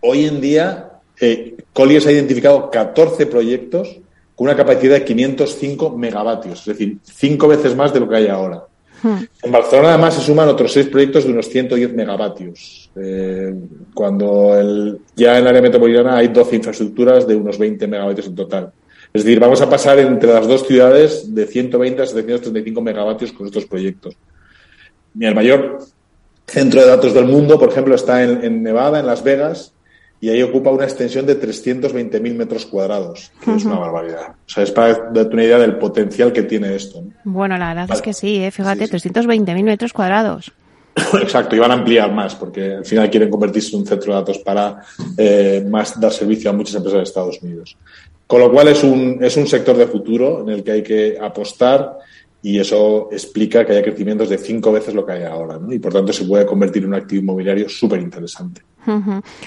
Hoy 0.00 0.26
en 0.26 0.40
día, 0.40 0.98
eh, 1.18 1.56
Colliers 1.72 2.06
ha 2.06 2.12
identificado 2.12 2.70
14 2.70 3.24
proyectos 3.26 4.01
una 4.42 4.56
capacidad 4.56 4.94
de 4.94 5.04
505 5.04 5.96
megavatios, 5.96 6.60
es 6.60 6.66
decir, 6.66 6.98
cinco 7.04 7.46
veces 7.46 7.76
más 7.76 7.92
de 7.92 8.00
lo 8.00 8.08
que 8.08 8.16
hay 8.16 8.26
ahora. 8.26 8.64
Hmm. 9.02 9.18
En 9.42 9.52
Barcelona 9.52 9.90
además 9.90 10.14
se 10.14 10.20
suman 10.20 10.48
otros 10.48 10.72
seis 10.72 10.86
proyectos 10.86 11.24
de 11.24 11.32
unos 11.32 11.48
110 11.48 11.94
megavatios, 11.94 12.90
eh, 12.96 13.54
cuando 13.94 14.58
el, 14.58 14.98
ya 15.14 15.38
en 15.38 15.42
el 15.42 15.48
área 15.48 15.62
metropolitana 15.62 16.16
hay 16.16 16.28
12 16.28 16.56
infraestructuras 16.56 17.26
de 17.26 17.36
unos 17.36 17.56
20 17.56 17.86
megavatios 17.86 18.26
en 18.26 18.34
total. 18.34 18.72
Es 19.12 19.24
decir, 19.24 19.38
vamos 19.38 19.60
a 19.60 19.70
pasar 19.70 19.98
entre 20.00 20.32
las 20.32 20.48
dos 20.48 20.66
ciudades 20.66 21.32
de 21.32 21.46
120 21.46 22.02
a 22.02 22.06
735 22.06 22.80
megavatios 22.80 23.32
con 23.32 23.46
estos 23.46 23.66
proyectos. 23.66 24.16
el 25.20 25.34
mayor 25.34 25.78
centro 26.46 26.80
de 26.80 26.88
datos 26.88 27.14
del 27.14 27.26
mundo, 27.26 27.58
por 27.58 27.68
ejemplo, 27.68 27.94
está 27.94 28.24
en 28.24 28.62
Nevada, 28.62 28.98
en 28.98 29.06
Las 29.06 29.22
Vegas, 29.22 29.72
y 30.22 30.30
ahí 30.30 30.40
ocupa 30.40 30.70
una 30.70 30.84
extensión 30.84 31.26
de 31.26 31.38
320.000 31.38 32.34
metros 32.36 32.64
cuadrados, 32.64 33.32
que 33.44 33.56
es 33.56 33.64
una 33.64 33.80
barbaridad. 33.80 34.36
O 34.46 34.48
sea, 34.48 34.62
es 34.62 34.70
para 34.70 35.10
darte 35.10 35.34
una 35.34 35.42
idea 35.42 35.58
del 35.58 35.78
potencial 35.78 36.32
que 36.32 36.44
tiene 36.44 36.76
esto. 36.76 37.02
Bueno, 37.24 37.58
la 37.58 37.74
verdad 37.74 37.88
es 37.92 38.00
que 38.00 38.12
sí, 38.12 38.36
¿eh? 38.36 38.52
fíjate, 38.52 38.84
320.000 38.84 39.64
metros 39.64 39.92
cuadrados. 39.92 40.52
Exacto, 41.20 41.56
y 41.56 41.58
van 41.58 41.72
a 41.72 41.74
ampliar 41.74 42.12
más, 42.12 42.36
porque 42.36 42.74
al 42.74 42.84
final 42.84 43.10
quieren 43.10 43.30
convertirse 43.30 43.74
en 43.74 43.80
un 43.80 43.86
centro 43.88 44.12
de 44.12 44.20
datos 44.20 44.38
para 44.38 44.84
eh, 45.18 45.66
más 45.68 45.98
dar 45.98 46.12
servicio 46.12 46.50
a 46.50 46.52
muchas 46.52 46.76
empresas 46.76 46.98
de 46.98 47.02
Estados 47.02 47.42
Unidos. 47.42 47.76
Con 48.24 48.42
lo 48.42 48.52
cual 48.52 48.68
es 48.68 48.84
un, 48.84 49.18
es 49.20 49.36
un 49.36 49.48
sector 49.48 49.76
de 49.76 49.88
futuro 49.88 50.42
en 50.42 50.50
el 50.50 50.62
que 50.62 50.70
hay 50.70 50.82
que 50.84 51.18
apostar 51.20 51.98
y 52.42 52.60
eso 52.60 53.08
explica 53.10 53.66
que 53.66 53.72
haya 53.72 53.82
crecimientos 53.82 54.28
de 54.28 54.38
cinco 54.38 54.70
veces 54.70 54.94
lo 54.94 55.04
que 55.04 55.14
hay 55.14 55.24
ahora, 55.24 55.58
¿no? 55.58 55.72
Y 55.72 55.80
por 55.80 55.92
tanto 55.92 56.12
se 56.12 56.24
puede 56.24 56.46
convertir 56.46 56.84
en 56.84 56.90
un 56.90 56.94
activo 56.94 57.22
inmobiliario 57.22 57.68
súper 57.68 58.00
interesante. 58.00 58.62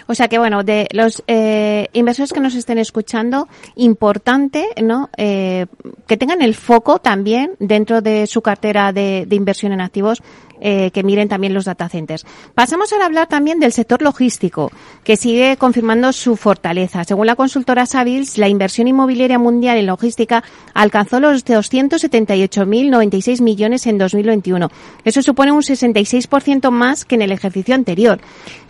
O 0.08 0.16
sea 0.16 0.28
que 0.28 0.38
bueno, 0.40 0.64
de 0.64 0.88
los 0.92 1.24
eh, 1.28 1.90
inversores 1.94 2.34
que 2.34 2.40
nos 2.40 2.56
estén 2.56 2.78
escuchando, 2.78 3.48
importante, 3.76 4.68
¿no? 4.82 5.10
Eh, 5.18 5.66
que 6.08 6.18
tengan 6.18 6.42
el 6.42 6.56
foco 6.56 7.00
también 7.00 7.56
dentro 7.60 8.02
de 8.02 8.28
su 8.28 8.42
cartera 8.42 8.94
de 8.94 9.28
inversión 9.32 9.74
en 9.74 9.82
activos 9.82 10.22
eh, 10.62 10.92
que 10.92 11.04
miren 11.04 11.28
también 11.28 11.54
los 11.54 11.66
data 11.66 11.90
centers. 11.90 12.26
Pasamos 12.54 12.92
a 12.94 13.06
hablar 13.06 13.28
también 13.28 13.60
del 13.60 13.72
sector 13.72 14.02
logístico, 14.02 14.72
que 15.04 15.18
sigue 15.18 15.58
confirmando 15.58 16.12
su 16.14 16.36
fortaleza. 16.38 17.04
Según 17.04 17.28
la 17.28 17.36
consultora 17.36 17.86
Savills, 17.86 18.38
la 18.38 18.48
inversión 18.48 18.88
inmobiliaria 18.88 19.38
mundial 19.40 19.78
en 19.78 19.86
logística 19.88 20.44
alcanzó 20.74 21.20
los 21.20 21.46
278.096 21.46 23.42
millones 23.42 23.86
en 23.88 23.98
2021. 23.98 24.70
Eso 25.04 25.22
supone 25.22 25.52
un 25.52 25.62
66% 25.62 26.72
más 26.72 27.06
que 27.06 27.16
en 27.16 27.22
el 27.22 27.32
ejercicio 27.32 27.76
anterior. 27.76 28.20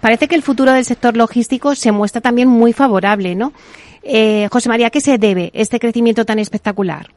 Parece 0.01 0.27
que 0.27 0.35
el 0.35 0.43
futuro 0.43 0.71
del 0.73 0.85
sector 0.85 1.15
logístico 1.15 1.75
se 1.75 1.91
muestra 1.91 2.21
también 2.21 2.47
muy 2.47 2.73
favorable, 2.73 3.35
¿no? 3.35 3.53
Eh, 4.03 4.47
José 4.51 4.69
María, 4.69 4.87
¿a 4.87 4.91
qué 4.91 5.01
se 5.01 5.17
debe 5.17 5.51
este 5.53 5.79
crecimiento 5.79 6.25
tan 6.25 6.39
espectacular? 6.39 7.09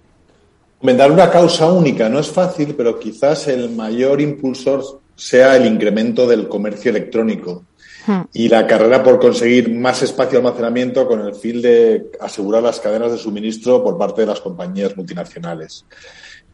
Dar 0.81 1.11
una 1.11 1.31
causa 1.31 1.71
única 1.71 2.09
no 2.09 2.21
es 2.21 2.29
fácil, 2.29 2.75
pero 2.77 2.99
quizás 2.99 3.49
el 3.49 3.71
mayor 3.71 4.21
impulsor 4.21 5.01
sea 5.17 5.57
el 5.57 5.67
incremento 5.67 6.27
del 6.27 6.47
comercio 6.47 6.91
electrónico 6.91 7.65
hmm. 8.07 8.21
y 8.33 8.49
la 8.49 8.67
carrera 8.67 9.03
por 9.03 9.19
conseguir 9.19 9.75
más 9.75 10.03
espacio 10.03 10.41
de 10.41 10.47
almacenamiento 10.47 11.09
con 11.09 11.21
el 11.21 11.35
fin 11.35 11.61
de 11.61 12.07
asegurar 12.21 12.63
las 12.63 12.79
cadenas 12.79 13.11
de 13.11 13.19
suministro 13.19 13.83
por 13.83 13.99
parte 13.99 14.21
de 14.21 14.29
las 14.29 14.41
compañías 14.41 14.97
multinacionales. 14.97 15.85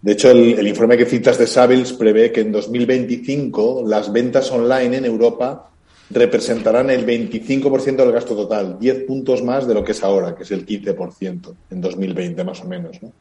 De 0.00 0.12
hecho, 0.12 0.30
el, 0.30 0.66
informe 0.66 0.96
que 0.96 1.06
citas 1.06 1.38
de 1.38 1.46
Savills 1.46 1.92
prevé 1.92 2.32
que 2.32 2.40
en 2.40 2.52
2025 2.52 3.84
las 3.86 4.12
ventas 4.12 4.50
online 4.50 4.98
en 4.98 5.04
Europa 5.04 5.70
representarán 6.10 6.90
el 6.90 7.06
25% 7.06 7.96
del 7.96 8.12
gasto 8.12 8.36
total, 8.36 8.78
10 8.78 9.04
puntos 9.04 9.42
más 9.42 9.66
de 9.66 9.72
lo 9.72 9.82
que 9.82 9.92
es 9.92 10.02
ahora, 10.02 10.34
que 10.34 10.42
es 10.42 10.50
el 10.50 10.66
15% 10.66 11.54
en 11.70 11.80
2020 11.80 12.44
más 12.44 12.60
o 12.60 12.66
menos. 12.66 13.02
¿no? 13.02 13.12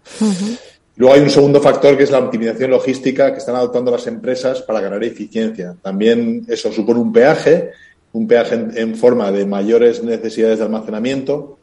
Luego 0.96 1.16
hay 1.16 1.22
un 1.22 1.30
segundo 1.30 1.60
factor 1.60 1.98
que 1.98 2.04
es 2.04 2.12
la 2.12 2.20
optimización 2.20 2.70
logística 2.70 3.32
que 3.32 3.40
están 3.40 3.56
adoptando 3.56 3.90
las 3.90 4.06
empresas 4.06 4.62
para 4.62 4.80
ganar 4.80 5.04
eficiencia. 5.04 5.76
También 5.82 6.46
eso 6.48 6.72
supone 6.72 7.00
un 7.00 7.12
peaje, 7.12 7.72
un 8.12 8.28
peaje 8.28 8.56
en, 8.76 8.96
forma 8.96 9.32
de 9.32 9.46
mayores 9.46 10.04
necesidades 10.04 10.60
de 10.60 10.66
almacenamiento. 10.66 11.60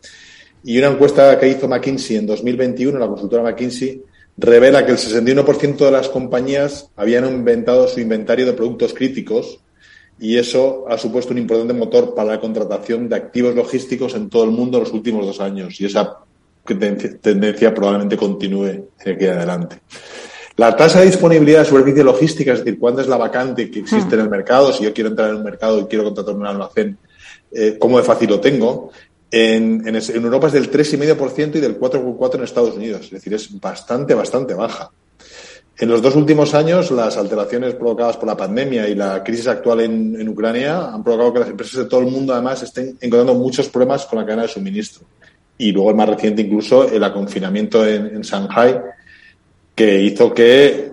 Y 0.65 0.79
una 0.79 0.89
encuesta 0.89 1.39
que 1.39 1.49
hizo 1.49 1.69
McKinsey 1.69 2.17
en 2.17 2.27
2021, 2.27 2.99
la 2.99 3.07
consultora 3.07 3.45
McKinsey, 3.45 4.03
revela 4.37 4.85
que 4.85 4.93
el 4.93 4.99
61% 4.99 5.77
de 5.77 5.91
las 5.91 6.09
compañías 6.09 6.91
habían 6.97 7.27
inventado 7.27 7.87
su 7.87 8.01
inventario 8.01 8.47
de 8.47 8.53
productos 8.55 8.95
críticos 8.95 9.61
y 10.19 10.37
eso 10.37 10.87
ha 10.89 10.99
supuesto 10.99 11.33
un 11.33 11.39
importante 11.39 11.73
motor 11.73 12.15
para 12.15 12.35
la 12.35 12.41
contratación 12.41 13.09
de 13.09 13.17
activos 13.17 13.55
logísticos 13.55 14.15
en 14.15 14.29
todo 14.29 14.45
el 14.45 14.51
mundo 14.51 14.79
en 14.79 14.85
los 14.85 14.93
últimos 14.93 15.25
dos 15.25 15.41
años. 15.41 15.81
Y 15.81 15.87
esa 15.87 16.19
tendencia 16.65 17.75
probablemente 17.75 18.17
continúe 18.17 18.89
aquí 19.05 19.27
adelante. 19.27 19.81
La 20.57 20.77
tasa 20.77 21.01
de 21.01 21.07
disponibilidad 21.07 21.61
de 21.61 21.65
superficie 21.65 22.05
logística, 22.05 22.53
es 22.53 22.59
decir, 22.59 22.79
cuándo 22.79 23.01
es 23.01 23.09
la 23.09 23.17
vacante 23.17 23.71
que 23.71 23.81
existe 23.81 24.15
en 24.15 24.21
el 24.21 24.29
mercado, 24.29 24.73
si 24.73 24.85
yo 24.85 24.93
quiero 24.93 25.09
entrar 25.09 25.31
en 25.31 25.37
un 25.37 25.43
mercado 25.43 25.81
y 25.81 25.85
quiero 25.85 26.05
contratar 26.05 26.35
un 26.35 26.47
almacén, 26.47 26.99
eh, 27.51 27.77
¿cómo 27.79 27.97
de 27.97 28.05
fácil 28.05 28.29
lo 28.29 28.41
tengo? 28.41 28.91
En, 29.31 29.87
Europa 29.87 30.49
es 30.49 30.53
del 30.53 30.71
3,5% 30.71 31.57
y 31.57 31.61
del 31.61 31.81
4,4% 31.81 32.35
en 32.35 32.45
Estados 32.45 32.75
Unidos. 32.75 33.05
Es 33.05 33.11
decir, 33.11 33.33
es 33.33 33.59
bastante, 33.59 34.13
bastante 34.13 34.53
baja. 34.53 34.91
En 35.79 35.89
los 35.89 36.03
dos 36.03 36.15
últimos 36.15 36.53
años, 36.53 36.91
las 36.91 37.17
alteraciones 37.17 37.75
provocadas 37.75 38.19
por 38.19 38.27
la 38.27 38.37
pandemia 38.37 38.87
y 38.87 38.95
la 38.95 39.25
crisis 39.25 39.47
actual 39.47 39.81
en, 39.81 40.21
en 40.21 40.29
Ucrania 40.29 40.93
han 40.93 41.03
provocado 41.03 41.33
que 41.33 41.39
las 41.39 41.49
empresas 41.49 41.77
de 41.77 41.85
todo 41.87 42.01
el 42.01 42.09
mundo, 42.09 42.35
además, 42.35 42.63
estén 42.63 42.99
encontrando 43.01 43.35
muchos 43.35 43.69
problemas 43.71 44.05
con 44.05 44.19
la 44.19 44.27
cadena 44.27 44.43
de 44.43 44.49
suministro 44.49 45.07
y 45.61 45.73
luego 45.73 45.91
el 45.91 45.97
más 45.97 46.09
reciente 46.09 46.43
incluso 46.43 46.89
el 46.89 47.03
aconfinamiento 47.05 47.87
en, 47.87 48.07
en 48.07 48.23
Shanghai, 48.23 48.81
que 49.75 50.03
hizo 50.03 50.35
que 50.35 50.91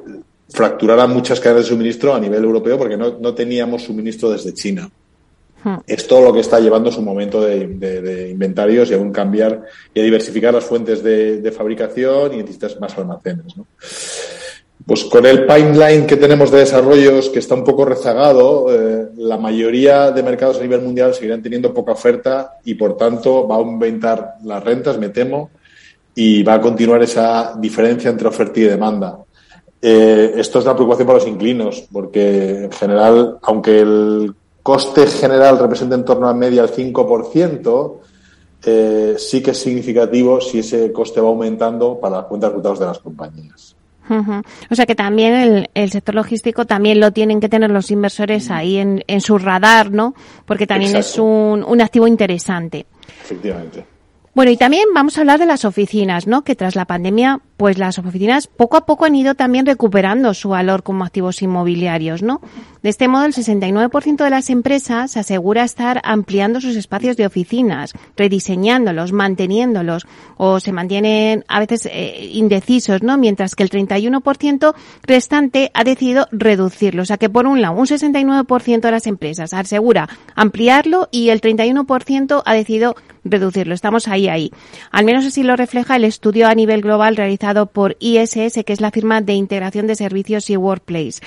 fracturaran 0.50 1.10
muchas 1.12 1.40
cadenas 1.40 1.66
de 1.66 1.70
suministro 1.70 2.14
a 2.14 2.20
nivel 2.20 2.44
europeo 2.44 2.78
porque 2.78 2.98
no, 2.98 3.18
no 3.20 3.34
teníamos 3.34 3.84
suministro 3.84 4.30
desde 4.30 4.54
China. 4.54 4.90
Hmm. 5.64 5.78
Es 5.88 6.08
todo 6.08 6.22
lo 6.22 6.34
que 6.34 6.42
está 6.42 6.60
llevando 6.60 6.92
su 6.92 7.02
momento 7.02 7.42
de, 7.42 7.68
de, 7.68 8.30
inventarios 8.30 8.92
y 8.92 8.94
a 8.94 8.98
un 8.98 9.12
cambiar 9.12 9.64
y 9.94 10.00
a 10.00 10.04
diversificar 10.04 10.54
las 10.54 10.64
fuentes 10.64 11.02
de, 11.02 11.42
de 11.42 11.52
fabricación 11.52 12.34
y 12.34 12.38
necesitas 12.38 12.80
más 12.80 12.98
almacenes. 12.98 13.58
¿no? 13.58 13.66
Pues 14.86 15.04
con 15.06 15.26
el 15.26 15.46
pipeline 15.46 16.06
que 16.06 16.16
tenemos 16.16 16.50
de 16.50 16.60
desarrollos 16.60 17.30
que 17.30 17.40
está 17.40 17.56
un 17.56 17.64
poco 17.64 17.84
rezagado, 17.84 18.68
eh, 18.70 19.10
la 19.18 19.38
mayoría 19.38 20.12
de 20.12 20.24
mercados 20.24 20.58
a 20.58 20.62
nivel 20.62 20.82
mundial 20.82 21.14
seguirán 21.14 21.42
teniendo 21.42 21.74
poca 21.74 21.92
oferta 21.92 22.60
y 22.64 22.76
por 22.76 22.96
tanto 22.96 23.48
va 23.48 23.56
a 23.56 23.60
aumentar 23.60 24.36
las 24.44 24.64
rentas, 24.64 24.98
me 24.98 25.10
temo, 25.10 25.50
y 26.16 26.42
va 26.42 26.56
a 26.56 26.62
continuar 26.62 27.04
esa 27.04 27.54
diferencia 27.58 28.10
entre 28.10 28.28
oferta 28.28 28.60
y 28.60 28.64
demanda. 28.64 29.20
Eh, 29.82 30.34
esto 30.36 30.60
es 30.60 30.66
una 30.66 30.74
preocupación 30.74 31.06
para 31.06 31.20
los 31.20 31.28
inclinos, 31.28 31.88
porque 31.92 32.64
en 32.64 32.72
general, 32.72 33.38
aunque 33.44 33.80
el 33.80 34.34
coste 34.64 35.06
general 35.08 35.60
representa 35.60 35.96
en 35.96 36.04
torno 36.04 36.28
a 36.28 36.34
media 36.34 36.64
el 36.64 36.70
5%, 36.70 38.00
eh, 38.66 39.16
sí 39.18 39.42
que 39.42 39.52
es 39.52 39.58
significativo 39.58 40.42
si 40.42 40.60
ese 40.60 40.92
coste 40.92 41.22
va 41.22 41.30
aumentando 41.30 42.00
para 42.00 42.18
las 42.18 42.26
cuentas 42.26 42.50
resultados 42.50 42.80
de 42.80 42.86
las 42.88 43.00
compañías. 43.00 43.77
O 44.70 44.76
sea 44.76 44.86
que 44.86 44.96
también 44.96 45.68
el, 45.74 45.92
sector 45.92 46.16
logístico 46.16 46.66
también 46.66 47.00
lo 47.00 47.12
tienen 47.12 47.40
que 47.40 47.50
tener 47.50 47.70
los 47.72 47.92
inversores 47.92 48.50
ahí 48.52 48.78
en, 48.78 49.22
su 49.22 49.38
radar, 49.38 49.92
¿no? 49.92 50.14
Porque 50.46 50.68
también 50.68 50.96
es 50.96 51.18
un, 51.18 51.64
un 51.68 51.82
activo 51.82 52.08
interesante. 52.08 52.86
Efectivamente. 53.24 53.86
Bueno, 54.38 54.52
y 54.52 54.58
también 54.58 54.84
vamos 54.94 55.18
a 55.18 55.22
hablar 55.22 55.40
de 55.40 55.48
las 55.48 55.66
oficinas, 55.66 56.28
¿no? 56.28 56.44
Que 56.44 56.56
tras 56.56 56.76
la 56.76 56.86
pandemia, 56.86 57.40
pues 57.58 57.80
las 57.80 57.98
oficinas 57.98 58.48
poco 58.48 58.78
a 58.78 58.86
poco 58.86 59.06
han 59.06 59.16
ido 59.16 59.34
también 59.34 59.66
recuperando 59.66 60.34
su 60.36 60.50
valor 60.50 60.84
como 60.84 61.04
activos 61.04 61.42
inmobiliarios, 61.42 62.22
¿no? 62.22 62.40
De 62.84 62.90
este 62.90 63.08
modo, 63.08 63.26
el 63.26 63.34
69% 63.34 64.24
de 64.24 64.30
las 64.30 64.50
empresas 64.52 65.18
asegura 65.18 65.64
estar 65.64 66.00
ampliando 66.04 66.62
sus 66.62 66.76
espacios 66.76 67.18
de 67.18 67.26
oficinas, 67.26 67.94
rediseñándolos, 68.16 69.12
manteniéndolos, 69.12 70.06
o 70.38 70.60
se 70.60 70.72
mantienen 70.72 71.44
a 71.48 71.60
veces 71.60 71.88
eh, 71.92 72.30
indecisos, 72.32 73.02
¿no? 73.02 73.18
Mientras 73.18 73.56
que 73.56 73.64
el 73.64 73.72
31% 73.72 74.76
restante 75.04 75.72
ha 75.74 75.84
decidido 75.84 76.28
reducirlo. 76.32 77.02
O 77.02 77.06
sea 77.06 77.18
que, 77.18 77.30
por 77.30 77.48
un 77.48 77.60
lado, 77.60 77.76
un 77.76 77.88
69% 77.88 78.82
de 78.82 78.92
las 78.92 79.08
empresas 79.08 79.54
asegura 79.54 80.08
ampliarlo 80.36 81.10
y 81.12 81.30
el 81.30 81.42
31% 81.42 82.44
ha 82.46 82.54
decidido 82.54 82.96
reducirlo. 83.24 83.74
Estamos 83.74 84.08
ahí, 84.08 84.30
ahí. 84.30 84.52
Al 84.92 85.06
menos 85.06 85.26
así 85.26 85.44
lo 85.44 85.56
refleja 85.56 85.96
el 85.96 86.04
estudio 86.04 86.48
a 86.48 86.56
nivel 86.56 86.82
global 86.82 87.16
realizado 87.16 87.47
por 87.68 87.96
ISS, 88.00 88.64
que 88.66 88.74
es 88.74 88.82
la 88.82 88.92
firma 88.92 89.22
de 89.22 89.34
integración 89.34 89.88
de 89.88 89.96
servicios 89.96 90.50
y 90.50 90.58
Workplace. 90.58 91.22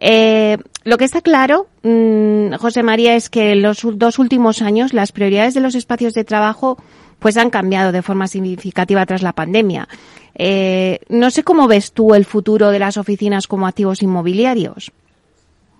Eh, 0.00 0.56
lo 0.84 0.96
que 0.96 1.04
está 1.04 1.20
claro, 1.20 1.66
mm, 1.82 2.54
José 2.54 2.82
María, 2.82 3.14
es 3.16 3.28
que 3.28 3.52
en 3.52 3.62
los 3.62 3.80
dos 3.94 4.18
últimos 4.18 4.62
años 4.62 4.94
las 4.94 5.12
prioridades 5.12 5.54
de 5.54 5.60
los 5.60 5.74
espacios 5.74 6.14
de 6.14 6.24
trabajo 6.24 6.78
pues 7.18 7.36
han 7.36 7.50
cambiado 7.50 7.92
de 7.92 8.00
forma 8.00 8.26
significativa 8.26 9.04
tras 9.04 9.22
la 9.22 9.34
pandemia. 9.34 9.88
Eh, 10.34 11.00
no 11.10 11.30
sé 11.30 11.42
cómo 11.42 11.68
ves 11.68 11.92
tú 11.92 12.14
el 12.14 12.24
futuro 12.24 12.70
de 12.70 12.78
las 12.78 12.96
oficinas 12.96 13.46
como 13.46 13.66
activos 13.66 14.02
inmobiliarios. 14.02 14.90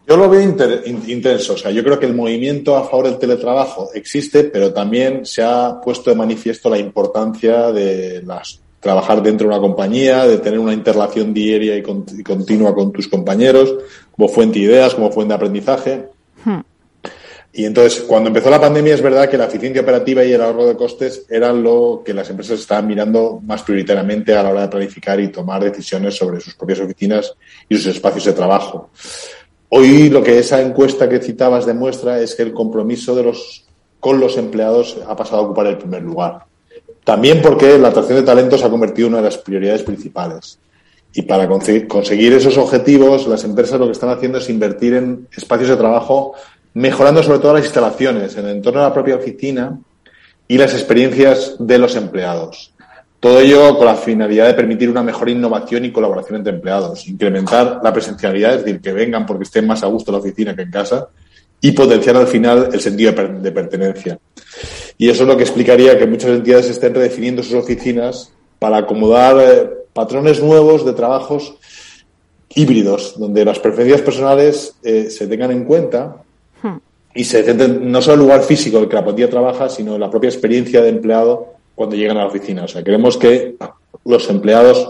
Yo 0.06 0.16
lo 0.16 0.28
veo 0.28 0.42
intenso. 0.42 1.54
O 1.54 1.56
sea, 1.56 1.70
yo 1.70 1.82
creo 1.84 1.98
que 1.98 2.06
el 2.06 2.14
movimiento 2.14 2.76
a 2.76 2.84
favor 2.84 3.06
del 3.06 3.18
teletrabajo 3.18 3.90
existe, 3.94 4.44
pero 4.44 4.72
también 4.72 5.24
se 5.24 5.42
ha 5.42 5.80
puesto 5.80 6.10
de 6.10 6.16
manifiesto 6.16 6.68
la 6.68 6.78
importancia 6.78 7.70
de 7.72 8.20
las, 8.22 8.60
trabajar 8.80 9.22
dentro 9.22 9.46
de 9.46 9.54
una 9.54 9.62
compañía, 9.62 10.26
de 10.26 10.38
tener 10.38 10.58
una 10.58 10.72
interrelación 10.72 11.32
diaria 11.34 11.76
y, 11.76 11.82
continua 11.82 12.74
con 12.74 12.92
tus 12.92 13.06
compañeros, 13.08 13.74
como 14.10 14.28
fuente 14.28 14.58
de 14.58 14.64
ideas, 14.64 14.94
como 14.94 15.12
fuente 15.12 15.32
de 15.32 15.36
aprendizaje. 15.36 16.06
Hmm. 16.44 16.60
Y 17.52 17.64
entonces, 17.64 18.02
cuando 18.02 18.28
empezó 18.28 18.48
la 18.48 18.60
pandemia, 18.60 18.94
es 18.94 19.02
verdad 19.02 19.28
que 19.28 19.36
la 19.36 19.46
eficiencia 19.46 19.82
operativa 19.82 20.24
y 20.24 20.32
el 20.32 20.40
ahorro 20.40 20.66
de 20.66 20.76
costes 20.76 21.26
eran 21.28 21.62
lo 21.62 22.02
que 22.04 22.14
las 22.14 22.30
empresas 22.30 22.60
estaban 22.60 22.86
mirando 22.86 23.40
más 23.44 23.62
prioritariamente 23.62 24.34
a 24.34 24.42
la 24.42 24.50
hora 24.50 24.62
de 24.62 24.68
planificar 24.68 25.20
y 25.20 25.28
tomar 25.28 25.62
decisiones 25.62 26.16
sobre 26.16 26.40
sus 26.40 26.54
propias 26.54 26.80
oficinas 26.80 27.34
y 27.68 27.76
sus 27.76 27.86
espacios 27.86 28.24
de 28.24 28.32
trabajo. 28.34 28.90
Hoy 29.68 30.10
lo 30.10 30.22
que 30.22 30.38
esa 30.38 30.62
encuesta 30.62 31.08
que 31.08 31.18
citabas 31.18 31.66
demuestra 31.66 32.20
es 32.20 32.36
que 32.36 32.42
el 32.42 32.52
compromiso 32.52 33.16
de 33.16 33.24
los, 33.24 33.66
con 33.98 34.20
los 34.20 34.36
empleados 34.36 34.98
ha 35.06 35.16
pasado 35.16 35.42
a 35.42 35.44
ocupar 35.44 35.66
el 35.66 35.78
primer 35.78 36.02
lugar. 36.02 36.49
También 37.10 37.42
porque 37.42 37.76
la 37.76 37.88
atracción 37.88 38.18
de 38.18 38.22
talentos 38.22 38.60
se 38.60 38.66
ha 38.66 38.70
convertido 38.70 39.08
en 39.08 39.14
una 39.14 39.20
de 39.20 39.30
las 39.30 39.38
prioridades 39.38 39.82
principales. 39.82 40.60
Y 41.12 41.22
para 41.22 41.48
conseguir 41.48 42.32
esos 42.34 42.56
objetivos, 42.56 43.26
las 43.26 43.42
empresas 43.42 43.80
lo 43.80 43.86
que 43.86 43.92
están 43.94 44.10
haciendo 44.10 44.38
es 44.38 44.48
invertir 44.48 44.94
en 44.94 45.26
espacios 45.36 45.70
de 45.70 45.76
trabajo, 45.76 46.34
mejorando 46.74 47.20
sobre 47.24 47.40
todo 47.40 47.54
las 47.54 47.64
instalaciones, 47.64 48.36
en 48.36 48.44
el 48.44 48.56
entorno 48.58 48.78
de 48.78 48.86
la 48.86 48.94
propia 48.94 49.16
oficina 49.16 49.76
y 50.46 50.56
las 50.56 50.72
experiencias 50.72 51.56
de 51.58 51.78
los 51.78 51.96
empleados. 51.96 52.72
Todo 53.18 53.40
ello 53.40 53.76
con 53.76 53.86
la 53.86 53.96
finalidad 53.96 54.46
de 54.46 54.54
permitir 54.54 54.88
una 54.88 55.02
mejor 55.02 55.30
innovación 55.30 55.84
y 55.86 55.90
colaboración 55.90 56.36
entre 56.36 56.52
empleados, 56.52 57.08
incrementar 57.08 57.80
la 57.82 57.92
presencialidad, 57.92 58.54
es 58.54 58.64
decir, 58.64 58.80
que 58.80 58.92
vengan 58.92 59.26
porque 59.26 59.42
estén 59.42 59.66
más 59.66 59.82
a 59.82 59.88
gusto 59.88 60.12
en 60.12 60.14
la 60.14 60.20
oficina 60.20 60.54
que 60.54 60.62
en 60.62 60.70
casa, 60.70 61.08
y 61.60 61.72
potenciar 61.72 62.18
al 62.18 62.28
final 62.28 62.68
el 62.72 62.80
sentido 62.80 63.10
de 63.10 63.50
pertenencia. 63.50 64.16
Y 65.00 65.08
eso 65.08 65.22
es 65.22 65.28
lo 65.30 65.36
que 65.38 65.44
explicaría 65.44 65.98
que 65.98 66.06
muchas 66.06 66.28
entidades 66.28 66.68
estén 66.68 66.94
redefiniendo 66.94 67.42
sus 67.42 67.54
oficinas 67.54 68.34
para 68.58 68.76
acomodar 68.76 69.36
eh, 69.40 69.70
patrones 69.94 70.42
nuevos 70.42 70.84
de 70.84 70.92
trabajos 70.92 71.54
híbridos, 72.54 73.18
donde 73.18 73.46
las 73.46 73.58
preferencias 73.60 74.02
personales 74.02 74.74
eh, 74.82 75.08
se 75.08 75.26
tengan 75.26 75.52
en 75.52 75.64
cuenta 75.64 76.16
hmm. 76.62 76.76
y 77.14 77.24
se 77.24 77.42
centren 77.42 77.90
no 77.90 78.02
solo 78.02 78.16
en 78.16 78.20
el 78.20 78.26
lugar 78.26 78.42
físico 78.42 78.76
en 78.76 78.82
el 78.82 78.88
que 78.90 78.96
la 78.96 79.04
plantilla 79.04 79.30
trabaja, 79.30 79.70
sino 79.70 79.94
en 79.94 80.00
la 80.00 80.10
propia 80.10 80.28
experiencia 80.28 80.82
de 80.82 80.90
empleado 80.90 81.54
cuando 81.74 81.96
llegan 81.96 82.18
a 82.18 82.24
la 82.24 82.26
oficina. 82.26 82.64
O 82.64 82.68
sea, 82.68 82.84
queremos 82.84 83.16
que 83.16 83.56
los 84.04 84.28
empleados 84.28 84.86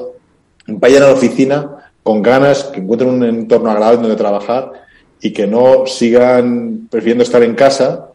vayan 0.66 1.04
a 1.04 1.06
la 1.06 1.12
oficina 1.12 1.92
con 2.02 2.20
ganas, 2.20 2.64
que 2.64 2.80
encuentren 2.80 3.10
un 3.10 3.22
entorno 3.22 3.70
agradable 3.70 4.00
donde 4.00 4.16
trabajar 4.16 4.72
y 5.20 5.32
que 5.32 5.46
no 5.46 5.86
sigan 5.86 6.88
prefiriendo 6.90 7.22
estar 7.22 7.44
en 7.44 7.54
casa 7.54 8.09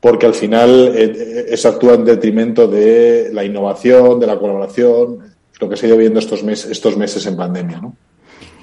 porque 0.00 0.26
al 0.26 0.34
final 0.34 0.92
eh, 0.94 1.12
eh, 1.14 1.46
eso 1.50 1.68
actúa 1.68 1.94
en 1.94 2.04
detrimento 2.04 2.66
de 2.66 3.30
la 3.32 3.44
innovación, 3.44 4.18
de 4.18 4.26
la 4.26 4.38
colaboración, 4.38 5.18
lo 5.60 5.68
que 5.68 5.76
se 5.76 5.86
ha 5.86 5.88
ido 5.90 5.98
viendo 5.98 6.18
estos 6.18 6.42
meses, 6.42 6.70
estos 6.70 6.96
meses 6.96 7.26
en 7.26 7.36
pandemia, 7.36 7.80
¿no? 7.80 7.94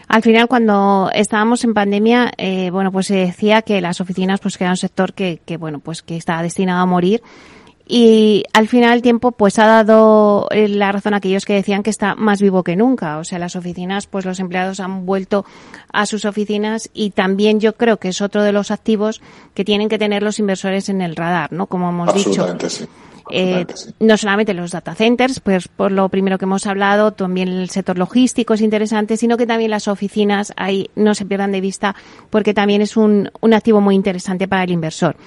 Al 0.07 0.21
final, 0.21 0.47
cuando 0.47 1.11
estábamos 1.13 1.65
en 1.65 1.73
pandemia, 1.73 2.31
eh, 2.37 2.69
bueno, 2.71 2.93
pues 2.93 3.07
se 3.07 3.15
decía 3.15 3.61
que 3.61 3.81
las 3.81 3.99
oficinas, 3.99 4.39
pues 4.39 4.57
que 4.57 4.63
era 4.63 4.71
un 4.71 4.77
sector 4.77 5.13
que, 5.13 5.41
que, 5.45 5.57
bueno, 5.57 5.79
pues 5.79 6.01
que 6.01 6.15
estaba 6.15 6.41
destinado 6.41 6.81
a 6.81 6.85
morir 6.85 7.21
y 7.87 8.43
al 8.51 8.67
final 8.67 8.93
el 8.93 9.01
tiempo 9.01 9.31
pues 9.31 9.59
ha 9.59 9.65
dado 9.65 10.47
eh, 10.51 10.67
la 10.67 10.91
razón 10.91 11.13
a 11.13 11.17
aquellos 11.17 11.45
que 11.45 11.53
decían 11.53 11.83
que 11.83 11.89
está 11.89 12.15
más 12.15 12.41
vivo 12.41 12.63
que 12.63 12.75
nunca. 12.75 13.17
O 13.17 13.23
sea, 13.23 13.39
las 13.39 13.55
oficinas, 13.55 14.07
pues 14.07 14.25
los 14.25 14.39
empleados 14.39 14.81
han 14.81 15.05
vuelto 15.05 15.45
a 15.93 16.05
sus 16.05 16.25
oficinas 16.25 16.89
y 16.93 17.11
también 17.11 17.61
yo 17.61 17.73
creo 17.73 17.97
que 17.97 18.09
es 18.09 18.21
otro 18.21 18.43
de 18.43 18.51
los 18.51 18.71
activos 18.71 19.21
que 19.53 19.63
tienen 19.63 19.87
que 19.87 19.97
tener 19.97 20.21
los 20.21 20.37
inversores 20.39 20.89
en 20.89 21.01
el 21.01 21.15
radar, 21.15 21.53
¿no? 21.53 21.67
Como 21.67 21.89
hemos 21.89 22.13
dicho. 22.13 22.45
Eh, 23.29 23.65
no 23.99 24.15
solamente 24.15 24.53
los 24.53 24.71
data 24.71 24.95
centers, 24.95 25.41
pues 25.41 25.67
por 25.67 25.91
lo 25.91 26.07
primero 26.07 26.37
que 26.37 26.45
hemos 26.45 26.65
hablado, 26.65 27.11
también 27.11 27.49
el 27.49 27.69
sector 27.69 27.97
logístico 27.97 28.53
es 28.53 28.61
interesante, 28.61 29.17
sino 29.17 29.35
que 29.35 29.45
también 29.45 29.71
las 29.71 29.89
oficinas 29.89 30.53
ahí 30.55 30.89
no 30.95 31.13
se 31.13 31.25
pierdan 31.25 31.51
de 31.51 31.59
vista 31.59 31.93
porque 32.29 32.53
también 32.53 32.81
es 32.81 32.95
un, 32.95 33.29
un 33.41 33.53
activo 33.53 33.81
muy 33.81 33.95
interesante 33.95 34.47
para 34.47 34.63
el 34.63 34.71
inversor. 34.71 35.17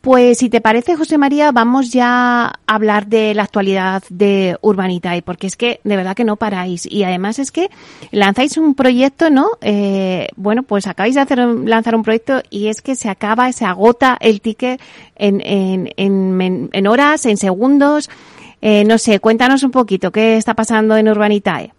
Pues 0.00 0.38
si 0.38 0.48
te 0.48 0.62
parece, 0.62 0.96
José 0.96 1.18
María, 1.18 1.52
vamos 1.52 1.92
ya 1.92 2.46
a 2.46 2.58
hablar 2.66 3.06
de 3.06 3.34
la 3.34 3.42
actualidad 3.42 4.02
de 4.08 4.56
Urbanitae, 4.62 5.20
porque 5.20 5.46
es 5.46 5.56
que 5.56 5.80
de 5.84 5.94
verdad 5.94 6.16
que 6.16 6.24
no 6.24 6.36
paráis. 6.36 6.86
Y 6.86 7.04
además 7.04 7.38
es 7.38 7.52
que 7.52 7.68
lanzáis 8.10 8.56
un 8.56 8.74
proyecto, 8.74 9.28
¿no? 9.28 9.50
Eh, 9.60 10.28
bueno, 10.36 10.62
pues 10.62 10.86
acabáis 10.86 11.16
de 11.16 11.20
hacer, 11.20 11.38
lanzar 11.38 11.94
un 11.94 12.02
proyecto 12.02 12.40
y 12.48 12.68
es 12.68 12.80
que 12.80 12.96
se 12.96 13.10
acaba, 13.10 13.52
se 13.52 13.66
agota 13.66 14.16
el 14.20 14.40
ticket 14.40 14.80
en, 15.16 15.42
en, 15.44 15.90
en, 15.98 16.70
en 16.72 16.86
horas, 16.86 17.26
en 17.26 17.36
segundos. 17.36 18.08
Eh, 18.62 18.84
no 18.84 18.96
sé, 18.96 19.20
cuéntanos 19.20 19.62
un 19.64 19.70
poquito 19.70 20.12
qué 20.12 20.38
está 20.38 20.54
pasando 20.54 20.96
en 20.96 21.08
Urbanitae. 21.08 21.74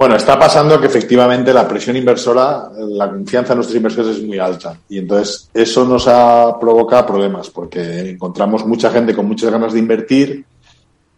Bueno, 0.00 0.16
está 0.16 0.38
pasando 0.38 0.80
que 0.80 0.86
efectivamente 0.86 1.52
la 1.52 1.68
presión 1.68 1.94
inversora, 1.94 2.70
la 2.74 3.10
confianza 3.10 3.52
en 3.52 3.58
nuestros 3.58 3.76
inversores 3.76 4.16
es 4.16 4.22
muy 4.22 4.38
alta 4.38 4.78
y 4.88 4.96
entonces 4.96 5.50
eso 5.52 5.84
nos 5.84 6.08
ha 6.08 6.58
provocado 6.58 7.04
problemas 7.04 7.50
porque 7.50 8.08
encontramos 8.08 8.64
mucha 8.64 8.90
gente 8.90 9.14
con 9.14 9.26
muchas 9.26 9.50
ganas 9.50 9.74
de 9.74 9.78
invertir 9.78 10.46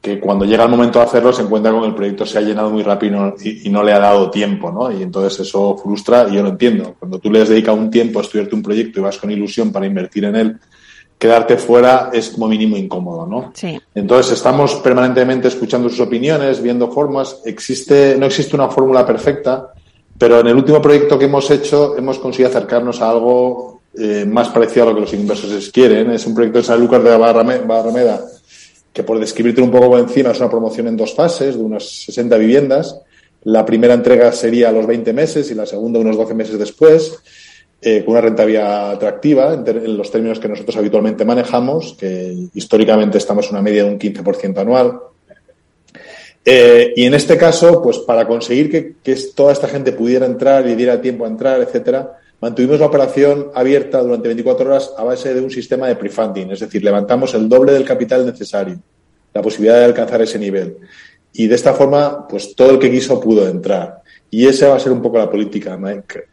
que 0.00 0.18
cuando 0.18 0.44
llega 0.44 0.64
el 0.64 0.70
momento 0.70 0.98
de 0.98 1.04
hacerlo 1.04 1.32
se 1.32 1.42
encuentra 1.42 1.70
con 1.70 1.84
el 1.84 1.94
proyecto 1.94 2.26
se 2.26 2.38
ha 2.38 2.40
llenado 2.40 2.70
muy 2.70 2.82
rápido 2.82 3.36
y, 3.40 3.70
no 3.70 3.84
le 3.84 3.92
ha 3.92 4.00
dado 4.00 4.32
tiempo, 4.32 4.72
¿no? 4.72 4.90
Y 4.90 5.00
entonces 5.00 5.46
eso 5.46 5.76
frustra 5.76 6.26
y 6.28 6.34
yo 6.34 6.42
lo 6.42 6.48
entiendo. 6.48 6.96
Cuando 6.98 7.20
tú 7.20 7.30
le 7.30 7.40
has 7.40 7.50
dedicado 7.50 7.76
un 7.76 7.88
tiempo 7.88 8.18
a 8.18 8.22
estudiarte 8.22 8.56
un 8.56 8.64
proyecto 8.64 8.98
y 8.98 9.02
vas 9.04 9.16
con 9.16 9.30
ilusión 9.30 9.70
para 9.70 9.86
invertir 9.86 10.24
en 10.24 10.34
él, 10.34 10.60
quedarte 11.22 11.56
fuera 11.56 12.10
es 12.12 12.30
como 12.30 12.48
mínimo 12.48 12.76
incómodo, 12.76 13.28
¿no? 13.28 13.52
Sí. 13.54 13.80
Entonces 13.94 14.32
estamos 14.32 14.74
permanentemente 14.82 15.46
escuchando 15.46 15.88
sus 15.88 16.00
opiniones, 16.00 16.60
viendo 16.60 16.90
formas. 16.90 17.42
Existe, 17.44 18.16
no 18.18 18.26
existe 18.26 18.56
una 18.56 18.68
fórmula 18.68 19.06
perfecta, 19.06 19.72
pero 20.18 20.40
en 20.40 20.48
el 20.48 20.56
último 20.56 20.82
proyecto 20.82 21.16
que 21.16 21.26
hemos 21.26 21.48
hecho 21.52 21.96
hemos 21.96 22.18
conseguido 22.18 22.50
acercarnos 22.50 23.00
a 23.00 23.10
algo 23.10 23.82
eh, 23.96 24.24
más 24.28 24.48
parecido 24.48 24.82
a 24.82 24.88
lo 24.88 24.96
que 24.96 25.02
los 25.02 25.14
inversores 25.14 25.70
quieren. 25.70 26.10
Es 26.10 26.26
un 26.26 26.34
proyecto 26.34 26.58
de 26.58 26.64
San 26.64 26.80
Lucas 26.80 27.04
de 27.04 27.10
la 27.10 27.18
Barrameda, 27.18 28.20
que 28.92 29.04
por 29.04 29.20
describirte 29.20 29.62
un 29.62 29.70
poco 29.70 29.90
por 29.90 30.00
encima 30.00 30.32
es 30.32 30.40
una 30.40 30.50
promoción 30.50 30.88
en 30.88 30.96
dos 30.96 31.14
fases 31.14 31.56
de 31.56 31.62
unas 31.62 31.88
60 31.88 32.36
viviendas. 32.36 32.98
La 33.44 33.64
primera 33.64 33.94
entrega 33.94 34.32
sería 34.32 34.70
a 34.70 34.72
los 34.72 34.88
20 34.88 35.12
meses 35.12 35.48
y 35.52 35.54
la 35.54 35.66
segunda 35.66 36.00
unos 36.00 36.16
12 36.16 36.34
meses 36.34 36.58
después. 36.58 37.16
Eh, 37.84 38.04
con 38.04 38.12
una 38.12 38.20
rentabilidad 38.20 38.92
atractiva 38.92 39.54
en, 39.54 39.96
los 39.96 40.08
términos 40.08 40.38
que 40.38 40.46
nosotros 40.46 40.76
habitualmente 40.76 41.24
manejamos, 41.24 41.96
que 41.98 42.32
históricamente 42.54 43.18
estamos 43.18 43.46
en 43.46 43.54
una 43.54 43.62
media 43.62 43.82
de 43.82 43.90
un 43.90 43.98
15% 43.98 44.56
anual. 44.58 45.00
Eh, 46.44 46.92
y 46.94 47.04
en 47.06 47.14
este 47.14 47.36
caso, 47.36 47.82
pues 47.82 47.98
para 47.98 48.24
conseguir 48.24 48.70
que, 48.70 49.16
toda 49.34 49.52
esta 49.52 49.66
gente 49.66 49.90
pudiera 49.90 50.26
entrar 50.26 50.64
y 50.68 50.76
diera 50.76 51.00
tiempo 51.00 51.24
a 51.24 51.28
entrar, 51.28 51.60
etcétera, 51.60 52.20
mantuvimos 52.40 52.78
la 52.78 52.86
operación 52.86 53.50
abierta 53.52 54.00
durante 54.00 54.28
24 54.28 54.64
horas 54.64 54.92
a 54.96 55.02
base 55.02 55.34
de 55.34 55.40
un 55.40 55.50
sistema 55.50 55.88
de 55.88 55.96
prefunding, 55.96 56.52
es 56.52 56.60
decir, 56.60 56.84
levantamos 56.84 57.34
el 57.34 57.48
doble 57.48 57.72
del 57.72 57.84
capital 57.84 58.24
necesario, 58.24 58.78
la 59.34 59.42
posibilidad 59.42 59.78
de 59.78 59.86
alcanzar 59.86 60.22
ese 60.22 60.38
nivel. 60.38 60.76
Y 61.32 61.48
de 61.48 61.56
esta 61.56 61.74
forma, 61.74 62.28
pues 62.28 62.54
todo 62.54 62.70
el 62.70 62.78
que 62.78 62.92
quiso 62.92 63.18
pudo 63.18 63.48
entrar. 63.48 64.02
Y 64.30 64.46
esa 64.46 64.68
va 64.68 64.76
a 64.76 64.80
ser 64.80 64.92
un 64.92 65.02
poco 65.02 65.18
la 65.18 65.30
política. 65.30 65.78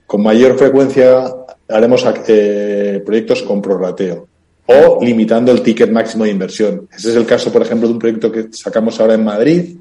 Con 0.05 0.23
mayor 0.23 0.57
frecuencia 0.57 1.25
haremos 1.69 2.05
eh, 2.27 3.01
proyectos 3.05 3.43
con 3.43 3.61
prorrateo 3.61 4.27
o 4.65 5.03
limitando 5.03 5.51
el 5.51 5.61
ticket 5.61 5.89
máximo 5.89 6.25
de 6.25 6.31
inversión. 6.31 6.87
Ese 6.95 7.09
es 7.09 7.15
el 7.15 7.25
caso, 7.25 7.51
por 7.51 7.61
ejemplo, 7.61 7.87
de 7.87 7.93
un 7.93 7.99
proyecto 7.99 8.31
que 8.31 8.49
sacamos 8.51 8.99
ahora 8.99 9.15
en 9.15 9.23
Madrid, 9.23 9.77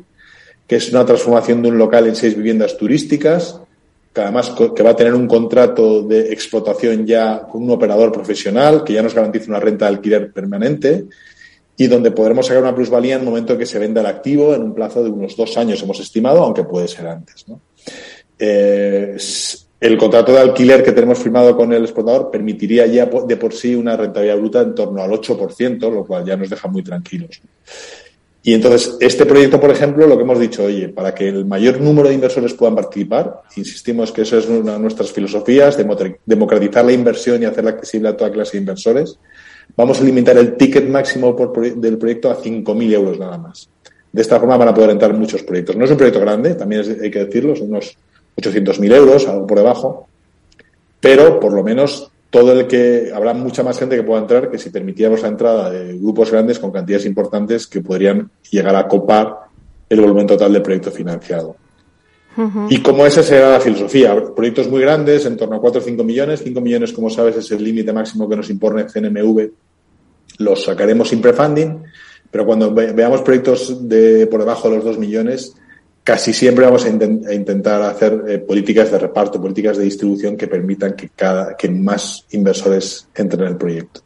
que 0.67 0.77
es 0.77 0.91
una 0.91 1.05
transformación 1.05 1.63
de 1.63 1.69
un 1.69 1.79
local 1.79 2.07
en 2.07 2.17
seis 2.17 2.35
viviendas 2.35 2.77
turísticas, 2.77 3.61
que 4.15 4.21
además 4.23 4.55
que 4.75 4.83
va 4.83 4.91
a 4.91 4.97
tener 4.97 5.15
un 5.15 5.27
contrato 5.27 6.03
de 6.03 6.33
explotación 6.33 7.07
ya 7.07 7.43
con 7.43 7.63
un 7.63 7.71
operador 7.71 8.11
profesional, 8.11 8.83
que 8.83 8.95
ya 8.95 9.03
nos 9.03 9.15
garantiza 9.15 9.51
una 9.51 9.61
renta 9.61 9.85
de 9.85 9.97
alquiler 9.97 10.33
permanente 10.33 11.05
y 11.77 11.87
donde 11.87 12.11
podremos 12.11 12.47
sacar 12.47 12.63
una 12.63 12.75
plusvalía 12.75 13.15
en 13.15 13.21
el 13.21 13.27
momento 13.27 13.53
en 13.53 13.59
que 13.59 13.67
se 13.67 13.79
venda 13.79 14.01
el 14.01 14.07
activo 14.07 14.55
en 14.55 14.63
un 14.63 14.75
plazo 14.75 15.05
de 15.05 15.11
unos 15.11 15.37
dos 15.37 15.57
años, 15.59 15.83
hemos 15.83 16.01
estimado, 16.01 16.43
aunque 16.43 16.65
puede 16.65 16.89
ser 16.89 17.07
antes. 17.07 17.47
Eh, 18.39 19.17
el 19.81 19.97
contrato 19.97 20.33
de 20.33 20.41
alquiler 20.41 20.83
que 20.83 20.93
tenemos 20.93 21.19
firmado 21.19 21.57
con 21.57 21.73
el 21.73 21.83
exportador 21.83 22.31
permitiría 22.31 22.87
ya 22.87 23.07
de 23.07 23.37
por 23.37 23.55
sí 23.55 23.75
una 23.75 23.97
rentabilidad 23.97 24.39
bruta 24.39 24.61
en 24.63 24.75
torno 24.75 25.03
al 25.03 25.11
8%, 25.11 25.93
lo 25.93 26.05
cual 26.05 26.25
ya 26.25 26.37
nos 26.37 26.51
deja 26.51 26.67
muy 26.69 26.83
tranquilos. 26.83 27.41
Y 28.43 28.55
entonces, 28.55 28.97
este 29.01 29.27
proyecto, 29.27 29.61
por 29.61 29.71
ejemplo, 29.71 30.07
lo 30.07 30.17
que 30.17 30.23
hemos 30.23 30.41
dicho, 30.41 30.65
oye, 30.65 30.89
para 30.89 31.15
que 31.15 31.29
el 31.29 31.45
mayor 31.45 31.81
número 31.81 32.09
de 32.09 32.15
inversores 32.15 32.55
puedan 32.55 32.75
participar, 32.75 33.43
insistimos 33.57 34.11
que 34.11 34.23
eso 34.23 34.39
es 34.39 34.49
una 34.49 34.73
de 34.73 34.79
nuestras 34.79 35.13
filosofías, 35.13 35.77
democratizar 36.25 36.85
la 36.85 36.93
inversión 36.93 37.43
y 37.43 37.45
hacerla 37.45 37.71
accesible 37.71 38.09
a 38.09 38.17
toda 38.17 38.33
clase 38.33 38.53
de 38.53 38.59
inversores, 38.59 39.19
vamos 39.77 40.01
a 40.01 40.05
limitar 40.05 40.39
el 40.39 40.57
ticket 40.57 40.89
máximo 40.89 41.37
del 41.77 41.99
proyecto 41.99 42.31
a 42.31 42.41
5.000 42.41 42.93
euros 42.95 43.19
nada 43.19 43.39
más. 43.39 43.69
De 44.11 44.23
esta 44.23 44.41
forma 44.41 44.57
van 44.57 44.69
a 44.69 44.75
poder 44.75 44.91
entrar 44.91 45.13
muchos 45.13 45.43
proyectos. 45.43 45.77
No 45.77 45.85
es 45.85 45.91
un 45.91 45.97
proyecto 45.97 46.21
grande, 46.21 46.55
también 46.55 46.83
hay 47.03 47.11
que 47.11 47.25
decirlo, 47.25 47.55
son 47.55 47.69
unos 47.69 47.97
800.000 48.39 48.95
euros, 48.95 49.27
algo 49.27 49.47
por 49.47 49.59
debajo, 49.59 50.09
pero 51.01 51.41
por 51.41 51.53
lo 51.53 51.63
menos 51.63 52.11
todo 52.31 52.53
el 52.53 52.67
que 52.67 53.11
habrá 53.15 53.33
mucha 53.35 53.63
más 53.63 53.79
gente 53.79 53.97
que 53.97 54.03
pueda 54.03 54.21
entrar 54.21 54.51
que 54.51 54.59
si 54.59 54.71
permitiéramos 54.71 55.23
la 55.23 55.29
entrada 55.29 55.71
de 55.71 55.97
grupos 55.99 56.31
grandes 56.31 56.59
con 56.59 56.71
cantidades 56.71 57.07
importantes 57.07 57.67
que 57.67 57.81
podrían 57.81 58.31
llegar 58.51 58.77
a 58.77 58.87
copar 58.87 59.35
el 59.89 60.01
volumen 60.01 60.27
total 60.27 60.53
del 60.53 60.63
proyecto 60.63 60.91
financiado. 60.91 61.57
Y 62.69 62.83
como 62.83 63.05
esa 63.05 63.25
será 63.25 63.51
la 63.51 63.61
filosofía, 63.61 64.15
proyectos 64.37 64.69
muy 64.69 64.81
grandes, 64.81 65.27
en 65.27 65.37
torno 65.37 65.57
a 65.57 65.61
4 65.61 65.81
o 65.81 65.85
5 65.85 66.05
millones, 66.05 66.41
5 66.45 66.61
millones, 66.61 66.93
como 66.93 67.11
sabes, 67.11 67.37
es 67.37 67.51
el 67.51 67.65
límite 67.65 67.93
máximo 67.93 68.29
que 68.29 68.37
nos 68.37 68.49
impone 68.49 68.85
CNMV, 68.85 69.51
los 70.39 70.63
sacaremos 70.63 71.09
sin 71.09 71.21
prefunding, 71.21 71.83
pero 72.31 72.47
cuando 72.47 72.73
veamos 72.73 73.23
proyectos 73.23 73.89
de 73.89 74.29
por 74.29 74.39
debajo 74.39 74.71
de 74.71 74.77
los 74.77 74.85
2 74.85 74.99
millones, 74.99 75.57
casi 76.09 76.33
siempre 76.33 76.65
vamos 76.65 76.87
a, 76.87 76.89
intentar 76.89 77.83
hacer 77.83 78.25
eh, 78.27 78.39
políticas 78.39 78.91
de 78.91 78.99
reparto, 78.99 79.39
políticas 79.43 79.77
de 79.77 79.85
distribución 79.85 80.39
que 80.39 80.49
permitan 80.49 80.97
que, 80.97 81.11
cada, 81.11 81.55
que 81.55 81.69
más 81.69 82.25
inversores 82.31 83.07
entren 83.15 83.43
en 83.43 83.49
el 83.49 83.57
proyecto. 83.59 84.01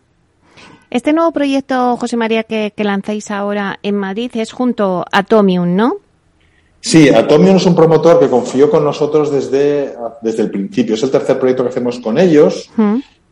Este 0.90 1.12
nuevo 1.12 1.30
proyecto, 1.30 1.96
José 1.96 2.16
María, 2.16 2.42
que, 2.42 2.72
lanzáis 2.78 3.30
ahora 3.30 3.78
en 3.84 3.94
Madrid 3.94 4.32
es 4.34 4.50
junto 4.50 5.02
a 5.12 5.18
Atomium, 5.18 5.76
¿no? 5.76 5.98
Sí, 6.80 7.08
Atomium 7.08 7.58
es 7.58 7.66
un 7.66 7.76
promotor 7.76 8.18
que 8.18 8.28
confió 8.28 8.68
con 8.68 8.82
nosotros 8.82 9.30
desde, 9.30 9.94
desde 10.22 10.42
el 10.42 10.50
principio. 10.50 10.96
Es 10.96 11.04
el 11.04 11.12
tercer 11.12 11.38
proyecto 11.38 11.62
que 11.62 11.68
hacemos 11.68 12.00
con 12.00 12.18
ellos. 12.18 12.68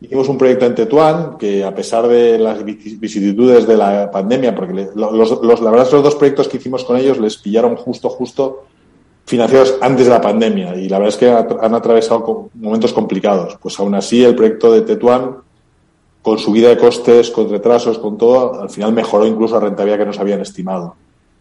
Hicimos 0.01 0.27
un 0.29 0.37
proyecto 0.37 0.65
en 0.65 0.73
Tetuán 0.73 1.37
que, 1.37 1.63
a 1.63 1.75
pesar 1.75 2.07
de 2.07 2.39
las 2.39 2.65
vicisitudes 2.65 3.67
de 3.67 3.77
la 3.77 4.09
pandemia, 4.09 4.55
porque 4.55 4.87
los, 4.95 5.43
los, 5.43 5.61
la 5.61 5.69
verdad 5.69 5.85
es 5.85 5.89
que 5.89 5.95
los 5.97 6.03
dos 6.03 6.15
proyectos 6.15 6.47
que 6.47 6.57
hicimos 6.57 6.83
con 6.83 6.97
ellos 6.97 7.19
les 7.19 7.37
pillaron 7.37 7.75
justo, 7.75 8.09
justo 8.09 8.63
financiados 9.25 9.77
antes 9.79 10.07
de 10.07 10.11
la 10.11 10.19
pandemia 10.19 10.75
y 10.75 10.89
la 10.89 10.97
verdad 10.97 11.13
es 11.13 11.17
que 11.17 11.29
han 11.29 11.75
atravesado 11.75 12.49
momentos 12.55 12.93
complicados. 12.93 13.57
Pues 13.61 13.79
aún 13.79 13.93
así, 13.93 14.23
el 14.23 14.35
proyecto 14.35 14.73
de 14.73 14.81
Tetuán, 14.81 15.37
con 16.23 16.39
subida 16.39 16.69
de 16.69 16.77
costes, 16.77 17.29
con 17.29 17.49
retrasos, 17.49 17.99
con 17.99 18.17
todo, 18.17 18.59
al 18.59 18.71
final 18.71 18.93
mejoró 18.93 19.27
incluso 19.27 19.53
la 19.55 19.67
rentabilidad 19.67 19.99
que 19.99 20.05
nos 20.07 20.19
habían 20.19 20.41
estimado. 20.41 20.95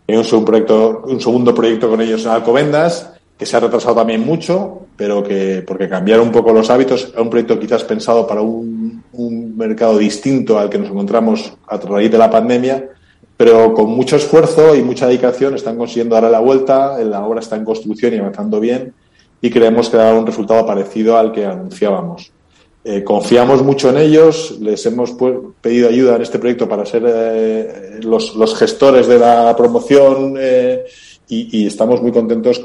Hay 0.06 0.16
un, 0.16 0.44
proyecto, 0.44 1.02
un 1.06 1.20
segundo 1.20 1.54
proyecto 1.54 1.88
con 1.88 2.00
ellos 2.02 2.24
en 2.26 2.32
Alcobendas 2.32 3.19
que 3.40 3.46
se 3.46 3.56
ha 3.56 3.60
retrasado 3.60 3.94
también 3.94 4.20
mucho, 4.20 4.82
pero 4.98 5.22
que 5.22 5.64
porque 5.66 5.88
cambiaron 5.88 6.26
un 6.26 6.32
poco 6.32 6.52
los 6.52 6.68
hábitos, 6.68 7.04
es 7.04 7.18
un 7.18 7.30
proyecto 7.30 7.58
quizás 7.58 7.82
pensado 7.84 8.26
para 8.26 8.42
un, 8.42 9.02
mercado 9.56 9.96
distinto 9.96 10.58
al 10.58 10.68
que 10.68 10.76
nos 10.76 10.90
encontramos 10.90 11.54
a 11.66 11.78
raíz 11.78 12.10
de 12.10 12.18
la 12.18 12.30
pandemia, 12.30 12.90
pero 13.38 13.72
con 13.72 13.90
mucho 13.90 14.16
esfuerzo 14.16 14.74
y 14.74 14.82
mucha 14.82 15.06
dedicación 15.06 15.54
están 15.54 15.78
consiguiendo 15.78 16.16
darle 16.16 16.30
la 16.30 16.40
vuelta, 16.40 16.98
la 16.98 17.24
obra 17.24 17.40
está 17.40 17.56
en 17.56 17.64
construcción 17.64 18.12
y 18.12 18.18
avanzando 18.18 18.60
bien 18.60 18.92
y 19.40 19.48
creemos 19.48 19.88
que 19.88 19.96
dará 19.96 20.18
un 20.18 20.26
resultado 20.26 20.66
parecido 20.66 21.16
al 21.16 21.32
que 21.32 21.46
anunciábamos. 21.46 22.30
Eh, 22.84 23.02
confiamos 23.02 23.62
mucho 23.62 23.88
en 23.88 23.96
ellos, 23.96 24.58
les 24.60 24.84
hemos 24.84 25.14
pedido 25.62 25.88
ayuda 25.88 26.16
en 26.16 26.22
este 26.22 26.38
proyecto 26.38 26.68
para 26.68 26.84
ser 26.84 27.04
eh, 27.06 28.00
los, 28.02 28.36
los, 28.36 28.54
gestores 28.54 29.06
de 29.06 29.18
la 29.18 29.54
promoción 29.56 30.34
eh, 30.38 30.84
y, 31.30 31.66
estamos 31.66 32.02
muy 32.02 32.10
contentos 32.12 32.60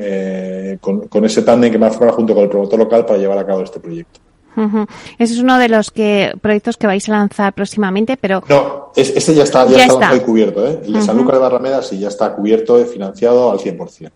eh, 0.00 0.78
con, 0.80 1.08
con, 1.08 1.24
ese 1.24 1.42
tándem 1.42 1.72
que 1.72 1.78
me 1.78 1.86
ha 1.86 1.90
formado 1.90 2.16
junto 2.16 2.34
con 2.34 2.44
el 2.44 2.50
promotor 2.50 2.78
local 2.78 3.06
para 3.06 3.18
llevar 3.18 3.38
a 3.38 3.46
cabo 3.46 3.62
este 3.62 3.80
proyecto. 3.80 4.20
Ese 5.18 5.32
es 5.32 5.40
uno 5.40 5.58
de 5.58 5.70
los 5.70 5.90
que 5.90 6.34
proyectos 6.40 6.76
que 6.76 6.86
vais 6.86 7.08
a 7.08 7.12
lanzar 7.12 7.54
próximamente, 7.54 8.18
pero... 8.18 8.42
No, 8.48 8.92
este 8.94 9.34
ya 9.34 9.44
está, 9.44 9.66
ya, 9.66 9.86
está, 9.86 10.10
cubierto. 10.22 10.66
¿eh? 10.66 10.82
El 10.84 10.92
de 10.92 11.02
San 11.02 11.16
Lucas 11.16 11.34
de 11.34 11.40
Barrameda 11.40 11.82
sí 11.82 11.98
ya 11.98 12.08
está 12.08 12.34
cubierto 12.34 12.78
y 12.78 12.84
financiado 12.84 13.50
al 13.50 13.58
100%. 13.58 14.10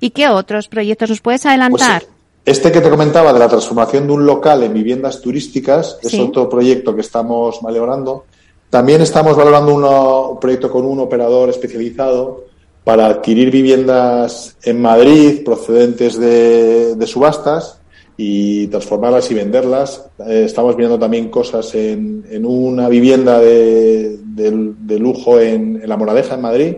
¿Y 0.00 0.10
qué 0.10 0.28
otros 0.28 0.68
proyectos 0.68 1.10
nos 1.10 1.20
puedes 1.20 1.44
adelantar? 1.44 2.02
Pues, 2.02 2.12
este 2.44 2.72
que 2.72 2.80
te 2.80 2.90
comentaba 2.90 3.32
de 3.32 3.38
la 3.38 3.48
transformación 3.48 4.06
de 4.06 4.12
un 4.14 4.26
local 4.26 4.62
en 4.62 4.72
viviendas 4.72 5.20
turísticas 5.20 5.98
es 6.02 6.18
otro 6.18 6.48
proyecto 6.48 6.94
que 6.94 7.02
estamos 7.02 7.60
valorando. 7.60 8.24
También 8.70 9.02
estamos 9.02 9.36
valorando 9.36 9.74
un 9.74 10.40
proyecto 10.40 10.70
con 10.70 10.84
un 10.86 10.98
operador 11.00 11.50
especializado 11.50 12.51
para 12.84 13.06
adquirir 13.06 13.50
viviendas 13.50 14.56
en 14.64 14.82
Madrid 14.82 15.44
procedentes 15.44 16.18
de, 16.18 17.06
subastas 17.06 17.80
y 18.16 18.66
transformarlas 18.68 19.30
y 19.30 19.34
venderlas. 19.34 20.06
Eh, 20.26 20.44
estamos 20.46 20.76
viendo 20.76 20.98
también 20.98 21.28
cosas 21.28 21.74
en, 21.74 22.24
en 22.30 22.44
una 22.44 22.88
vivienda 22.88 23.40
de, 23.40 24.18
lujo 24.98 25.40
en, 25.40 25.82
La 25.86 25.96
Moradeja, 25.96 26.34
en 26.34 26.40
Madrid, 26.40 26.76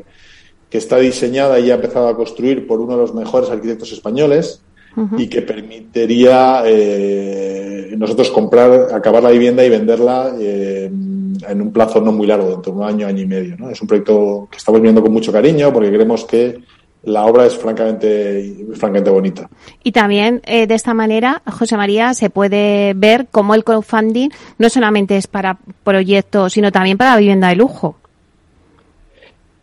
que 0.69 0.79
está 0.79 0.99
diseñada 0.99 1.59
y 1.59 1.71
ha 1.71 1.77
empezado 1.77 2.09
a 2.09 2.17
construir 2.17 2.67
por 2.67 2.81
uno 2.81 2.95
de 2.95 3.01
los 3.01 3.15
mejores 3.15 3.51
arquitectos 3.51 3.93
españoles 3.93 4.61
y 5.19 5.27
que 5.27 5.43
permitiría 5.43 6.63
eh, 6.65 7.95
nosotros 7.99 8.31
comprar, 8.31 8.95
acabar 8.95 9.25
la 9.25 9.31
vivienda 9.31 9.65
y 9.65 9.69
venderla. 9.69 10.37
Eh, 10.39 10.89
en 11.49 11.61
un 11.61 11.73
plazo 11.73 12.01
no 12.01 12.13
muy 12.13 12.27
largo, 12.27 12.51
dentro 12.51 12.73
de 12.73 12.79
un 12.79 12.85
año, 12.85 13.07
año 13.07 13.23
y 13.23 13.27
medio. 13.27 13.57
¿no? 13.57 13.71
Es 13.71 13.81
un 13.81 13.89
proyecto 13.89 14.49
que 14.51 14.59
estamos 14.59 14.81
viendo 14.81 15.03
con 15.03 15.13
mucho 15.13 15.33
cariño 15.33 15.73
porque 15.73 15.91
creemos 15.91 16.25
que 16.25 16.59
la 17.05 17.27
obra 17.27 17.47
es 17.47 17.57
francamente, 17.57 18.67
francamente 18.75 19.11
bonita. 19.11 19.49
Y 19.83 19.93
también 19.93 20.41
eh, 20.45 20.67
de 20.67 20.75
esta 20.75 20.95
manera, 20.95 21.43
José 21.51 21.77
María, 21.77 22.15
se 22.15 22.31
puede 22.31 22.95
ver 22.95 23.27
cómo 23.31 23.55
el 23.55 23.65
crowdfunding 23.65 24.31
no 24.59 24.71
solamente 24.71 25.17
es 25.17 25.27
para 25.27 25.59
proyectos, 25.83 26.55
sino 26.55 26.73
también 26.73 26.97
para 26.97 27.17
vivienda 27.17 27.49
de 27.49 27.57
lujo. 27.57 27.97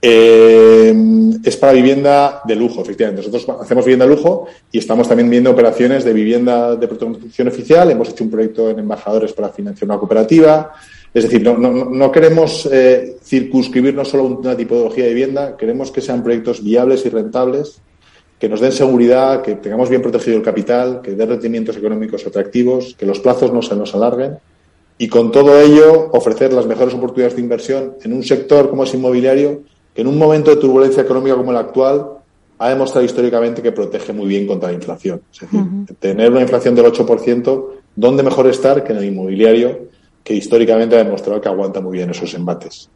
Eh, 0.03 0.95
es 1.43 1.57
para 1.57 1.73
vivienda 1.73 2.41
de 2.43 2.55
lujo, 2.55 2.81
efectivamente. 2.81 3.27
Nosotros 3.27 3.61
hacemos 3.61 3.85
vivienda 3.85 4.05
de 4.05 4.15
lujo 4.15 4.47
y 4.71 4.79
estamos 4.79 5.07
también 5.07 5.29
viendo 5.29 5.51
operaciones 5.51 6.03
de 6.03 6.13
vivienda 6.13 6.75
de 6.75 6.87
protección 6.87 7.47
oficial. 7.47 7.91
Hemos 7.91 8.09
hecho 8.09 8.23
un 8.23 8.31
proyecto 8.31 8.69
en 8.69 8.79
embajadores 8.79 9.33
para 9.33 9.49
financiar 9.49 9.85
una 9.85 9.99
cooperativa. 9.99 10.71
Es 11.13 11.23
decir, 11.23 11.43
no, 11.43 11.57
no, 11.57 11.71
no 11.71 12.11
queremos 12.11 12.67
eh, 12.71 13.17
circunscribirnos 13.21 14.07
solo 14.07 14.23
a 14.23 14.27
una 14.27 14.55
tipología 14.55 15.03
de 15.03 15.09
vivienda, 15.13 15.57
queremos 15.57 15.91
que 15.91 16.01
sean 16.01 16.23
proyectos 16.23 16.63
viables 16.63 17.05
y 17.05 17.09
rentables, 17.09 17.81
que 18.39 18.47
nos 18.49 18.61
den 18.61 18.71
seguridad, 18.71 19.41
que 19.41 19.55
tengamos 19.55 19.89
bien 19.89 20.01
protegido 20.01 20.37
el 20.37 20.43
capital, 20.43 21.01
que 21.03 21.11
den 21.11 21.29
rendimientos 21.29 21.77
económicos 21.77 22.25
atractivos, 22.25 22.95
que 22.97 23.05
los 23.05 23.19
plazos 23.19 23.53
no 23.53 23.61
se 23.61 23.75
nos 23.75 23.93
alarguen 23.93 24.39
y 25.01 25.07
con 25.07 25.31
todo 25.31 25.59
ello 25.59 26.09
ofrecer 26.11 26.53
las 26.53 26.67
mejores 26.67 26.93
oportunidades 26.93 27.35
de 27.35 27.41
inversión 27.41 27.95
en 28.03 28.13
un 28.13 28.23
sector 28.23 28.69
como 28.69 28.83
es 28.83 28.93
inmobiliario, 28.93 29.63
que 29.95 30.01
en 30.01 30.07
un 30.07 30.15
momento 30.15 30.51
de 30.51 30.57
turbulencia 30.57 31.01
económica 31.01 31.35
como 31.35 31.49
el 31.49 31.57
actual 31.57 32.17
ha 32.59 32.69
demostrado 32.69 33.03
históricamente 33.03 33.63
que 33.63 33.71
protege 33.71 34.13
muy 34.13 34.27
bien 34.27 34.45
contra 34.45 34.69
la 34.69 34.75
inflación. 34.75 35.23
Es 35.33 35.39
decir, 35.39 35.59
tener 35.99 36.31
una 36.31 36.41
inflación 36.41 36.75
del 36.75 36.85
8%, 36.85 37.65
¿dónde 37.95 38.21
mejor 38.21 38.45
estar 38.45 38.83
que 38.83 38.91
en 38.91 38.99
el 38.99 39.05
inmobiliario? 39.05 39.87
Que 40.23 40.33
históricamente 40.35 40.95
ha 40.95 41.03
demostrado 41.03 41.41
que 41.41 41.49
aguanta 41.49 41.81
muy 41.81 41.97
bien 41.97 42.09
esos 42.11 42.33
embates. 42.33 42.89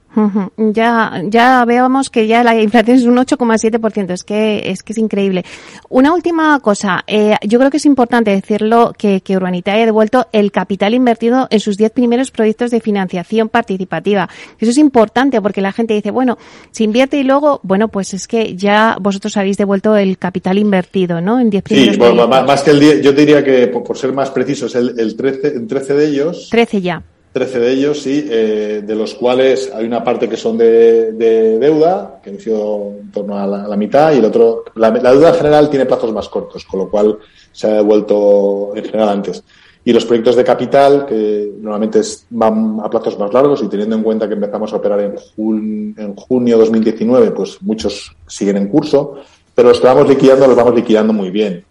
Ya, 0.58 1.22
ya 1.26 1.66
veamos 1.66 2.10
que 2.10 2.26
ya 2.26 2.44
la 2.44 2.60
inflación 2.60 2.98
es 2.98 3.04
un 3.04 3.18
8,7%. 3.18 4.12
Es 4.12 4.24
que, 4.24 4.70
es 4.70 4.82
que 4.82 4.94
es 4.94 4.98
increíble. 4.98 5.44
Una 5.90 6.14
última 6.14 6.60
cosa. 6.62 7.04
Eh, 7.06 7.36
yo 7.46 7.60
creo 7.60 7.70
que 7.70 7.78
es 7.78 7.86
importante 7.86 8.32
decirlo 8.32 8.94
que, 8.98 9.22
que 9.22 9.36
Urbanita 9.36 9.74
haya 9.74 9.86
devuelto 9.86 10.28
el 10.32 10.52
capital 10.52 10.94
invertido 10.94 11.48
en 11.50 11.60
sus 11.60 11.78
10 11.78 11.92
primeros 11.92 12.32
proyectos 12.32 12.72
de 12.72 12.80
financiación 12.80 13.50
participativa. 13.50 14.30
Eso 14.58 14.72
es 14.72 14.78
importante 14.78 15.42
porque 15.42 15.62
la 15.62 15.74
gente 15.74 15.94
dice, 15.94 16.12
bueno, 16.12 16.38
se 16.72 16.84
invierte 16.84 17.18
y 17.18 17.24
luego, 17.24 17.60
bueno, 17.64 17.90
pues 17.90 18.14
es 18.14 18.28
que 18.28 18.56
ya 18.56 18.98
vosotros 19.02 19.36
habéis 19.36 19.58
devuelto 19.58 19.98
el 19.98 20.18
capital 20.18 20.58
invertido, 20.58 21.20
¿no? 21.20 21.40
En 21.40 21.50
10 21.50 21.64
primeros 21.64 21.96
Sí, 21.96 22.28
más, 22.28 22.64
que 22.64 22.72
el 22.72 22.80
10, 22.80 23.02
yo 23.02 23.12
diría 23.12 23.44
que, 23.44 23.68
por, 23.68 23.98
ser 23.98 24.14
más 24.14 24.30
precisos, 24.30 24.76
el, 24.76 24.98
el 24.98 25.16
13, 25.16 25.48
en 25.56 25.68
13 25.68 25.94
de 25.94 26.08
ellos. 26.08 26.48
13 26.50 26.82
ya 26.82 27.04
13 27.36 27.60
de 27.60 27.72
ellos, 27.74 28.02
sí, 28.02 28.26
eh, 28.30 28.82
de 28.82 28.96
los 28.96 29.14
cuales 29.14 29.70
hay 29.76 29.86
una 29.86 30.02
parte 30.02 30.30
que 30.30 30.38
son 30.38 30.58
de, 30.58 31.12
deuda, 31.12 32.22
que 32.24 32.30
han 32.30 32.40
sido 32.40 32.94
en 32.98 33.12
torno 33.12 33.38
a 33.38 33.46
la, 33.46 33.76
mitad, 33.76 34.14
y 34.14 34.20
el 34.20 34.26
otro, 34.26 34.64
la, 34.76 34.90
deuda 34.90 35.34
general 35.34 35.70
tiene 35.70 35.86
plazos 35.86 36.14
más 36.14 36.30
cortos, 36.30 36.64
con 36.64 36.80
lo 36.80 36.90
cual 36.90 37.18
se 37.52 37.68
ha 37.68 37.74
devuelto 37.74 38.72
en 38.74 38.86
general 38.86 39.10
antes. 39.10 39.44
Y 39.84 39.92
los 39.92 40.06
proyectos 40.06 40.38
de 40.38 40.46
capital, 40.46 41.06
que 41.06 41.52
normalmente 41.60 42.00
van 42.30 42.80
a 42.82 42.90
plazos 42.90 43.20
más 43.20 43.34
largos, 43.34 43.62
y 43.62 43.68
teniendo 43.68 43.98
en 43.98 44.04
cuenta 44.04 44.30
que 44.30 44.36
empezamos 44.36 44.72
a 44.72 44.78
operar 44.78 45.02
en, 45.02 45.16
jun, 45.18 45.94
en 45.98 46.16
junio 46.16 46.58
2019, 46.58 47.32
pues 47.32 47.62
muchos 47.64 48.16
siguen 48.28 48.56
en 48.56 48.70
curso, 48.70 49.16
pero 49.54 49.68
los 49.68 49.82
que 49.82 49.88
vamos 49.88 50.08
liquidando 50.08 50.48
los 50.48 50.56
vamos 50.56 50.74
liquidando 50.74 51.12
muy 51.12 51.32
bien. 51.32 51.66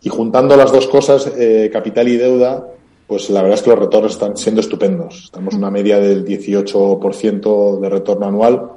Y 0.00 0.08
juntando 0.08 0.56
las 0.56 0.72
dos 0.72 0.86
cosas, 0.86 1.30
eh, 1.36 1.68
capital 1.70 2.08
y 2.08 2.16
deuda, 2.16 2.68
pues 3.10 3.28
la 3.28 3.42
verdad 3.42 3.58
es 3.58 3.64
que 3.64 3.70
los 3.70 3.78
retornos 3.80 4.12
están 4.12 4.36
siendo 4.36 4.60
estupendos. 4.60 5.22
Estamos 5.24 5.54
en 5.54 5.58
una 5.58 5.70
media 5.72 5.98
del 5.98 6.24
18% 6.24 7.80
de 7.80 7.88
retorno 7.88 8.26
anual 8.26 8.70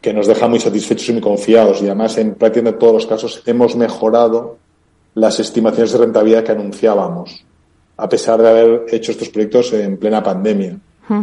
que 0.00 0.12
nos 0.12 0.26
deja 0.26 0.48
muy 0.48 0.58
satisfechos 0.58 1.08
y 1.08 1.12
muy 1.12 1.22
confiados. 1.22 1.80
Y 1.82 1.84
además, 1.84 2.18
en 2.18 2.34
prácticamente 2.34 2.80
todos 2.80 2.94
los 2.94 3.06
casos, 3.06 3.44
hemos 3.46 3.76
mejorado 3.76 4.56
las 5.14 5.38
estimaciones 5.38 5.92
de 5.92 5.98
rentabilidad 5.98 6.42
que 6.42 6.50
anunciábamos, 6.50 7.46
a 7.96 8.08
pesar 8.08 8.42
de 8.42 8.48
haber 8.48 8.86
hecho 8.90 9.12
estos 9.12 9.28
proyectos 9.28 9.72
en 9.72 9.98
plena 9.98 10.20
pandemia. 10.20 10.80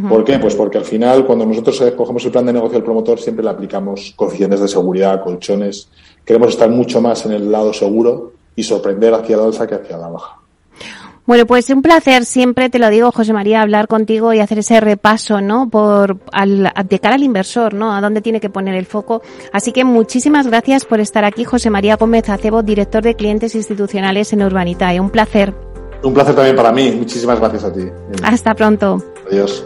¿Por 0.08 0.24
qué? 0.24 0.40
Pues 0.40 0.56
porque 0.56 0.78
al 0.78 0.86
final, 0.86 1.26
cuando 1.26 1.46
nosotros 1.46 1.84
cogemos 1.98 2.24
el 2.24 2.32
plan 2.32 2.46
de 2.46 2.54
negocio 2.54 2.76
del 2.76 2.86
promotor, 2.86 3.20
siempre 3.20 3.44
le 3.44 3.50
aplicamos 3.52 4.14
coeficientes 4.16 4.62
de 4.62 4.70
seguridad, 4.70 5.22
colchones. 5.22 5.90
Queremos 6.24 6.52
estar 6.52 6.70
mucho 6.70 7.02
más 7.02 7.26
en 7.26 7.34
el 7.34 7.52
lado 7.52 7.74
seguro 7.74 8.32
y 8.56 8.64
sorprender 8.64 9.14
hacia 9.14 9.36
la 9.36 9.44
alza 9.44 9.68
que 9.68 9.76
hacia 9.76 9.98
la 9.98 10.08
baja. 10.08 10.43
Bueno, 11.26 11.46
pues 11.46 11.70
un 11.70 11.82
placer 11.82 12.26
siempre, 12.26 12.70
te 12.70 12.80
lo 12.80 12.90
digo, 12.90 13.12
José 13.12 13.32
María, 13.32 13.62
hablar 13.62 13.88
contigo 13.88 14.34
y 14.34 14.40
hacer 14.40 14.60
ese 14.60 14.82
repaso, 14.82 15.40
¿no? 15.40 15.70
Por, 15.70 16.18
al, 16.34 16.72
de 16.86 17.00
cara 17.00 17.16
al 17.16 17.24
inversor, 17.24 17.74
¿no? 17.74 17.96
A 17.96 18.02
dónde 18.02 18.22
tiene 18.22 18.42
que 18.42 18.50
poner 18.50 18.76
el 18.76 18.86
foco. 18.86 19.22
Así 19.54 19.72
que 19.72 19.86
muchísimas 19.86 20.48
gracias 20.48 20.84
por 20.84 21.00
estar 21.00 21.24
aquí, 21.24 21.46
José 21.46 21.70
María 21.70 21.96
Gómez 21.96 22.28
Acebo, 22.30 22.62
director 22.62 23.04
de 23.04 23.16
clientes 23.16 23.56
institucionales 23.56 24.34
en 24.34 24.44
Urbanitae. 24.44 25.00
Un 25.00 25.10
placer. 25.10 25.54
Un 26.04 26.14
placer 26.14 26.36
también 26.36 26.58
para 26.58 26.74
mí. 26.74 26.92
Muchísimas 26.92 27.40
gracias 27.40 27.64
a 27.64 27.72
ti. 27.72 27.84
Hasta 28.24 28.54
pronto. 28.54 29.02
Adiós. 29.32 29.66